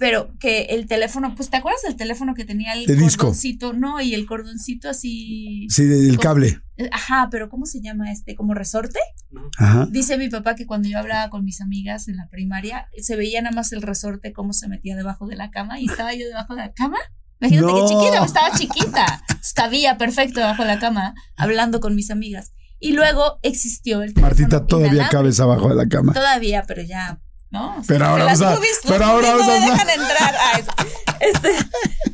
Pero 0.00 0.32
que 0.40 0.62
el 0.70 0.86
teléfono, 0.86 1.34
pues 1.36 1.50
¿te 1.50 1.58
acuerdas 1.58 1.82
del 1.82 1.94
teléfono 1.94 2.34
que 2.34 2.46
tenía 2.46 2.72
el 2.72 2.86
De 2.86 2.96
disco. 2.96 3.24
cordoncito? 3.26 3.74
No, 3.74 4.00
y 4.00 4.14
el 4.14 4.24
cordoncito 4.26 4.88
así. 4.88 5.66
Sí, 5.68 5.84
del 5.84 6.16
con- 6.16 6.22
cable. 6.22 6.58
Eh, 6.78 6.88
Ajá, 6.90 7.28
pero 7.30 7.50
¿cómo 7.50 7.66
se 7.66 7.82
llama 7.82 8.10
este? 8.10 8.34
¿Como 8.34 8.54
resorte? 8.54 8.98
Ajá. 9.58 9.86
Dice 9.90 10.16
mi 10.16 10.30
papá 10.30 10.54
que 10.54 10.64
cuando 10.64 10.88
yo 10.88 10.98
hablaba 10.98 11.28
con 11.28 11.44
mis 11.44 11.60
amigas 11.60 12.08
en 12.08 12.16
la 12.16 12.28
primaria, 12.30 12.88
se 12.96 13.14
veía 13.14 13.42
nada 13.42 13.54
más 13.54 13.72
el 13.72 13.82
resorte 13.82 14.32
cómo 14.32 14.54
se 14.54 14.68
metía 14.68 14.96
debajo 14.96 15.26
de 15.26 15.36
la 15.36 15.50
cama 15.50 15.78
y 15.78 15.84
estaba 15.84 16.14
yo 16.14 16.26
debajo 16.26 16.54
de 16.56 16.62
la 16.62 16.72
cama. 16.72 16.96
Imagínate 17.42 17.66
No. 17.72 17.74
que 17.86 17.94
chiquita, 17.94 18.24
estaba 18.24 18.50
chiquita. 18.58 19.22
Cabía 19.54 19.98
perfecto 19.98 20.40
debajo 20.40 20.62
de 20.62 20.68
la 20.68 20.78
cama 20.78 21.14
hablando 21.36 21.80
con 21.80 21.94
mis 21.94 22.10
amigas. 22.10 22.52
Y 22.78 22.92
luego 22.92 23.38
existió 23.42 24.02
el 24.02 24.14
teléfono 24.14 24.28
Martita 24.28 24.64
todavía 24.66 25.08
cabeza 25.10 25.42
abajo 25.42 25.68
de 25.68 25.74
la 25.74 25.86
cama. 25.88 26.14
Todavía, 26.14 26.64
pero 26.66 26.80
ya, 26.80 27.20
¿no? 27.50 27.70
O 27.78 27.84
sea, 27.84 27.84
Pero 27.88 28.04
ahora 28.06 28.24
las 28.24 28.38
vamos 28.40 28.58
a- 28.58 28.88
pero 28.88 29.04
ahora 29.04 29.30
vamos 29.32 29.46
no 29.46 29.52
a- 29.52 29.58
me 29.58 29.70
dejan 29.70 29.88
entrar. 29.90 30.34
Es- 30.58 30.66
este, 31.34 31.48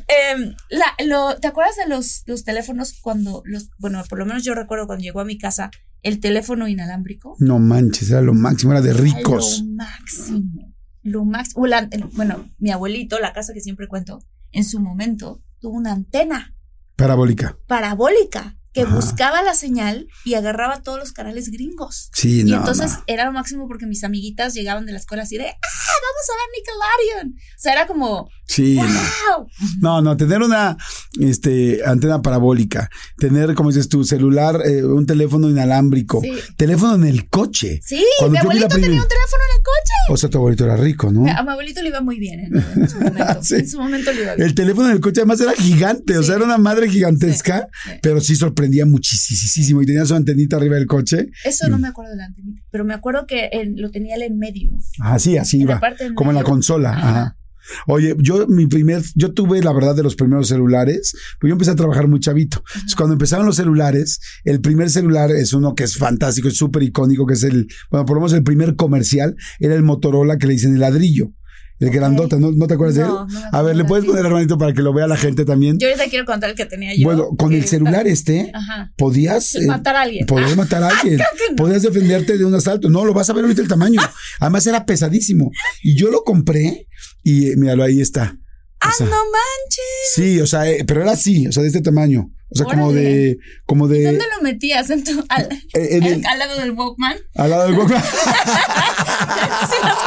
em, 0.07 0.55
la- 0.69 1.05
lo- 1.05 1.37
¿Te 1.39 1.47
acuerdas 1.47 1.75
de 1.77 1.87
los, 1.87 2.23
los 2.25 2.43
teléfonos 2.43 2.93
cuando 3.01 3.41
los, 3.45 3.69
bueno, 3.77 4.03
por 4.09 4.19
lo 4.19 4.25
menos 4.25 4.43
yo 4.43 4.53
recuerdo 4.55 4.87
cuando 4.87 5.03
llegó 5.03 5.19
a 5.19 5.25
mi 5.25 5.37
casa 5.37 5.71
el 6.03 6.19
teléfono 6.19 6.67
inalámbrico? 6.67 7.35
No 7.39 7.59
manches, 7.59 8.09
era 8.11 8.21
lo 8.21 8.33
máximo, 8.33 8.71
era 8.71 8.81
de 8.81 8.93
ricos. 8.93 9.61
Lo 9.63 9.73
máximo. 9.75 10.73
Lo 11.03 11.25
máximo. 11.25 11.63
O 11.63 11.67
la- 11.67 11.87
bueno, 12.13 12.49
mi 12.57 12.71
abuelito, 12.71 13.19
la 13.19 13.33
casa 13.33 13.53
que 13.53 13.61
siempre 13.61 13.87
cuento, 13.87 14.19
en 14.51 14.63
su 14.65 14.79
momento 14.79 15.41
tuvo 15.59 15.75
una 15.77 15.91
antena 15.93 16.53
Parabólica. 16.95 17.57
parabólica 17.67 18.57
que 18.77 18.83
Ajá. 18.83 18.93
buscaba 18.95 19.41
la 19.41 19.55
señal 19.55 20.07
y 20.23 20.35
agarraba 20.35 20.83
todos 20.83 20.99
los 20.99 21.11
canales 21.11 21.49
gringos. 21.49 22.11
Sí, 22.13 22.41
Y 22.41 22.43
no. 22.43 22.57
entonces 22.57 22.91
no. 22.91 23.03
era 23.07 23.25
lo 23.25 23.31
máximo 23.31 23.67
porque 23.67 23.87
mis 23.87 24.03
amiguitas 24.03 24.53
llegaban 24.53 24.85
de 24.85 24.91
la 24.91 24.99
escuela 24.99 25.23
así 25.23 25.35
de, 25.35 25.45
¡ah, 25.47 25.97
vamos 26.05 26.27
a 26.29 26.33
ver 26.37 27.17
Nickelodeon! 27.17 27.35
O 27.39 27.59
sea, 27.59 27.73
era 27.73 27.87
como, 27.87 28.29
Sí. 28.45 28.75
¡wow! 28.75 29.47
No, 29.81 30.01
no, 30.03 30.15
tener 30.15 30.41
una 30.43 30.77
este, 31.19 31.81
antena 31.85 32.21
parabólica, 32.21 32.89
tener, 33.17 33.55
como 33.55 33.69
dices 33.71 33.89
tú, 33.89 34.03
celular, 34.03 34.61
eh, 34.65 34.83
un 34.85 35.05
teléfono 35.07 35.49
inalámbrico, 35.49 36.21
Sí. 36.21 36.31
teléfono 36.55 36.95
en 36.95 37.05
el 37.05 37.27
coche. 37.29 37.79
Sí, 37.83 38.05
Cuando 38.19 38.33
mi 38.33 38.37
abuelito 38.37 38.67
tenía 38.67 38.87
un 39.01 39.07
teléfono 39.07 39.43
en 39.51 39.57
el 39.57 39.63
coche. 39.63 39.93
O 40.09 40.17
sea, 40.17 40.29
tu 40.29 40.37
abuelito 40.37 40.63
era 40.65 40.77
rico, 40.77 41.11
¿no? 41.11 41.21
A 41.29 41.41
mi 41.43 41.49
abuelito 41.49 41.81
le 41.81 41.89
iba 41.89 42.01
muy 42.01 42.19
bien 42.19 42.39
en, 42.41 42.55
en 42.83 42.89
su 42.89 42.97
momento. 42.99 43.23
Sí. 43.41 43.55
En 43.55 43.69
su 43.69 43.79
momento 43.79 44.11
le 44.13 44.21
iba 44.21 44.35
bien. 44.35 44.47
El 44.47 44.55
teléfono 44.55 44.87
en 44.87 44.93
el 44.93 45.01
coche 45.01 45.21
además 45.21 45.41
era 45.41 45.53
gigante, 45.53 46.17
o 46.17 46.23
sea, 46.23 46.35
era 46.35 46.45
una 46.45 46.57
madre 46.57 46.89
gigantesca, 46.89 47.67
Sí, 47.83 47.89
sí. 47.91 47.99
pero 48.01 48.21
sí 48.67 48.73
sorprendía 48.73 48.85
muchísimo 48.85 49.81
y 49.81 49.85
tenía 49.85 50.05
su 50.05 50.15
antenita 50.15 50.57
arriba 50.57 50.75
del 50.75 50.87
coche. 50.87 51.29
Eso 51.43 51.67
no 51.69 51.79
me 51.79 51.87
acuerdo 51.87 52.11
de 52.11 52.17
la 52.17 52.25
antenita, 52.25 52.61
pero 52.71 52.85
me 52.85 52.93
acuerdo 52.93 53.25
que 53.25 53.49
lo 53.75 53.91
tenía 53.91 54.15
él 54.15 54.23
en 54.23 54.37
medio. 54.37 54.71
Así, 54.99 55.37
así 55.37 55.61
En 55.61 55.67
la 55.67 55.79
iba, 55.79 56.15
como 56.15 56.31
en 56.31 56.35
la 56.37 56.43
consola. 56.43 56.91
Ajá. 56.91 57.37
Oye, 57.85 58.15
yo 58.19 58.47
mi 58.47 58.67
primer, 58.67 59.03
yo 59.15 59.33
tuve 59.33 59.61
la 59.61 59.73
verdad 59.73 59.95
de 59.95 60.03
los 60.03 60.15
primeros 60.15 60.47
celulares, 60.47 61.13
pues 61.39 61.49
yo 61.49 61.53
empecé 61.53 61.71
a 61.71 61.75
trabajar 61.75 62.07
muy 62.07 62.19
chavito. 62.19 62.63
Entonces, 62.67 62.95
cuando 62.95 63.13
empezaron 63.13 63.45
los 63.45 63.57
celulares, 63.57 64.19
el 64.45 64.61
primer 64.61 64.89
celular 64.89 65.31
es 65.31 65.53
uno 65.53 65.75
que 65.75 65.83
es 65.83 65.97
fantástico, 65.97 66.47
es 66.47 66.55
súper 66.55 66.83
icónico, 66.83 67.25
que 67.25 67.33
es 67.33 67.43
el, 67.43 67.67
bueno, 67.91 68.05
por 68.05 68.15
lo 68.15 68.21
menos 68.21 68.33
el 68.33 68.43
primer 68.43 68.75
comercial 68.75 69.35
era 69.59 69.75
el 69.75 69.83
Motorola 69.83 70.37
que 70.37 70.47
le 70.47 70.53
dicen 70.53 70.73
el 70.73 70.79
ladrillo, 70.79 71.33
el 71.79 71.89
grandote, 71.91 72.39
¿no, 72.39 72.51
¿no 72.51 72.67
te 72.67 72.73
acuerdas 72.73 72.95
de 72.95 73.01
él? 73.03 73.07
No, 73.07 73.27
a 73.51 73.61
ver, 73.61 73.75
¿le 73.75 73.83
de 73.83 73.87
puedes 73.89 74.05
poner 74.05 74.25
hermanito 74.25 74.57
para 74.57 74.73
que 74.73 74.81
lo 74.81 74.93
vea 74.93 75.07
la 75.07 75.17
gente 75.17 75.45
también? 75.45 75.77
Yo 75.77 75.87
ahorita 75.87 76.09
quiero 76.09 76.25
contar 76.25 76.49
el 76.49 76.55
que 76.55 76.65
tenía 76.65 76.95
yo. 76.95 77.03
bueno, 77.03 77.29
con 77.37 77.53
el 77.53 77.65
celular 77.65 78.07
este, 78.07 78.51
Ajá. 78.53 78.91
podías 78.97 79.55
eh, 79.55 79.65
Matar 79.67 79.95
a 79.95 80.01
alguien. 80.01 80.25
Podías 80.25 80.53
Ah, 80.53 80.55
matar 80.55 80.83
a 80.83 80.87
alguien. 80.99 81.17
no. 81.17 81.55
Podías 81.55 81.83
defenderte 81.83 82.37
de 82.37 82.45
un 82.45 82.55
asalto. 82.55 82.89
No, 82.89 83.05
lo 83.05 83.13
vas 83.13 83.29
a 83.29 83.33
ver 83.33 83.43
ahorita 83.43 83.61
el 83.61 83.67
tamaño. 83.67 83.99
Además 84.39 84.65
era 84.67 84.85
pesadísimo. 84.85 85.51
Y 85.83 85.95
yo 85.95 86.09
lo 86.09 86.23
compré 86.23 86.87
y 87.23 87.51
eh, 87.51 87.55
míralo, 87.57 87.83
ahí 87.83 88.01
está. 88.01 88.37
O 88.39 88.77
¡Ah, 88.79 88.91
sea, 88.95 89.05
no 89.07 89.11
manches! 89.15 90.13
Sí, 90.15 90.39
o 90.39 90.45
sea, 90.47 90.69
eh, 90.69 90.83
pero 90.85 91.01
era 91.01 91.11
así, 91.11 91.47
o 91.47 91.51
sea, 91.51 91.63
de 91.63 91.67
este 91.69 91.81
tamaño. 91.81 92.31
O 92.49 92.55
sea, 92.55 92.65
como 92.65 92.93
de, 92.93 93.37
como 93.65 93.87
de, 93.89 94.03
¿Dónde 94.03 94.23
lo 94.35 94.41
metías? 94.41 94.89
¿En 94.89 95.03
tu, 95.03 95.23
al, 95.29 95.49
eh, 95.73 95.97
en 95.97 96.03
el- 96.03 96.25
al 96.25 96.39
lado 96.39 96.57
del 96.59 96.71
Walkman? 96.71 97.17
al 97.35 97.49
lado 97.49 97.67
del 97.67 97.77
Walkman, 97.77 98.01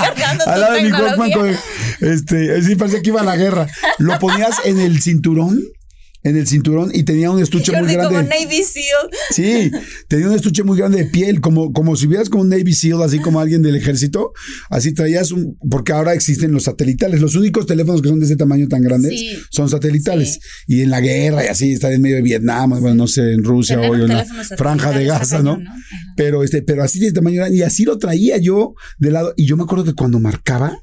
cargando 0.00 0.44
al 0.46 0.60
lado 0.60 0.74
de 0.74 0.82
mi 0.82 0.92
Walkman 0.92 1.32
con, 1.32 1.56
este, 2.00 2.62
sí, 2.62 2.76
parecía 2.76 3.02
que 3.02 3.10
iba 3.10 3.20
a 3.20 3.24
la 3.24 3.36
guerra. 3.36 3.66
Lo 3.98 4.18
ponías 4.18 4.56
en 4.64 4.80
el 4.80 5.00
cinturón, 5.02 5.60
en 6.22 6.36
el 6.36 6.46
cinturón 6.46 6.90
y 6.92 7.02
tenía 7.04 7.30
un 7.30 7.40
estuche 7.42 7.72
muy 7.72 7.80
Jordi 7.82 7.94
como 7.96 8.10
grande. 8.10 8.36
Navy 8.44 8.62
SEAL. 8.62 9.10
Sí, 9.30 9.70
tenía 10.08 10.28
un 10.28 10.34
estuche 10.34 10.62
muy 10.62 10.76
grande 10.76 10.98
de 10.98 11.04
piel, 11.06 11.40
como, 11.40 11.72
como 11.72 11.96
si 11.96 12.06
hubieras 12.06 12.28
como 12.28 12.42
un 12.42 12.50
Navy 12.50 12.74
SEAL, 12.74 13.02
así 13.02 13.18
como 13.18 13.40
alguien 13.40 13.62
del 13.62 13.76
ejército. 13.76 14.32
Así 14.68 14.92
traías 14.92 15.32
un, 15.32 15.56
porque 15.70 15.92
ahora 15.92 16.12
existen 16.14 16.52
los 16.52 16.64
satelitales. 16.64 17.20
Los 17.20 17.36
únicos 17.36 17.66
teléfonos 17.66 18.02
que 18.02 18.08
son 18.08 18.20
de 18.20 18.26
ese 18.26 18.36
tamaño 18.36 18.68
tan 18.68 18.82
grandes 18.82 19.10
Sí. 19.18 19.38
son 19.50 19.68
satelitales. 19.68 20.34
Sí. 20.34 20.40
Y 20.66 20.82
en 20.82 20.90
la 20.90 21.00
guerra 21.00 21.44
y 21.44 21.48
así, 21.48 21.72
estar 21.72 21.92
en 21.92 22.02
medio 22.02 22.16
de 22.16 22.22
Vietnam, 22.22 22.70
bueno, 22.80 22.94
no 22.94 23.06
sé, 23.06 23.32
en 23.32 23.42
Rusia 23.42 23.76
Tener 23.76 23.90
o 23.90 23.94
un 23.94 24.00
en 24.02 24.08
la 24.08 24.24
franja 24.56 24.92
de 24.92 25.04
Gaza, 25.04 25.38
está 25.38 25.42
¿no? 25.42 25.58
Pero 26.16 26.44
este, 26.44 26.62
pero 26.62 26.82
así 26.82 26.98
de 27.00 27.12
tamaño 27.12 27.36
grande. 27.36 27.56
Y 27.56 27.62
así 27.62 27.84
lo 27.84 27.98
traía 27.98 28.36
yo 28.38 28.74
de 28.98 29.10
lado. 29.10 29.32
Y 29.36 29.46
yo 29.46 29.56
me 29.56 29.62
acuerdo 29.62 29.84
que 29.84 29.94
cuando 29.94 30.18
marcaba, 30.20 30.76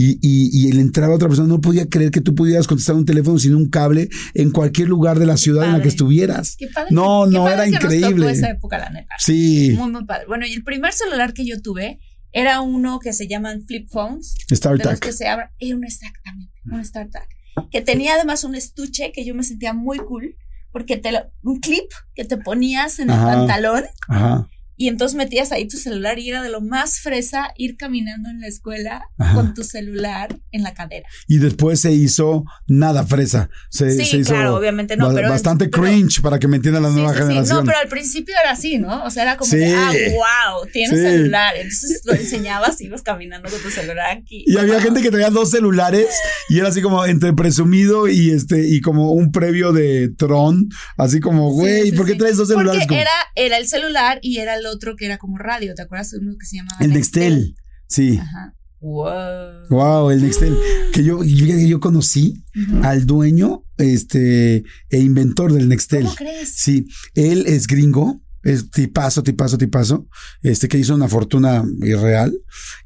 y, 0.00 0.12
y, 0.22 0.68
y 0.68 0.72
le 0.72 0.80
entraba 0.80 1.14
otra 1.16 1.26
persona, 1.26 1.48
no 1.48 1.60
podía 1.60 1.88
creer 1.88 2.12
que 2.12 2.20
tú 2.20 2.32
pudieras 2.34 2.68
contestar 2.68 2.94
un 2.94 3.04
teléfono 3.04 3.36
sin 3.38 3.56
un 3.56 3.68
cable 3.68 4.08
en 4.34 4.52
cualquier 4.52 4.88
lugar 4.88 5.18
de 5.18 5.26
la 5.26 5.36
ciudad 5.36 5.64
en 5.66 5.72
la 5.72 5.82
que 5.82 5.88
estuvieras. 5.88 6.54
Qué 6.56 6.68
padre 6.68 6.90
No, 6.92 7.24
qué 7.26 7.32
no, 7.32 7.44
padre 7.44 7.54
era 7.54 7.64
que 7.64 7.70
nos 7.72 7.80
tocó 7.80 7.94
increíble. 7.94 8.30
esa 8.30 8.50
época, 8.50 8.78
la 8.78 8.90
neta. 8.90 9.14
Sí, 9.18 9.74
Muy, 9.76 9.90
muy 9.90 10.04
padre. 10.04 10.26
Bueno, 10.28 10.46
y 10.46 10.52
el 10.52 10.62
primer 10.62 10.92
celular 10.92 11.32
que 11.34 11.44
yo 11.44 11.60
tuve 11.60 11.98
era 12.30 12.60
uno 12.60 13.00
que 13.00 13.12
se 13.12 13.26
llaman 13.26 13.64
flip 13.66 13.88
phones. 13.90 14.34
StarTAC. 14.54 15.00
que 15.00 15.12
se 15.12 15.26
abren. 15.26 15.48
Era 15.58 15.74
un 15.76 15.84
exactamente, 15.84 16.52
un 16.70 16.84
StarTAC. 16.84 17.26
Que 17.72 17.80
tenía 17.80 18.14
además 18.14 18.44
un 18.44 18.54
estuche 18.54 19.10
que 19.12 19.24
yo 19.24 19.34
me 19.34 19.42
sentía 19.42 19.72
muy 19.72 19.98
cool. 19.98 20.36
Porque 20.70 20.96
te 20.98 21.10
lo- 21.10 21.24
un 21.42 21.58
clip 21.60 21.86
que 22.14 22.24
te 22.24 22.36
ponías 22.36 22.98
en 23.00 23.08
el 23.08 23.16
Ajá. 23.16 23.26
pantalón 23.34 23.84
Ajá. 24.06 24.46
Y 24.78 24.88
entonces 24.88 25.16
metías 25.16 25.52
ahí 25.52 25.68
tu 25.68 25.76
celular 25.76 26.18
y 26.18 26.30
era 26.30 26.42
de 26.42 26.48
lo 26.48 26.60
más 26.62 27.00
fresa 27.00 27.52
ir 27.58 27.76
caminando 27.76 28.30
en 28.30 28.40
la 28.40 28.46
escuela 28.46 29.02
Ajá. 29.18 29.34
con 29.34 29.52
tu 29.52 29.64
celular 29.64 30.34
en 30.52 30.62
la 30.62 30.72
cadera. 30.72 31.06
Y 31.26 31.38
después 31.38 31.80
se 31.80 31.92
hizo 31.92 32.44
nada 32.66 33.04
fresa. 33.04 33.50
Se, 33.70 33.90
Sí, 33.90 34.04
se 34.06 34.16
hizo 34.18 34.32
claro, 34.32 34.54
obviamente 34.56 34.96
no, 34.96 35.12
pero- 35.12 35.28
bastante 35.28 35.68
cringe 35.68 36.22
para 36.22 36.38
que 36.38 36.46
me 36.48 36.56
entienda 36.56 36.80
la 36.80 36.88
Sí, 36.90 36.94
nueva 36.94 37.12
sí, 37.12 37.18
generación. 37.18 37.58
No, 37.58 37.64
pero 37.64 37.78
al 37.78 37.88
principio 37.88 38.34
era 38.40 38.52
así, 38.52 38.78
¿no? 38.78 39.04
O 39.04 39.10
sea, 39.10 39.24
era 39.24 39.36
como 39.36 39.50
ah, 39.52 39.92
wow, 39.92 40.66
tienes 40.72 41.00
celular. 41.02 41.54
Entonces 41.56 42.02
lo 42.04 42.14
enseñabas 42.14 42.80
y 42.80 42.84
ibas 42.86 43.02
caminando 43.02 43.50
con 43.50 43.60
tu 43.60 43.70
celular 43.70 44.16
aquí. 44.18 44.44
Y 44.46 44.56
había 44.56 44.80
gente 44.80 45.02
que 45.02 45.10
tenía 45.10 45.30
dos 45.30 45.50
celulares 45.50 46.06
y 46.48 46.58
era 46.60 46.68
así 46.68 46.80
como 46.82 47.04
entre 47.04 47.32
presumido 47.32 48.06
y 48.08 48.30
este 48.30 48.66
y 48.68 48.80
como 48.80 49.10
un 49.12 49.32
previo 49.32 49.72
de 49.72 50.08
Tron, 50.16 50.68
así 50.96 51.18
como, 51.20 51.50
güey, 51.50 51.90
¿por 51.92 52.06
qué 52.06 52.14
traes 52.14 52.36
dos 52.36 52.46
celulares? 52.48 52.82
Porque 52.82 52.86
Como- 52.88 53.00
era, 53.00 53.10
era 53.34 53.58
el 53.58 53.66
celular 53.68 54.18
y 54.22 54.38
era 54.38 54.54
el 54.54 54.66
otro 54.68 54.96
que 54.96 55.06
era 55.06 55.18
como 55.18 55.38
radio. 55.38 55.74
¿Te 55.74 55.82
acuerdas 55.82 56.10
de 56.10 56.18
uno 56.18 56.36
que 56.38 56.46
se 56.46 56.56
llamaba 56.56 56.78
el 56.80 56.92
Nextel. 56.92 57.56
Sí. 57.86 58.18
Ajá. 58.18 58.54
Wow. 58.80 59.68
Wow, 59.70 60.10
el 60.10 60.22
Nextel. 60.22 60.56
Que 60.92 61.02
yo, 61.02 61.22
yo 61.24 61.80
conocí 61.80 62.44
al 62.82 63.06
dueño, 63.06 63.64
este, 63.76 64.64
e 64.90 64.98
inventor 64.98 65.52
del 65.52 65.68
Nextel. 65.68 66.04
¿Cómo 66.04 66.14
crees? 66.14 66.54
Sí, 66.54 66.86
él 67.14 67.44
es 67.46 67.66
gringo 67.66 68.22
es 68.42 68.70
tipazo, 68.70 69.22
tipazo, 69.22 69.58
tipazo, 69.58 70.06
este 70.42 70.68
que 70.68 70.78
hizo 70.78 70.94
una 70.94 71.08
fortuna 71.08 71.64
irreal. 71.82 72.32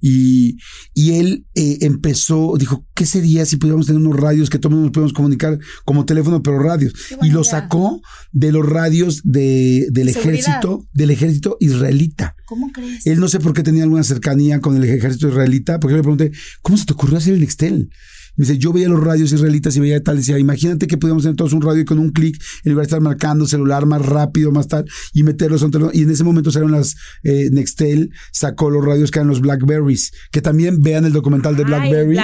Y, 0.00 0.57
y 0.94 1.12
él 1.14 1.46
eh, 1.55 1.78
empezó, 1.82 2.55
dijo, 2.59 2.86
¿qué 2.94 3.07
sería 3.07 3.44
si 3.44 3.57
pudiéramos 3.57 3.86
tener 3.86 4.00
unos 4.00 4.18
radios 4.18 4.50
que 4.50 4.59
todos 4.59 4.76
nos 4.76 4.90
podemos 4.90 5.12
comunicar 5.12 5.59
como 5.84 6.05
teléfono, 6.05 6.42
pero 6.42 6.59
radios? 6.59 6.94
Y 7.22 7.30
lo 7.30 7.44
sacó 7.44 8.00
de 8.32 8.53
los 8.53 8.66
radios 8.68 9.20
de, 9.24 9.86
del 9.90 10.12
Seguridad. 10.12 10.40
ejército, 10.40 10.86
del 10.92 11.11
ejército 11.11 11.57
israelita. 11.61 12.34
¿Cómo 12.46 12.70
crees? 12.72 13.07
Él 13.07 13.20
no 13.20 13.28
sé 13.28 13.40
por 13.40 13.53
qué 13.53 13.62
tenía 13.62 13.84
alguna 13.84 14.03
cercanía 14.05 14.61
con 14.61 14.76
el 14.76 14.84
ejército 14.84 15.28
israelita, 15.28 15.80
porque 15.80 15.92
yo 15.92 15.96
le 15.98 16.03
pregunté, 16.03 16.32
¿cómo 16.62 16.76
se 16.76 16.86
te 16.86 16.92
ocurrió 16.92 17.18
hacer 17.18 17.34
el 17.34 17.40
Nextel? 17.40 17.90
Me 18.37 18.45
dice, 18.47 18.59
yo 18.59 18.72
veía 18.72 18.89
los 18.89 19.03
radios 19.03 19.33
israelitas 19.33 19.76
y 19.76 19.80
veía 19.80 20.03
tal, 20.03 20.16
y 20.16 20.18
decía, 20.18 20.39
imagínate 20.39 20.87
que 20.87 20.97
pudiéramos 20.97 21.22
tener 21.24 21.37
todos 21.37 21.53
un 21.53 21.62
radio 21.62 21.83
y 21.83 21.85
con 21.85 21.99
un 21.99 22.11
clic, 22.11 22.41
en 22.64 22.72
lugar 22.72 22.85
de 22.85 22.89
estar 22.89 23.01
marcando 23.01 23.47
celular 23.47 23.85
más 23.87 24.05
rápido, 24.05 24.51
más 24.53 24.68
tal, 24.68 24.85
y 25.12 25.22
meterlos 25.22 25.62
entre 25.62 25.80
los- 25.80 25.95
Y 25.95 26.03
en 26.03 26.11
ese 26.11 26.24
momento 26.24 26.51
salieron 26.51 26.72
las 26.72 26.95
eh, 27.24 27.51
Nextel, 27.53 28.11
sacó 28.33 28.70
los 28.70 28.85
radios 28.85 29.11
que 29.11 29.18
eran 29.18 29.28
los 29.28 29.41
Blackberries, 29.41 30.12
que 30.30 30.41
también 30.41 30.80
vean 30.80 31.05
el 31.05 31.12
documental 31.12 31.57
de 31.57 31.62
Ay, 31.64 31.68
Blackberry. 31.68 32.16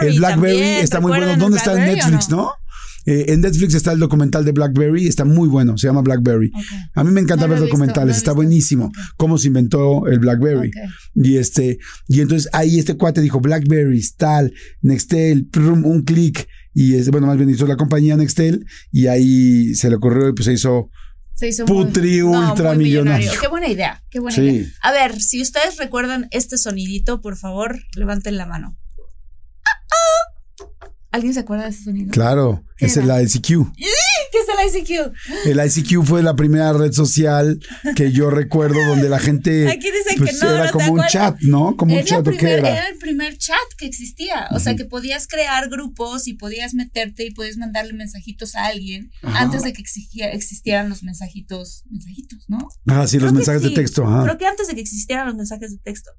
El 0.00 0.18
Blackberry 0.18 0.18
también, 0.20 0.62
está 0.84 1.00
muy 1.00 1.10
bueno. 1.10 1.26
¿recuerdan 1.26 1.34
el 1.34 1.40
¿Dónde 1.40 1.58
está 1.58 1.72
en 1.72 1.94
Netflix, 1.94 2.28
no? 2.30 2.36
no? 2.36 2.52
Eh, 3.06 3.26
en 3.28 3.40
Netflix 3.40 3.74
está 3.74 3.92
el 3.92 3.98
documental 3.98 4.44
de 4.44 4.52
Blackberry, 4.52 5.06
está 5.08 5.24
muy 5.24 5.48
bueno, 5.48 5.76
se 5.78 5.86
llama 5.86 6.02
Blackberry. 6.02 6.52
A 6.94 7.02
mí 7.04 7.10
me 7.10 7.20
encanta 7.20 7.46
No 7.46 7.50
ver 7.50 7.60
visto, 7.60 7.66
documentales, 7.66 8.14
no 8.14 8.18
está 8.18 8.32
buenísimo. 8.32 8.86
Ok. 8.86 8.96
Cómo 9.16 9.38
se 9.38 9.48
inventó 9.48 10.06
el 10.06 10.18
Blackberry. 10.20 10.70
Y 11.14 11.36
este, 11.36 11.78
y 12.08 12.20
entonces 12.20 12.48
ahí 12.52 12.78
este 12.78 12.96
cuate 12.96 13.20
dijo 13.20 13.40
Blackberries, 13.40 14.16
tal, 14.16 14.52
Nextel, 14.82 15.46
prum, 15.46 15.84
un 15.84 16.02
clic. 16.02 16.46
Y 16.74 16.94
es, 16.94 17.10
bueno, 17.10 17.26
más 17.26 17.36
bien 17.36 17.50
hizo 17.50 17.66
la 17.66 17.76
compañía 17.76 18.16
Nextel 18.16 18.64
y 18.90 19.06
ahí 19.08 19.74
se 19.74 19.90
le 19.90 19.96
ocurrió 19.96 20.28
y 20.28 20.32
pues 20.32 20.46
se 20.46 20.52
hizo. 20.54 20.88
Se 21.34 21.48
hizo 21.48 21.64
Putri 21.64 22.22
muy, 22.22 22.32
no, 22.40 22.50
ultra 22.50 22.74
muy 22.74 22.84
millonario. 22.84 23.18
millonario. 23.18 23.40
Qué 23.40 23.48
buena 23.48 23.68
idea, 23.68 24.02
qué 24.10 24.20
buena 24.20 24.34
Sí. 24.36 24.42
idea. 24.42 24.68
A 24.82 24.92
ver, 24.92 25.20
si 25.20 25.42
ustedes 25.42 25.76
recuerdan 25.78 26.28
este 26.30 26.56
sonidito, 26.56 27.20
por 27.20 27.36
favor, 27.36 27.78
levanten 27.96 28.36
la 28.36 28.46
mano. 28.46 28.78
Ah, 29.66 29.70
ah. 29.90 30.31
¿Alguien 31.12 31.34
se 31.34 31.40
acuerda 31.40 31.64
de 31.64 31.70
ese 31.70 31.84
sonido? 31.84 32.10
Claro, 32.10 32.64
¿Qué 32.76 32.86
esa 32.86 33.00
es 33.00 33.06
era? 33.06 33.16
la 33.16 33.22
ICQ. 33.22 33.74
¿Qué 34.32 34.38
es 34.38 34.74
el 34.74 34.80
ICQ? 34.80 35.12
El 35.44 35.60
ICQ 35.66 36.04
fue 36.06 36.22
la 36.22 36.34
primera 36.34 36.72
red 36.72 36.90
social 36.92 37.60
que 37.94 38.12
yo 38.12 38.30
recuerdo 38.30 38.82
donde 38.86 39.10
la 39.10 39.18
gente 39.18 39.68
Aquí 39.68 39.90
dicen 39.90 40.16
pues, 40.16 40.38
que 40.40 40.46
no, 40.46 40.50
era 40.52 40.58
no 40.60 40.66
te 40.66 40.72
como 40.72 40.92
un 40.94 41.02
chat, 41.06 41.36
¿no? 41.42 41.76
Como 41.76 41.92
un 41.92 41.98
Era, 41.98 42.06
chat 42.08 42.20
o 42.26 42.30
qué 42.30 42.36
primer- 42.38 42.58
era. 42.60 42.68
era 42.78 42.88
el 42.88 42.96
primer 42.96 43.36
chat 43.36 43.58
que 43.76 43.84
existía. 43.86 44.48
O 44.52 44.58
sea, 44.58 44.74
que 44.74 44.86
podías 44.86 45.26
crear 45.28 45.68
grupos 45.68 46.26
y 46.28 46.32
podías 46.34 46.72
meterte 46.72 47.26
y 47.26 47.30
podías 47.32 47.58
mandarle 47.58 47.92
mensajitos 47.92 48.54
a 48.54 48.64
alguien 48.66 49.10
Ajá. 49.22 49.40
antes 49.42 49.64
de 49.64 49.74
que 49.74 49.82
existía- 49.82 50.30
existieran 50.32 50.88
los 50.88 51.02
mensajitos, 51.02 51.84
mensajitos, 51.90 52.44
¿no? 52.48 52.58
Ah, 52.86 53.06
sí, 53.06 53.18
los 53.18 53.24
Creo 53.24 53.32
mensajes 53.34 53.62
de 53.62 53.70
texto. 53.70 54.06
ajá. 54.06 54.22
Creo 54.24 54.38
que 54.38 54.46
antes 54.46 54.66
de 54.66 54.74
que 54.74 54.80
existieran 54.80 55.26
los 55.26 55.36
mensajes 55.36 55.72
de 55.72 55.78
texto. 55.78 56.10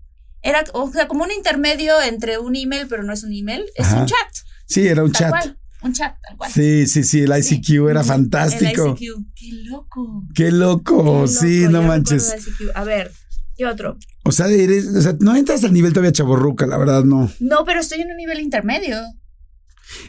Era, 0.44 0.64
o 0.74 0.92
sea, 0.92 1.08
como 1.08 1.24
un 1.24 1.32
intermedio 1.32 2.00
entre 2.02 2.38
un 2.38 2.56
email, 2.56 2.86
pero 2.88 3.02
no 3.02 3.14
es 3.14 3.24
un 3.24 3.34
email, 3.34 3.64
es 3.76 3.88
Ajá. 3.88 4.02
un 4.02 4.06
chat. 4.06 4.18
Sí, 4.66 4.88
era 4.88 5.04
un 5.04 5.12
Tal 5.12 5.20
chat. 5.22 5.30
cual. 5.32 5.60
Un 5.84 5.94
chat, 5.94 6.16
tal 6.26 6.38
cual. 6.38 6.52
Sí, 6.52 6.88
sí, 6.88 7.04
sí, 7.04 7.22
el 7.22 7.44
Sí. 7.44 7.56
ICQ 7.56 7.90
era 7.90 8.04
fantástico. 8.04 8.96
El 8.98 9.04
ICQ. 9.04 9.26
Qué 9.36 9.52
loco. 9.66 10.24
Qué 10.34 10.52
loco, 10.52 11.22
Qué 11.24 11.28
sí, 11.28 11.66
no 11.70 11.82
manches. 11.84 12.34
A 12.76 12.84
ver, 12.86 13.12
¿qué 13.58 13.66
otro? 13.66 13.98
O 14.24 14.32
sea, 14.32 14.48
eres, 14.48 14.88
o 14.88 15.02
sea, 15.02 15.16
no 15.20 15.36
entras 15.36 15.64
al 15.66 15.74
nivel 15.74 15.92
todavía 15.92 16.14
chaborruca, 16.14 16.66
la 16.66 16.78
verdad, 16.78 17.04
no. 17.04 17.30
No, 17.42 17.66
pero 17.66 17.82
estoy 17.82 18.00
en 18.02 18.12
un 18.12 18.18
nivel 18.18 18.40
intermedio. 18.40 18.98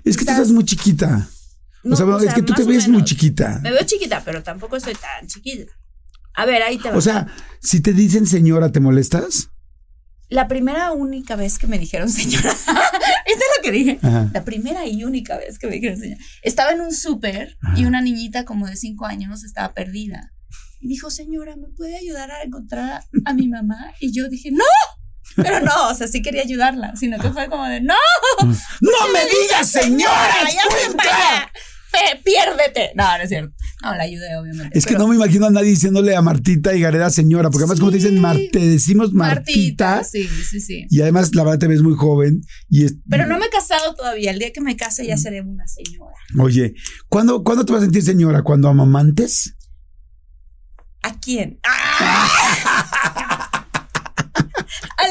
Es 0.05 0.17
que 0.17 0.25
tú 0.25 0.31
Estás- 0.31 0.51
muy 0.53 0.65
chiquita. 0.65 1.29
No, 1.83 1.95
o 1.95 1.97
sea, 1.97 2.07
bueno, 2.07 2.21
es 2.21 2.33
que 2.33 2.43
tú 2.43 2.55
te 2.55 2.63
o 2.63 2.67
ves 2.67 2.89
muy 2.89 3.05
chiquita. 3.05 3.59
Me 3.63 3.71
veo 3.71 3.83
chiquita, 3.85 4.23
pero 4.25 4.43
tampoco 4.43 4.77
estoy 4.77 4.95
tan 4.95 5.27
chiquita. 5.27 5.71
A 6.35 6.47
ver, 6.47 6.63
ahí 6.63 6.79
te 6.79 6.89
va. 6.91 6.97
O 6.97 7.01
sea, 7.01 7.27
si 7.61 7.81
te 7.81 7.93
dicen 7.93 8.27
señora, 8.27 8.73
¿te 8.73 8.81
molestas? 8.81 9.51
La 10.29 10.49
primera 10.49 10.93
única 10.93 11.37
vez 11.37 11.59
que 11.59 11.67
me 11.67 11.79
dijeron 11.79 12.11
señora, 12.11 12.51
¿viste 13.27 13.45
lo 13.57 13.63
que 13.63 13.71
dije? 13.71 13.99
Ajá. 14.03 14.31
La 14.33 14.45
primera 14.45 14.87
y 14.87 15.05
única 15.05 15.37
vez 15.37 15.59
que 15.59 15.67
me 15.67 15.75
dijeron 15.75 15.99
señora. 15.99 16.21
Estaba 16.43 16.73
en 16.73 16.81
un 16.81 16.93
súper 16.93 17.57
y 17.77 17.85
una 17.85 18.01
niñita 18.01 18.45
como 18.45 18.67
de 18.67 18.77
cinco 18.77 19.07
años 19.07 19.45
estaba 19.45 19.75
perdida. 19.75 20.33
Y 20.81 20.89
dijo, 20.89 21.11
señora, 21.11 21.57
¿me 21.57 21.69
puede 21.77 21.97
ayudar 21.97 22.31
a 22.31 22.43
encontrar 22.43 22.85
a, 22.85 23.05
a 23.25 23.35
mi 23.35 23.49
mamá? 23.49 23.93
Y 24.01 24.13
yo 24.13 24.29
dije, 24.29 24.51
no. 24.51 24.65
Pero 25.37 25.61
no, 25.61 25.89
o 25.89 25.95
sea, 25.95 26.07
sí 26.07 26.23
quería 26.23 26.43
ayudarla, 26.43 26.95
sino 26.97 27.19
que 27.19 27.31
fue 27.31 27.49
como 27.49 27.65
de, 27.65 27.81
no, 27.81 27.95
¡No 28.43 29.13
me 29.13 29.25
digas 29.25 29.69
señora! 29.69 30.35
ya 30.53 31.51
piérdete. 32.25 32.93
No, 32.95 33.05
no 33.17 33.23
es 33.23 33.29
cierto. 33.29 33.55
No, 33.83 33.95
la 33.95 34.03
ayudé, 34.05 34.37
obviamente. 34.37 34.79
Es 34.79 34.87
que 34.87 34.95
no 34.95 35.07
me 35.09 35.17
imagino 35.17 35.47
a 35.47 35.51
nadie 35.51 35.71
diciéndole 35.71 36.15
a 36.17 36.23
Martita 36.23 36.75
y 36.75 36.81
Gareda 36.81 37.11
señora, 37.11 37.51
porque 37.51 37.65
además, 37.65 37.79
como 37.81 37.91
te 37.91 37.97
dicen. 37.99 38.21
Mar- 38.21 38.39
te 38.53 38.59
decimos 38.61 39.13
Martita, 39.13 40.03
Sí, 40.05 40.27
sí, 40.29 40.61
sí. 40.61 40.87
y 40.91 41.01
además, 41.03 41.35
la 41.35 41.45
verdad, 41.45 41.59
te 41.59 41.67
ves 41.69 41.83
muy 41.83 41.95
joven. 41.95 42.41
Y 42.69 42.85
es, 42.85 42.97
Pero 43.09 43.27
no 43.27 43.39
me 43.39 43.47
he 43.47 43.51
casado 43.51 43.95
todavía. 43.95 44.31
El 44.31 44.39
día 44.39 44.53
que 44.53 44.61
me 44.61 44.77
case 44.77 45.07
ya 45.07 45.17
seré 45.17 45.41
una 45.43 45.67
señora. 45.67 46.15
Oye, 46.41 46.75
¿cuándo, 47.09 47.43
¿cuándo 47.45 47.65
te 47.65 47.73
vas 47.73 47.83
a 47.83 47.85
sentir 47.85 48.03
señora? 48.03 48.43
¿Cuando 48.43 48.69
amamantes? 48.69 49.55
¿A 51.03 51.19
quién? 51.21 51.59
¡Ah! 51.65 52.29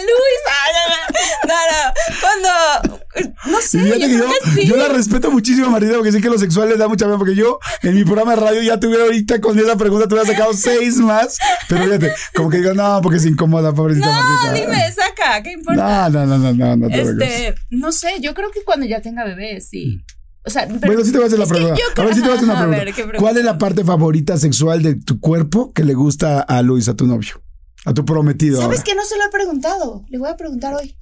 Luis. 0.04 0.42
Ah, 0.50 1.48
no, 1.48 1.54
no. 1.54 1.94
Cuando. 2.22 3.04
No 3.52 3.62
sé. 3.62 3.78
Yo 3.80 3.94
que 3.94 4.00
creo 4.00 4.18
yo, 4.20 4.26
que 4.44 4.52
sí. 4.62 4.68
yo 4.68 4.76
la 4.76 4.88
respeto 4.88 5.30
muchísimo, 5.32 5.70
Martita, 5.70 5.94
porque 5.96 6.12
sé 6.12 6.22
que 6.22 6.30
lo 6.30 6.38
sexual 6.40 6.70
le 6.70 6.78
da 6.78 6.88
mucha 6.88 7.06
pena, 7.06 7.18
porque 7.18 7.36
yo 7.36 7.60
en 7.84 7.96
mi 7.96 8.04
programa 8.04 8.36
de 8.36 8.42
radio 8.42 8.62
ya 8.64 8.80
tuviera 8.80 9.04
ahorita 9.04 9.40
con 9.42 9.58
esa 9.60 9.76
pregunta, 9.76 10.08
te 10.08 10.16
hubiera 10.16 10.30
sacado 10.30 10.54
seis 10.56 10.98
más, 10.98 11.38
pero 11.70 11.84
fíjate, 11.86 12.14
como 12.36 12.50
que 12.50 12.58
digo, 12.58 12.74
no, 12.74 13.00
porque 13.04 13.20
se 13.20 13.30
incomoda, 13.30 13.74
pobrecita 13.74 14.08
No, 14.08 14.14
Martita. 14.14 14.54
dime, 14.54 14.92
saca, 14.92 15.44
¿qué 15.44 15.52
importa? 15.52 16.10
No, 16.10 16.26
no, 16.26 16.38
no, 16.38 16.54
no, 16.54 16.76
no, 16.76 16.88
no 16.90 16.96
este, 16.96 17.54
no 17.70 17.92
sé, 17.92 18.14
yo 18.22 18.34
creo 18.34 18.50
que 18.52 18.64
cuando 18.64 18.86
ya 18.88 19.02
tenga 19.02 19.24
bebé, 19.26 19.62
sí. 19.62 20.02
O 20.46 20.50
sea, 20.50 20.68
pero 20.68 20.80
Bueno, 20.88 21.06
sí 21.06 21.12
te 21.12 21.18
voy 21.20 21.26
a 21.26 21.28
hacer 21.28 21.40
la 21.40 21.46
pregunta. 21.46 21.76
yo 21.76 21.86
A 21.90 21.94
creo- 21.94 22.06
ver, 22.08 22.16
sí 22.16 22.22
te 22.22 22.28
voy 22.28 22.34
a 22.34 22.38
hacer 22.38 22.46
una 22.50 22.54
Ajá, 22.56 22.62
pregunta. 22.64 22.84
ver, 22.86 22.94
¿qué 22.94 23.02
pregunta? 23.04 23.20
¿Cuál 23.20 23.38
es 23.38 23.44
la 23.46 23.58
parte 23.58 23.84
favorita 23.86 24.38
sexual 24.38 24.82
de 24.82 24.96
tu 24.96 25.20
cuerpo 25.20 25.72
que 25.72 25.84
le 25.86 25.94
gusta 25.94 26.42
a 26.42 26.62
Luis, 26.64 26.90
a 26.90 26.96
tu 26.96 27.06
novio? 27.08 27.43
A 27.86 27.94
tu 27.94 28.06
prometido. 28.06 28.62
¿Sabes 28.62 28.80
ahora? 28.80 28.84
que 28.86 28.96
no 28.96 29.04
se 29.06 29.18
lo 29.18 29.26
he 29.26 29.30
preguntado? 29.30 30.06
Le 30.10 30.18
voy 30.18 30.30
a 30.30 30.38
preguntar 30.38 30.74
hoy. 30.74 30.96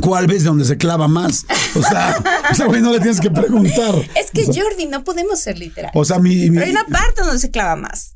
¿Cuál 0.00 0.26
ves 0.26 0.44
donde 0.44 0.64
se 0.64 0.76
clava 0.76 1.08
más? 1.08 1.44
O 1.74 1.82
sea, 1.82 2.16
o 2.50 2.54
sea, 2.54 2.66
güey, 2.66 2.80
no 2.82 2.90
le 2.92 2.98
tienes 3.00 3.20
que 3.20 3.30
preguntar. 3.30 3.94
Es 4.16 4.30
que 4.30 4.42
O 4.44 4.52
sea, 4.52 4.62
Jordi, 4.64 4.86
no 4.86 5.02
podemos 5.04 5.38
ser 5.40 5.58
literal. 5.58 5.90
O 5.94 6.04
sea, 6.04 6.18
mi. 6.18 6.50
mi- 6.50 6.58
Pero 6.58 6.64
hay 6.66 6.70
una 6.72 6.84
parte 6.86 7.22
donde 7.22 7.38
se 7.38 7.50
clava 7.50 7.76
más. 7.76 8.14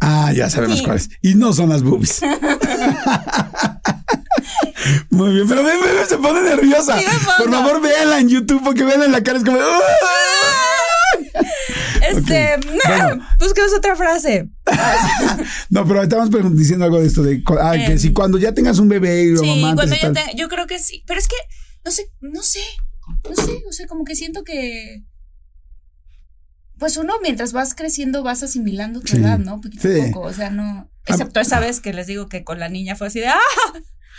Ah, 0.00 0.32
ya 0.32 0.48
sabemos 0.48 0.78
Sí. 0.78 0.84
cuáles. 0.84 1.08
Y 1.22 1.34
no 1.34 1.52
son 1.52 1.68
las 1.70 1.82
boobies. 1.82 2.20
Muy 5.10 5.32
bien, 5.34 5.48
pero 5.48 5.62
ve, 5.64 5.72
ve, 5.72 5.92
ve, 5.92 6.06
se 6.06 6.16
pone 6.18 6.40
nerviosa. 6.42 6.98
Sí 6.98 7.04
me. 7.04 7.44
Por 7.44 7.52
favor, 7.52 7.80
véanla 7.82 8.20
en 8.20 8.28
YouTube 8.28 8.62
porque 8.64 8.84
veanla 8.84 9.06
en 9.06 9.12
la 9.12 9.22
cara. 9.22 9.38
Es 9.38 9.44
como. 9.44 9.58
¡ah! 9.60 9.64
Este, 12.10 12.56
Bueno. 12.86 13.26
busquemos 13.38 13.72
otra 13.76 13.96
frase. 13.96 14.48
No, 15.70 15.86
pero 15.86 16.02
pregun- 16.02 16.54
diciendo 16.54 16.84
algo 16.84 17.00
de 17.00 17.06
esto 17.06 17.22
de 17.22 17.42
que 17.44 17.54
Em, 17.92 17.98
si 17.98 18.12
cuando 18.12 18.38
ya 18.38 18.52
tengas 18.52 18.78
un 18.78 18.88
bebé 18.88 19.24
y 19.24 19.30
lo 19.32 19.40
Sí, 19.40 19.58
cuando 19.60 19.84
y 19.84 19.88
yo 19.88 19.96
tal. 20.00 20.12
tenga, 20.14 20.32
yo 20.34 20.48
creo 20.48 20.66
que 20.66 20.78
sí, 20.78 21.04
pero 21.06 21.18
es 21.20 21.28
que 21.28 21.36
no 21.84 21.90
sé, 21.90 22.10
no 22.20 22.42
sé, 22.42 22.60
no 23.28 23.34
sé, 23.44 23.62
o 23.68 23.72
sea, 23.72 23.86
como 23.86 24.04
que 24.04 24.14
siento 24.16 24.44
que 24.44 25.04
pues 26.78 26.96
uno 26.96 27.14
mientras 27.22 27.52
vas 27.52 27.74
creciendo 27.74 28.22
vas 28.22 28.42
asimilando 28.42 29.00
tu 29.00 29.08
Sí. 29.08 29.16
edad, 29.16 29.38
¿no? 29.38 29.60
Poquito 29.60 29.88
Sí. 29.88 30.00
a 30.00 30.06
poco, 30.12 30.20
o 30.28 30.32
sea, 30.32 30.50
no, 30.50 30.90
excepto 31.06 31.40
esa 31.40 31.58
vez 31.60 31.80
que 31.80 31.92
les 31.92 32.06
digo 32.06 32.28
que 32.28 32.44
con 32.44 32.58
la 32.60 32.68
niña 32.68 32.94
fue 32.94 33.08
así 33.08 33.20
de 33.20 33.28
¡ah! 33.28 33.38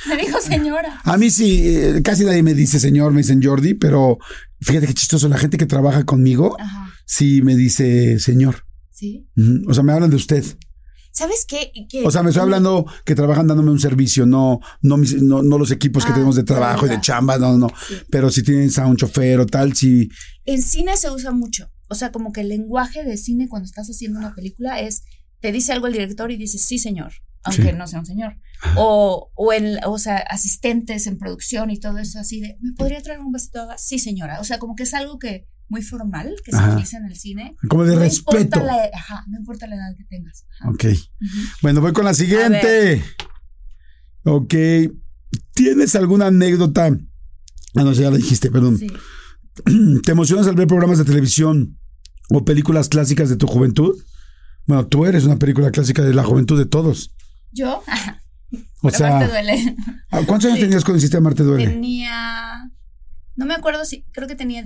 Me 0.08 0.16
dijo 0.18 0.40
señora. 0.42 1.02
A 1.04 1.18
mí 1.18 1.30
sí, 1.30 1.64
eh, 1.68 2.02
casi 2.04 2.24
nadie 2.26 2.44
me 2.44 2.54
dice 2.54 2.80
señor, 2.80 3.12
me 3.12 3.20
dicen 3.22 3.42
Jordi, 3.44 3.74
pero 3.76 4.18
fíjate 4.62 4.88
qué 4.88 4.94
chistoso, 4.94 5.28
la 5.30 5.38
gente 5.38 5.58
que 5.58 5.66
trabaja 5.66 6.04
conmigo 6.06 6.58
Ajá. 6.60 6.89
Sí 7.10 7.42
me 7.42 7.56
dice 7.56 8.20
señor. 8.20 8.66
Sí. 8.92 9.28
O 9.68 9.74
sea, 9.74 9.82
me 9.84 9.94
hablan 9.94 10.10
de 10.12 10.16
usted. 10.18 10.46
¿Sabes 11.12 11.46
qué? 11.48 11.72
O 12.06 12.12
sea, 12.12 12.22
me 12.22 12.30
estoy 12.30 12.44
hablando 12.44 12.86
que 13.04 13.16
trabajan 13.16 13.48
dándome 13.48 13.72
un 13.72 13.80
servicio, 13.80 14.26
no, 14.28 14.60
no, 14.82 14.96
mis- 14.96 15.22
no, 15.22 15.42
no 15.42 15.58
los 15.58 15.72
equipos 15.72 16.06
que 16.06 16.12
Ah, 16.12 16.14
tenemos 16.14 16.36
de 16.36 16.44
trabajo 16.44 16.86
y 16.86 16.90
de 16.90 17.02
chamba, 17.02 17.38
no, 17.40 17.58
no. 17.58 17.68
Sí. 17.88 17.96
Pero 18.12 18.30
si 18.30 18.44
tienes 18.44 18.78
a 18.78 18.86
un 18.86 18.96
chofer 18.96 19.40
o 19.40 19.46
tal, 19.48 19.76
sí. 19.76 20.08
En 20.46 20.62
cine 20.62 20.96
se 20.98 21.10
usa 21.10 21.32
mucho. 21.32 21.72
O 21.90 21.96
sea, 21.96 22.12
como 22.12 22.32
que 22.32 22.42
el 22.42 22.50
lenguaje 22.50 23.04
de 23.04 23.18
cine 23.18 23.48
cuando 23.50 23.66
estás 23.66 23.88
haciendo 23.90 24.20
una 24.20 24.36
película 24.36 24.80
es, 24.80 25.02
te 25.40 25.52
dice 25.52 25.74
algo 25.74 25.88
el 25.88 25.94
director 25.94 26.30
y 26.32 26.38
dices, 26.38 26.62
sí, 26.64 26.78
señor, 26.78 27.12
aunque 27.44 27.72
Sí. 27.72 27.76
no 27.76 27.88
sea 27.88 28.00
un 28.00 28.06
señor. 28.06 28.36
O, 28.78 29.32
o, 29.36 29.52
en, 29.54 29.78
o 29.86 29.98
sea, 29.98 30.18
asistentes 30.18 31.08
en 31.08 31.18
producción 31.18 31.72
y 31.72 31.80
todo 31.80 31.98
eso 31.98 32.20
así 32.20 32.40
de, 32.40 32.58
¿me 32.62 32.74
podría 32.74 33.02
traer 33.02 33.20
un 33.20 33.32
vasito 33.32 33.58
de 33.58 33.64
agua? 33.64 33.78
Sí, 33.80 33.98
señora. 33.98 34.40
O 34.40 34.44
sea, 34.44 34.60
como 34.60 34.76
que 34.76 34.84
es 34.84 34.94
algo 34.94 35.18
que 35.18 35.48
muy 35.70 35.82
formal 35.84 36.36
que 36.44 36.52
se 36.52 36.58
utiliza 36.58 36.98
en 36.98 37.06
el 37.06 37.16
cine. 37.16 37.56
Como 37.70 37.86
de 37.86 37.96
no 37.96 38.02
respeto. 38.02 38.42
Importa 38.42 38.64
la, 38.64 38.90
ajá, 38.94 39.24
no 39.28 39.38
importa 39.38 39.68
la 39.68 39.76
edad 39.76 39.96
que 39.98 40.04
tengas. 40.06 40.46
Ajá. 40.60 40.70
Ok. 40.72 40.86
Bueno, 41.62 41.82
voy 41.82 41.94
con 41.94 42.06
la 42.06 42.14
siguiente. 42.14 43.04
Ok. 44.24 44.54
¿Tienes 45.54 45.96
alguna 45.96 46.28
anécdota? 46.28 46.86
Ah, 46.88 47.84
no 47.84 47.94
ya 47.94 48.10
la 48.10 48.18
dijiste, 48.18 48.50
perdón. 48.52 48.78
Sí. 48.78 48.88
¿Te 50.04 50.12
emocionas 50.12 50.48
al 50.48 50.56
ver 50.56 50.68
programas 50.68 50.98
de 50.98 51.06
televisión 51.06 51.78
o 52.30 52.44
películas 52.46 52.90
clásicas 52.90 53.30
de 53.30 53.36
tu 53.38 53.48
juventud? 53.48 53.96
Bueno, 54.66 54.88
tú 54.88 55.06
eres 55.06 55.24
una 55.26 55.38
película 55.38 55.72
clásica 55.72 56.02
de 56.04 56.14
la 56.14 56.24
juventud 56.24 56.58
de 56.58 56.66
todos. 56.66 57.16
¿Yo? 57.52 57.82
O 58.82 58.90
sea, 58.90 59.12
Marte 59.12 59.28
duele. 59.32 59.76
¿a 60.12 60.22
¿cuántos 60.26 60.46
años 60.46 60.60
Sí. 60.60 60.66
tenías 60.66 60.84
cuando 60.84 60.98
hiciste 60.98 61.20
Marte 61.20 61.44
Duele? 61.44 61.68
Tenía. 61.68 62.72
No 63.36 63.46
me 63.46 63.54
acuerdo 63.54 63.86
si. 63.86 64.04
Creo 64.12 64.28
que 64.28 64.36
tenía 64.36 64.64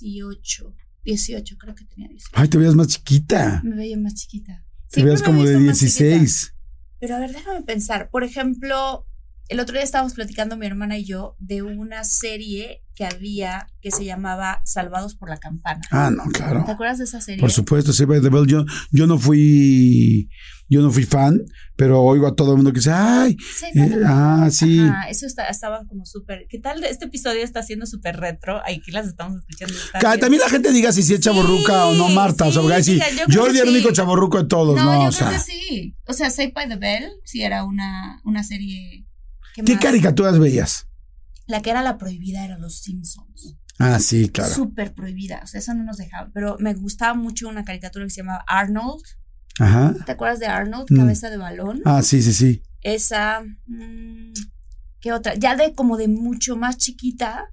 18. 0.00 0.74
18, 1.04 1.56
creo 1.58 1.74
que 1.74 1.84
tenía 1.84 2.08
18. 2.08 2.30
Ay, 2.34 2.48
te 2.48 2.58
veías 2.58 2.74
más 2.74 2.88
chiquita. 2.88 3.60
Me 3.64 3.76
veía 3.76 3.96
más 3.96 4.14
chiquita. 4.14 4.64
Te 4.90 5.02
veías 5.02 5.22
como 5.22 5.44
de 5.44 5.56
visto 5.56 5.66
más 5.66 5.78
chiquita. 5.78 6.04
16. 6.04 6.54
Pero 6.98 7.16
a 7.16 7.18
ver, 7.20 7.32
déjame 7.32 7.62
pensar. 7.62 8.10
Por 8.10 8.24
ejemplo, 8.24 9.06
el 9.48 9.60
otro 9.60 9.74
día 9.74 9.82
estábamos 9.84 10.14
platicando 10.14 10.56
mi 10.56 10.66
hermana 10.66 10.98
y 10.98 11.04
yo 11.04 11.36
de 11.38 11.62
una 11.62 12.04
serie 12.04 12.82
que 12.94 13.04
había 13.04 13.66
que 13.82 13.90
se 13.90 14.04
llamaba 14.04 14.62
Salvados 14.64 15.14
por 15.14 15.28
la 15.28 15.36
Campana. 15.36 15.82
Ah, 15.90 16.10
no, 16.10 16.24
claro. 16.32 16.64
¿Te 16.64 16.72
acuerdas 16.72 16.98
de 16.98 17.04
esa 17.04 17.20
serie? 17.20 17.40
Por 17.40 17.52
supuesto, 17.52 17.92
by 18.06 18.22
the 18.22 18.30
Bell. 18.30 18.46
Yo, 18.46 18.64
yo 18.90 19.06
no 19.06 19.18
fui, 19.18 20.30
yo 20.70 20.80
no 20.80 20.90
fui 20.90 21.02
fan, 21.04 21.42
pero 21.76 22.02
oigo 22.02 22.26
a 22.26 22.34
todo 22.34 22.52
el 22.52 22.56
mundo 22.56 22.72
que 22.72 22.78
dice, 22.78 22.92
ay, 22.92 23.36
Sí, 23.38 23.66
eh, 23.78 24.00
ah, 24.06 24.48
sí. 24.50 24.80
Ajá, 24.80 25.10
eso 25.10 25.26
está- 25.26 25.46
estaba 25.48 25.84
como 25.86 26.06
súper. 26.06 26.46
¿Qué 26.48 26.58
tal? 26.58 26.82
Este 26.84 27.04
episodio 27.04 27.44
está 27.44 27.62
siendo 27.62 27.84
súper 27.84 28.16
retro. 28.16 28.62
Aquí 28.66 28.90
las 28.90 29.06
estamos 29.06 29.36
escuchando. 29.40 29.74
bien. 30.00 30.20
También 30.20 30.42
la 30.42 30.48
gente 30.48 30.72
diga 30.72 30.90
si 30.90 31.02
sí 31.02 31.12
es 31.12 31.18
Sí, 31.18 31.24
chaborruca 31.24 31.86
o 31.86 31.94
no 31.94 32.08
Marta. 32.08 32.46
o 32.46 32.52
sea, 32.52 32.82
sí, 32.82 32.98
sí, 32.98 33.00
yo 33.28 33.42
Jordi 33.42 33.58
el 33.58 33.68
sí. 33.68 33.74
único 33.74 33.92
chaborruco 33.92 34.38
de 34.38 34.48
todos, 34.48 34.74
No, 34.74 34.84
¿no? 34.84 35.02
yo 35.02 35.08
o 35.08 35.12
sea, 35.12 35.28
creo 35.28 35.38
que 35.38 35.44
sí. 35.44 35.96
O 36.06 36.14
sea, 36.14 36.30
Saved 36.30 36.54
by 36.54 36.68
the 36.68 36.76
Bell 36.76 37.10
sí 37.24 37.42
era 37.42 37.62
una, 37.64 38.20
una 38.24 38.42
serie. 38.42 39.05
¿Qué, 39.64 39.78
caricaturas 39.78 40.38
veías? 40.38 40.86
La 41.46 41.62
que 41.62 41.70
era 41.70 41.82
la 41.82 41.96
prohibida 41.98 42.44
era 42.44 42.58
Los 42.58 42.80
Simpsons. 42.80 43.56
Ah, 43.78 43.98
sí, 44.00 44.28
claro. 44.28 44.52
Súper 44.52 44.94
prohibida. 44.94 45.40
O 45.44 45.46
sea, 45.46 45.60
eso 45.60 45.74
no 45.74 45.84
nos 45.84 45.98
dejaba. 45.98 46.30
Pero 46.32 46.56
me 46.58 46.74
gustaba 46.74 47.14
mucho 47.14 47.48
una 47.48 47.64
caricatura 47.64 48.04
que 48.04 48.10
se 48.10 48.22
llamaba 48.22 48.44
Arnold. 48.46 49.02
Ajá. 49.58 49.94
¿Te 50.04 50.12
acuerdas 50.12 50.40
de 50.40 50.46
Arnold? 50.46 50.86
Mm. 50.90 50.96
Cabeza 50.96 51.30
de 51.30 51.36
balón. 51.36 51.82
Ah, 51.84 52.02
sí, 52.02 52.22
sí, 52.22 52.32
sí. 52.32 52.62
Esa. 52.82 53.42
mm, 53.66 54.32
¿Qué 55.00 55.12
otra? 55.12 55.34
Ya 55.34 55.56
de 55.56 55.74
como 55.74 55.96
de 55.96 56.08
mucho 56.08 56.56
más 56.56 56.78
chiquita. 56.78 57.50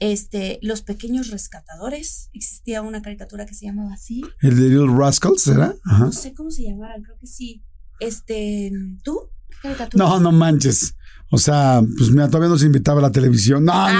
Este, 0.00 0.58
Los 0.62 0.82
Pequeños 0.82 1.28
Rescatadores. 1.30 2.30
Existía 2.32 2.82
una 2.82 3.02
caricatura 3.02 3.46
que 3.46 3.54
se 3.54 3.66
llamaba 3.66 3.92
así. 3.94 4.22
El 4.40 4.56
de 4.56 4.68
Little 4.70 4.96
Rascals, 4.96 5.42
¿será? 5.42 5.74
Ajá. 5.84 6.06
No 6.06 6.12
sé 6.12 6.32
cómo 6.32 6.50
se 6.50 6.64
llamara, 6.64 6.94
creo 7.02 7.16
que 7.18 7.26
sí. 7.26 7.62
Este, 8.00 8.72
¿tú? 9.04 9.30
¿Qué 9.50 9.68
caricatura? 9.68 10.04
No, 10.04 10.20
no 10.20 10.32
manches. 10.32 10.94
O 11.32 11.38
sea, 11.38 11.80
pues 11.96 12.10
mira, 12.10 12.26
todavía 12.28 12.48
no 12.48 12.58
se 12.58 12.66
invitaba 12.66 12.98
a 12.98 13.02
la 13.02 13.12
televisión. 13.12 13.64
No, 13.64 13.72
Ay, 13.74 13.94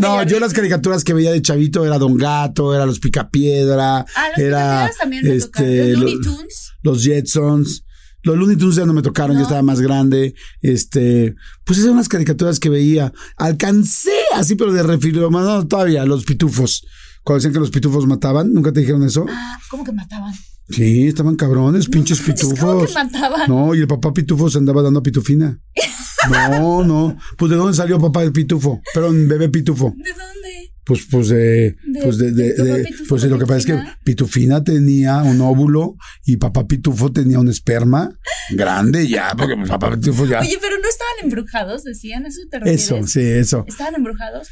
no, 0.00 0.22
yo- 0.24 0.34
no, 0.34 0.40
las 0.40 0.52
caricaturas 0.52 1.04
que 1.04 1.14
veía 1.14 1.30
de 1.30 1.40
chavito 1.40 1.84
era 1.86 1.96
Don 1.98 2.16
Gato, 2.16 2.74
era 2.74 2.86
Los 2.86 2.98
Picapiedra, 2.98 3.98
Ah, 4.00 4.28
los 4.36 4.38
era 4.38 4.90
también 4.98 5.24
me 5.24 5.34
este. 5.36 5.92
Los 5.92 6.00
Looney 6.00 6.14
lo- 6.16 6.20
Tunes. 6.22 6.72
los 6.82 7.04
Jetsons. 7.04 7.84
Los 8.22 8.36
Looney 8.36 8.56
Tunes 8.56 8.74
ya 8.74 8.84
no 8.86 8.92
me 8.92 9.02
tocaron, 9.02 9.34
No. 9.36 9.40
yo 9.40 9.44
estaba 9.44 9.62
más 9.62 9.80
grande. 9.80 10.34
Este, 10.60 11.36
pues 11.64 11.78
esas 11.78 11.86
eran 11.86 11.98
las 11.98 12.08
caricaturas 12.08 12.58
que 12.58 12.68
veía. 12.68 13.12
Alcancé 13.36 14.10
así, 14.34 14.56
pero 14.56 14.72
de 14.72 14.82
refiero, 14.82 15.30
no, 15.30 15.66
todavía, 15.68 16.04
los 16.04 16.24
pitufos. 16.24 16.84
Cuando 17.22 17.38
decían 17.38 17.52
que 17.52 17.60
los 17.60 17.70
pitufos 17.70 18.06
mataban, 18.06 18.52
¿nunca 18.52 18.72
te 18.72 18.80
dijeron 18.80 19.04
eso? 19.04 19.24
Ah, 19.28 19.58
¿cómo 19.70 19.84
que 19.84 19.92
mataban? 19.92 20.34
Sí, 20.68 21.06
estaban 21.06 21.36
cabrones, 21.36 21.88
pinches 21.88 22.20
¿Cómo 22.20 22.34
pitufos. 22.34 22.88
que 22.88 22.94
mataban? 22.94 23.48
No, 23.48 23.72
y 23.76 23.80
el 23.82 23.86
papá 23.86 24.12
pitufo 24.12 24.50
se 24.50 24.58
andaba 24.58 24.82
dando 24.82 24.98
a 24.98 25.02
pitufina. 25.04 25.60
No, 26.30 26.84
no. 26.84 27.18
Pues 27.36 27.50
de 27.50 27.56
dónde 27.56 27.74
salió 27.76 27.98
papá 28.00 28.22
el 28.22 28.32
pitufo? 28.32 28.80
Perdón, 28.94 29.28
bebé 29.28 29.48
pitufo. 29.48 29.94
¿De 29.96 30.10
dónde? 30.10 30.72
Pues, 30.84 31.00
pues 31.10 31.28
de, 31.30 31.76
De- 31.82 32.00
pues 32.04 32.16
de, 32.18 32.30
de- 32.30 32.52
de 32.52 32.84
pitufo 32.84 33.04
pues 33.08 33.24
lo 33.24 33.38
que 33.40 33.46
pasa 33.46 33.58
es 33.58 33.66
que 33.66 33.78
Pitufina. 34.04 34.62
Tenía 34.62 35.16
un 35.18 35.40
óvulo 35.40 35.96
y 36.24 36.36
papá 36.36 36.66
pitufo 36.68 37.10
tenía 37.12 37.40
un 37.40 37.48
esperma 37.48 38.16
grande 38.50 39.08
ya, 39.08 39.34
porque 39.36 39.56
pues, 39.56 39.68
papá 39.68 39.90
pitufo 39.90 40.26
ya. 40.26 40.40
Oye, 40.40 40.56
pero 40.60 40.76
no 40.80 40.88
estaban 40.88 41.14
embrujados, 41.24 41.82
decían, 41.82 42.24
¿eso 42.26 42.40
te 42.48 42.60
refieres? 42.60 42.82
Eso, 42.84 43.04
sí, 43.06 43.20
eso. 43.20 43.64
¿Estaban 43.66 43.96
embrujados? 43.96 44.48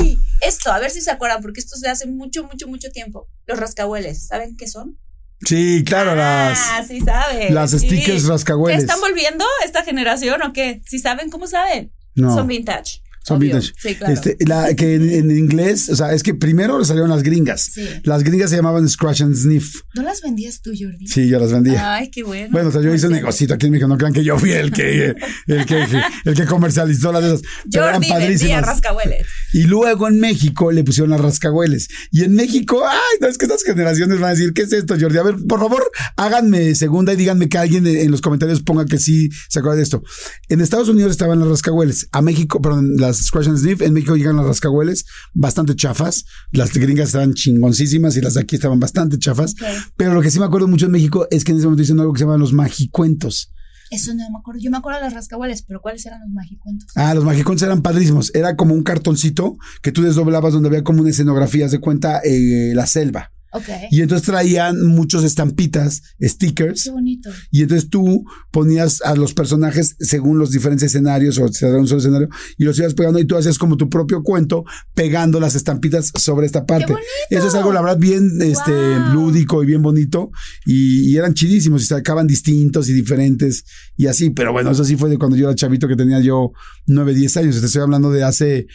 ¡Ay! 0.00 0.18
Esto, 0.44 0.72
a 0.72 0.80
ver 0.80 0.90
si 0.90 1.00
se 1.00 1.10
acuerdan, 1.12 1.40
porque 1.40 1.60
esto 1.60 1.76
se 1.76 1.88
hace 1.88 2.06
mucho, 2.08 2.42
mucho, 2.42 2.66
mucho 2.66 2.88
tiempo. 2.90 3.28
Los 3.46 3.58
rascahueles, 3.60 4.26
¿saben 4.26 4.56
qué 4.56 4.66
son? 4.66 4.98
Sí, 5.44 5.84
claro, 5.84 6.12
Ah, 6.12 6.54
las, 6.78 6.86
sí 6.88 7.00
saben. 7.00 7.54
las 7.54 7.70
Sí. 7.72 7.78
stickers 7.80 8.26
rascahueles. 8.26 8.80
¿Están 8.82 9.00
volviendo 9.00 9.44
esta 9.64 9.84
generación 9.84 10.40
o 10.42 10.52
qué? 10.52 10.80
¿Sí 10.86 10.98
saben 10.98 11.28
cómo 11.30 11.46
saben? 11.46 11.92
No. 12.14 12.34
Son 12.34 12.46
vintage. 12.46 13.02
Son 13.26 13.38
obvio. 13.38 13.54
vintage. 13.54 13.72
Sí, 13.80 13.94
claro. 13.96 14.12
Este, 14.14 14.36
la, 14.46 14.74
que 14.74 14.94
en, 14.94 15.10
en 15.10 15.30
inglés, 15.36 15.88
o 15.88 15.96
sea, 15.96 16.12
es 16.12 16.22
que 16.22 16.34
primero 16.34 16.84
salieron 16.84 17.10
las 17.10 17.22
gringas. 17.24 17.62
Sí. 17.72 17.84
Las 18.04 18.22
gringas 18.22 18.50
se 18.50 18.56
llamaban 18.56 18.88
Scratch 18.88 19.22
and 19.22 19.34
Sniff. 19.34 19.80
¿No 19.94 20.02
las 20.02 20.22
vendías 20.22 20.60
tú, 20.62 20.70
Jordi? 20.78 21.06
Sí, 21.08 21.28
yo 21.28 21.40
las 21.40 21.50
vendía. 21.52 21.94
Ay, 21.94 22.10
qué 22.10 22.22
bueno. 22.22 22.48
Bueno, 22.52 22.68
o 22.68 22.72
sea, 22.72 22.80
yo 22.82 22.94
hice 22.94 23.06
un 23.08 23.14
negocito 23.14 23.54
aquí 23.54 23.66
en 23.66 23.72
México, 23.72 23.88
no 23.88 23.98
crean 23.98 24.12
que 24.12 24.22
yo 24.22 24.38
fui 24.38 24.52
el 24.52 24.70
que, 24.70 25.14
el 25.48 25.66
que, 25.66 25.86
el 26.24 26.34
que 26.34 26.44
comercializó 26.46 27.10
las 27.12 27.22
de 27.22 27.28
esas. 27.34 27.42
Pero 27.70 27.84
eran 27.88 27.94
Jordi 27.94 28.08
vendía 28.08 28.26
padrísimas. 28.28 28.66
rascahueles. 28.66 29.26
Y 29.52 29.62
luego 29.64 30.06
en 30.08 30.20
México 30.20 30.70
le 30.70 30.84
pusieron 30.84 31.10
las 31.10 31.20
rascahueles. 31.20 31.88
Y 32.12 32.22
en 32.22 32.34
México, 32.34 32.84
ay, 32.88 33.18
no, 33.20 33.26
es 33.26 33.38
que 33.38 33.46
estas 33.46 33.64
generaciones 33.64 34.20
van 34.20 34.30
a 34.30 34.34
decir, 34.34 34.52
¿qué 34.52 34.62
es 34.62 34.72
esto, 34.72 34.94
Jordi? 35.00 35.18
A 35.18 35.22
ver, 35.24 35.36
por 35.48 35.58
favor, 35.58 35.90
háganme 36.16 36.74
segunda 36.76 37.12
y 37.12 37.16
díganme 37.16 37.48
que 37.48 37.58
alguien 37.58 37.86
en 37.86 38.10
los 38.10 38.20
comentarios 38.20 38.62
ponga 38.62 38.84
que 38.84 38.98
sí 38.98 39.30
se 39.48 39.58
acuerda 39.58 39.78
de 39.78 39.82
esto. 39.82 40.02
En 40.48 40.60
Estados 40.60 40.88
Unidos 40.88 41.10
estaban 41.10 41.40
las 41.40 41.48
rascahueles. 41.48 42.08
A 42.12 42.22
México, 42.22 42.60
perdón, 42.60 42.96
las 42.98 43.15
Scratch 43.22 43.48
and 43.48 43.58
Sniff. 43.58 43.82
En 43.82 43.92
México 43.92 44.16
llegan 44.16 44.36
las 44.36 44.46
rascahueles 44.46 45.04
bastante 45.34 45.74
chafas. 45.74 46.24
Las 46.52 46.72
gringas 46.72 47.08
estaban 47.08 47.34
chingoncísimas 47.34 48.16
y 48.16 48.20
las 48.20 48.34
de 48.34 48.40
aquí 48.40 48.56
estaban 48.56 48.80
bastante 48.80 49.18
chafas. 49.18 49.54
Pero 49.96 50.14
lo 50.14 50.22
que 50.22 50.30
sí 50.30 50.38
me 50.38 50.46
acuerdo 50.46 50.68
mucho 50.68 50.86
en 50.86 50.92
México 50.92 51.26
es 51.30 51.44
que 51.44 51.52
en 51.52 51.58
ese 51.58 51.66
momento 51.66 51.82
dicen 51.82 52.00
algo 52.00 52.12
que 52.12 52.18
se 52.18 52.24
llama 52.24 52.38
los 52.38 52.52
magicuentos. 52.52 53.52
Eso 53.90 54.12
no 54.14 54.30
me 54.30 54.38
acuerdo. 54.38 54.60
Yo 54.60 54.70
me 54.70 54.78
acuerdo 54.78 54.98
de 54.98 55.04
las 55.04 55.14
rascahueles, 55.14 55.62
pero 55.62 55.80
¿cuáles 55.80 56.04
eran 56.06 56.20
los 56.20 56.30
magicuentos? 56.30 56.88
Ah, 56.96 57.14
los 57.14 57.24
magicuentos 57.24 57.62
eran 57.62 57.82
padrísimos. 57.82 58.34
Era 58.34 58.56
como 58.56 58.74
un 58.74 58.82
cartoncito 58.82 59.56
que 59.82 59.92
tú 59.92 60.02
desdoblabas 60.02 60.52
donde 60.52 60.68
había 60.68 60.82
como 60.82 61.02
una 61.02 61.10
escenografía, 61.10 61.68
de 61.68 61.78
cuenta, 61.78 62.20
eh, 62.24 62.72
la 62.74 62.86
selva. 62.86 63.32
Ok. 63.52 63.68
Y 63.90 64.02
entonces 64.02 64.26
traían 64.26 64.84
muchos 64.84 65.24
estampitas, 65.24 66.02
stickers. 66.20 66.84
Qué 66.84 66.90
bonito. 66.90 67.30
Y 67.50 67.62
entonces 67.62 67.88
tú 67.88 68.24
ponías 68.50 69.00
a 69.02 69.14
los 69.14 69.34
personajes 69.34 69.96
según 69.98 70.38
los 70.38 70.50
diferentes 70.50 70.84
escenarios 70.84 71.38
o 71.38 71.48
se 71.48 71.66
un 71.66 71.86
solo 71.88 72.00
escenario 72.00 72.28
y 72.58 72.64
los 72.64 72.78
ibas 72.78 72.94
pegando 72.94 73.18
y 73.18 73.24
tú 73.24 73.36
hacías 73.36 73.58
como 73.58 73.76
tu 73.76 73.88
propio 73.88 74.22
cuento 74.22 74.64
pegando 74.94 75.40
las 75.40 75.54
estampitas 75.54 76.12
sobre 76.16 76.46
esta 76.46 76.66
parte. 76.66 76.92
bonito! 76.92 77.08
Eso 77.30 77.48
es 77.48 77.54
algo, 77.54 77.72
la 77.72 77.80
verdad, 77.82 77.98
bien 77.98 78.30
este, 78.42 78.72
Wow. 78.72 79.12
lúdico 79.14 79.62
y 79.62 79.66
bien 79.66 79.82
bonito. 79.82 80.30
Y, 80.64 81.10
y 81.10 81.16
eran 81.16 81.34
chidísimos 81.34 81.82
y 81.82 81.86
sacaban 81.86 82.26
distintos 82.26 82.88
y 82.88 82.92
diferentes 82.92 83.64
y 83.96 84.06
así. 84.06 84.30
Pero 84.30 84.52
bueno, 84.52 84.70
eso 84.70 84.84
sí 84.84 84.96
fue 84.96 85.08
de 85.10 85.18
cuando 85.18 85.36
yo 85.36 85.46
era 85.46 85.54
chavito 85.54 85.88
que 85.88 85.96
tenía 85.96 86.20
yo 86.20 86.52
9, 86.86 87.14
10 87.14 87.36
años. 87.38 87.60
Te 87.60 87.66
estoy 87.66 87.82
hablando 87.82 88.10
de 88.10 88.24
hace, 88.24 88.66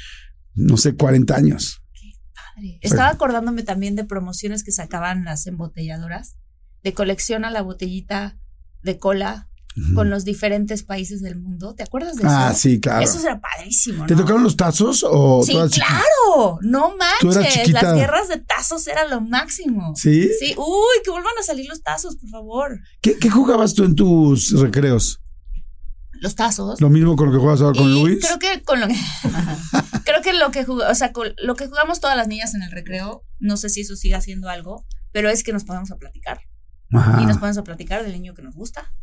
no 0.56 0.78
sé, 0.78 0.94
40 0.96 1.36
años. 1.36 1.81
Padre. 2.56 2.80
Estaba 2.82 3.10
acordándome 3.10 3.64
también 3.64 3.96
de 3.96 4.04
promociones 4.04 4.64
que 4.64 4.72
sacaban 4.72 5.24
las 5.26 5.48
embotelladoras. 5.48 6.36
De 6.84 6.94
colección 6.94 7.46
a 7.46 7.52
la 7.52 7.62
botellita 7.62 8.38
de 8.82 8.98
cola 8.98 9.48
con 9.96 10.10
los 10.10 10.26
diferentes 10.26 10.84
países 10.84 11.22
del 11.22 11.38
mundo. 11.38 11.76
¿Te 11.76 11.84
acuerdas 11.84 12.16
de 12.18 12.24
eso? 12.24 12.32
Ah, 12.32 12.54
sí, 12.54 12.82
claro. 12.82 13.04
Eso 13.04 13.20
era 13.22 13.40
padrísimo, 13.40 14.06
¿Te 14.06 14.16
¿no? 14.16 14.22
tocaron 14.22 14.44
los 14.44 14.58
tazos 14.58 15.06
o 15.08 15.44
Sí, 15.44 15.54
claro. 15.72 16.60
No 16.62 16.94
manches. 16.98 17.72
Las 17.72 17.96
guerras 17.96 18.28
de 18.28 18.38
tazos 18.40 18.86
eran 18.88 19.10
lo 19.10 19.22
máximo. 19.22 19.94
¿Sí? 19.96 20.30
Sí. 20.40 20.56
Uy, 20.58 21.04
que 21.06 21.12
vuelvan 21.12 21.34
a 21.40 21.44
salir 21.44 21.70
los 21.70 21.82
tazos, 21.82 22.18
por 22.18 22.30
favor. 22.30 22.80
¿Qué, 23.02 23.18
qué 23.18 23.30
jugabas 23.30 23.74
tú 23.74 23.86
en 23.86 23.96
tus 23.96 24.60
recreos? 24.60 25.22
Los 26.22 26.36
tazos. 26.36 26.80
Lo 26.80 26.90
mismo 26.90 27.16
con 27.16 27.28
lo 27.28 27.34
que 27.34 27.40
juegas 27.40 27.62
ahora 27.62 27.78
con 27.80 27.90
Y 27.90 28.02
Luis. 28.02 28.26
Creo 28.26 28.40
que 28.40 28.64
con 28.64 28.80
lo 28.80 28.88
que 28.88 28.96
creo 30.06 30.22
que 30.22 30.34
lo 30.34 30.52
que 30.52 30.66
jug- 30.66 30.90
o 30.90 30.96
sea, 30.96 31.12
con 31.12 31.34
lo 31.42 31.56
que 31.56 31.68
jugamos 31.68 32.00
todas 32.00 32.16
las 32.16 32.28
niñas 32.28 32.54
en 32.56 32.62
el 32.64 32.72
recreo, 32.72 33.24
no 33.40 33.58
sé 33.58 33.70
si 33.70 33.82
eso 33.82 33.96
siga 33.96 34.18
haciendo 34.20 34.48
algo, 34.48 34.86
pero 35.12 35.30
es 35.30 35.44
que 35.44 35.52
nos 35.52 35.64
ponemos 35.64 35.92
a 35.92 35.98
platicar 35.98 36.40
Ajá. 36.94 37.22
y 37.22 37.26
nos 37.26 37.38
ponemos 37.38 37.58
a 37.58 37.64
platicar 37.64 38.04
del 38.04 38.14
niño 38.14 38.34
que 38.34 38.42
nos 38.44 38.56
gusta 38.56 38.94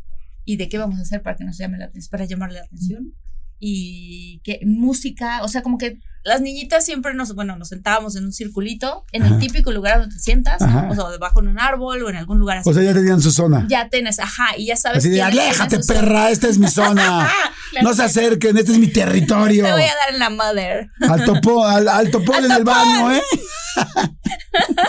y 0.45 0.57
de 0.57 0.69
qué 0.69 0.77
vamos 0.77 0.97
a 0.97 1.01
hacer 1.01 1.21
para 1.21 1.35
que 1.35 1.43
nos 1.43 1.57
llame 1.57 1.77
la 1.77 1.85
atención, 1.85 2.09
para 2.09 2.25
llamarle 2.25 2.59
la 2.59 2.65
atención 2.65 3.13
y 3.59 4.41
qué 4.43 4.61
música, 4.65 5.43
o 5.43 5.47
sea, 5.49 5.61
como 5.61 5.77
que 5.77 5.99
las 6.23 6.41
niñitas 6.41 6.85
siempre 6.85 7.13
nos, 7.13 7.33
bueno, 7.33 7.55
nos 7.55 7.69
sentábamos 7.69 8.15
en 8.15 8.25
un 8.25 8.33
circulito, 8.33 9.05
en 9.11 9.23
Ajá. 9.23 9.33
el 9.35 9.39
típico 9.39 9.71
lugar 9.71 9.99
donde 9.99 10.15
te 10.15 10.21
sientas, 10.21 10.61
o 10.61 10.95
sea, 10.95 11.09
debajo 11.09 11.41
de 11.41 11.47
un 11.47 11.59
árbol 11.59 12.03
o 12.03 12.09
en 12.09 12.17
algún 12.17 12.39
lugar 12.39 12.57
así. 12.57 12.69
O 12.69 12.73
sea, 12.73 12.83
ya 12.83 12.93
tenían 12.93 13.21
su 13.21 13.31
zona. 13.31 13.65
ya 13.69 13.89
tienes, 13.89 14.19
ajá, 14.19 14.57
y 14.57 14.65
ya 14.67 14.75
sabes 14.75 14.99
Así 14.99 15.09
de, 15.09 15.21
aléjate, 15.21 15.77
su 15.77 15.83
zona". 15.83 15.99
perra, 16.01 16.29
esta 16.31 16.47
es 16.47 16.57
mi 16.57 16.67
zona. 16.67 17.29
No 17.83 17.91
se 17.91 17.97
que- 17.97 18.03
acerquen, 18.05 18.57
este 18.57 18.71
es 18.71 18.79
mi 18.79 18.87
territorio. 18.87 19.63
Te 19.63 19.71
voy 19.71 19.83
a 19.83 19.85
dar 19.85 20.11
en 20.13 20.17
la 20.19 20.29
mother. 20.31 20.89
Al 21.07 21.23
topo, 21.23 21.63
al, 21.65 21.87
al 21.87 22.09
topol 22.09 22.43
en 22.45 22.51
el 22.51 22.63
baño, 22.63 23.11
¿eh? 23.13 23.21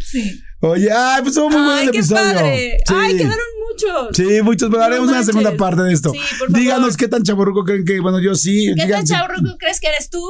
Sí. 0.00 0.40
Oye, 0.60 0.90
ay, 0.92 1.22
pues 1.22 1.30
estuvo 1.34 1.50
muy 1.50 1.58
bueno 1.60 1.72
Ay, 1.72 1.86
el 1.86 1.90
qué 1.90 1.98
episodio. 1.98 2.22
padre. 2.22 2.76
Sí. 2.86 2.94
Ay, 2.94 3.16
quedaron 3.16 3.38
muchos. 3.70 4.16
Sí, 4.16 4.42
muchos, 4.42 4.68
pero 4.70 4.78
No 4.80 4.84
haremos 4.86 5.08
una 5.08 5.22
segunda 5.24 5.56
parte 5.56 5.82
de 5.82 5.92
esto. 5.92 6.10
Sí, 6.12 6.18
por 6.38 6.48
favor. 6.48 6.60
Díganos 6.60 6.96
qué 6.96 7.08
tan 7.08 7.22
chaborruco 7.22 7.64
creen 7.64 7.84
que, 7.84 7.98
bueno, 8.00 8.20
yo 8.20 8.34
sí. 8.34 8.72
¿Qué 8.76 8.86
tan 8.86 9.04
chaburruco 9.04 9.56
crees 9.58 9.80
que 9.80 9.88
eres 9.88 10.08
tú? 10.10 10.22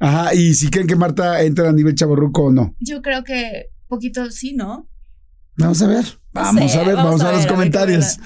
Ajá, 0.00 0.34
y 0.34 0.54
si 0.54 0.68
creen 0.70 0.86
que 0.86 0.94
Marta 0.96 1.42
entra 1.42 1.68
a 1.68 1.72
nivel 1.72 1.94
chaborruco 1.94 2.44
o 2.44 2.50
no. 2.52 2.74
Yo 2.80 3.00
creo 3.02 3.24
que 3.24 3.70
poquito 3.88 4.30
sí, 4.30 4.52
¿no? 4.54 4.88
Vamos 5.56 5.80
a 5.82 5.86
ver. 5.88 6.04
Vamos 6.42 6.76
a 6.76 6.82
ver, 6.84 6.96
vamos, 6.96 7.20
a, 7.20 7.26
ver 7.26 7.36
los 7.36 7.46
comentarios. 7.46 8.04
Sí. 8.04 8.18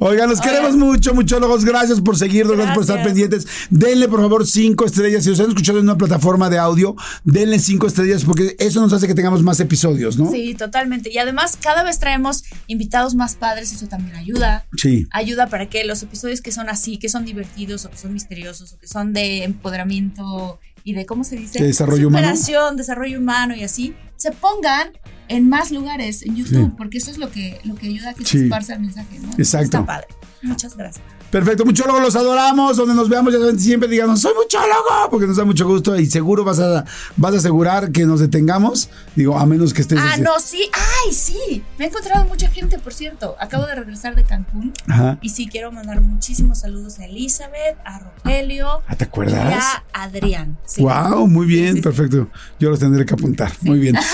Oigan, 0.00 0.28
los 0.28 0.40
Oigan. 0.40 0.54
queremos 0.54 0.76
mucho, 0.76 1.14
muchólogos. 1.14 1.64
Gracias 1.64 2.00
por 2.00 2.16
seguirnos, 2.16 2.56
gracias. 2.56 2.74
por 2.74 2.82
estar 2.82 2.96
Gracias. 2.96 3.14
pendientes. 3.14 3.46
Denle, 3.70 4.08
por 4.08 4.20
favor, 4.20 4.46
cinco 4.46 4.84
estrellas. 4.84 5.24
Si 5.24 5.30
los 5.30 5.40
han 5.40 5.48
escuchado 5.48 5.78
en 5.78 5.84
una 5.84 5.98
plataforma 5.98 6.48
de 6.50 6.58
audio, 6.58 6.94
denle 7.24 7.58
cinco 7.58 7.86
estrellas 7.86 8.24
porque 8.24 8.56
eso 8.58 8.80
nos 8.80 8.92
hace 8.92 9.06
que 9.06 9.14
tengamos 9.14 9.42
más 9.42 9.60
episodios, 9.60 10.18
¿no? 10.18 10.30
Sí, 10.30 10.54
totalmente. 10.54 11.12
Y 11.12 11.18
además, 11.18 11.58
cada 11.60 11.82
vez 11.82 11.98
traemos 11.98 12.44
invitados 12.66 13.14
más 13.14 13.34
padres, 13.34 13.72
eso 13.72 13.86
también 13.86 14.16
ayuda. 14.16 14.66
Sí. 14.76 15.06
Ayuda 15.10 15.48
para 15.48 15.66
que 15.66 15.84
los 15.84 16.02
episodios 16.02 16.40
que 16.40 16.52
son 16.52 16.68
así, 16.68 16.98
que 16.98 17.08
son 17.08 17.24
divertidos 17.24 17.84
o 17.84 17.90
que 17.90 17.98
son 17.98 18.12
misteriosos 18.12 18.72
o 18.72 18.78
que 18.78 18.86
son 18.86 19.12
de 19.12 19.44
empoderamiento 19.44 20.58
y 20.86 20.94
de, 20.94 21.04
¿cómo 21.04 21.24
se 21.24 21.34
dice? 21.34 21.58
De 21.58 21.66
desarrollo 21.66 22.06
humano. 22.06 22.28
Superación, 22.28 22.76
desarrollo 22.76 23.18
humano 23.18 23.56
y 23.56 23.64
así, 23.64 23.94
se 24.14 24.30
pongan 24.30 24.92
en 25.28 25.48
más 25.48 25.72
lugares 25.72 26.22
en 26.22 26.36
YouTube, 26.36 26.66
Sí. 26.66 26.72
porque 26.78 26.98
eso 26.98 27.10
es 27.10 27.18
lo 27.18 27.28
que, 27.30 27.58
lo 27.64 27.74
que 27.74 27.88
ayuda 27.88 28.10
a 28.10 28.14
que 28.14 28.24
Sí. 28.24 28.38
se 28.38 28.44
esparza 28.44 28.74
el 28.74 28.80
mensaje, 28.82 29.18
¿no? 29.18 29.30
Exacto. 29.36 29.64
Está 29.64 29.84
padre. 29.84 30.06
Muchas 30.42 30.76
gracias. 30.76 31.04
Perfecto, 31.30 31.64
muchólogos, 31.64 32.00
los 32.02 32.16
adoramos. 32.16 32.76
Donde 32.76 32.94
nos 32.94 33.08
veamos, 33.08 33.32
ya 33.32 33.40
saben, 33.40 33.58
siempre 33.58 33.88
digamos, 33.88 34.20
soy 34.20 34.32
muchólogo, 34.34 35.10
porque 35.10 35.26
nos 35.26 35.36
da 35.36 35.44
mucho 35.44 35.66
gusto 35.66 35.96
y 35.98 36.06
seguro 36.06 36.44
vas 36.44 36.58
a, 36.60 36.84
vas 37.16 37.34
a 37.34 37.38
asegurar 37.38 37.90
que 37.92 38.06
nos 38.06 38.20
detengamos. 38.20 38.88
Digo, 39.14 39.36
a 39.38 39.44
menos 39.46 39.74
que 39.74 39.82
estés. 39.82 39.98
Ah, 40.00 40.10
así- 40.14 40.20
no, 40.22 40.30
sí. 40.40 40.70
Ay, 40.72 41.12
sí. 41.12 41.62
Me 41.78 41.84
he 41.86 41.88
encontrado 41.88 42.24
mucha 42.26 42.48
gente, 42.48 42.78
por 42.78 42.92
cierto. 42.94 43.36
Acabo 43.40 43.66
de 43.66 43.74
regresar 43.74 44.14
de 44.14 44.24
Cancún. 44.24 44.72
Ajá. 44.88 45.18
Y 45.20 45.30
sí, 45.30 45.48
quiero 45.48 45.72
mandar 45.72 46.00
muchísimos 46.00 46.60
saludos 46.60 46.98
a 47.00 47.04
Elizabeth, 47.06 47.76
a 47.84 47.98
Rogelio 47.98 48.82
Ah, 48.86 48.94
¿te 48.96 49.04
y 49.04 49.08
acuerdas? 49.08 49.64
a 49.92 50.02
Adrián. 50.04 50.58
Sí. 50.64 50.82
Wow, 50.82 51.26
muy 51.26 51.46
bien, 51.46 51.66
Sí, 51.66 51.72
sí, 51.72 51.76
sí. 51.78 51.82
perfecto. 51.82 52.28
Yo 52.60 52.70
los 52.70 52.78
tendré 52.78 53.04
que 53.04 53.14
apuntar. 53.14 53.52
Muy 53.62 53.78
bien. 53.78 53.96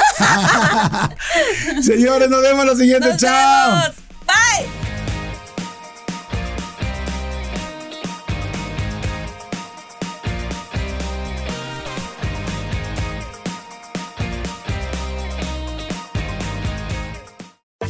Señores, 1.83 2.29
nos 2.31 2.43
vemos 2.43 2.65
la 2.67 2.77
siguiente. 2.77 3.09
¡Nos 3.09 3.17
Chao. 3.19 3.71
vemos! 3.71 4.01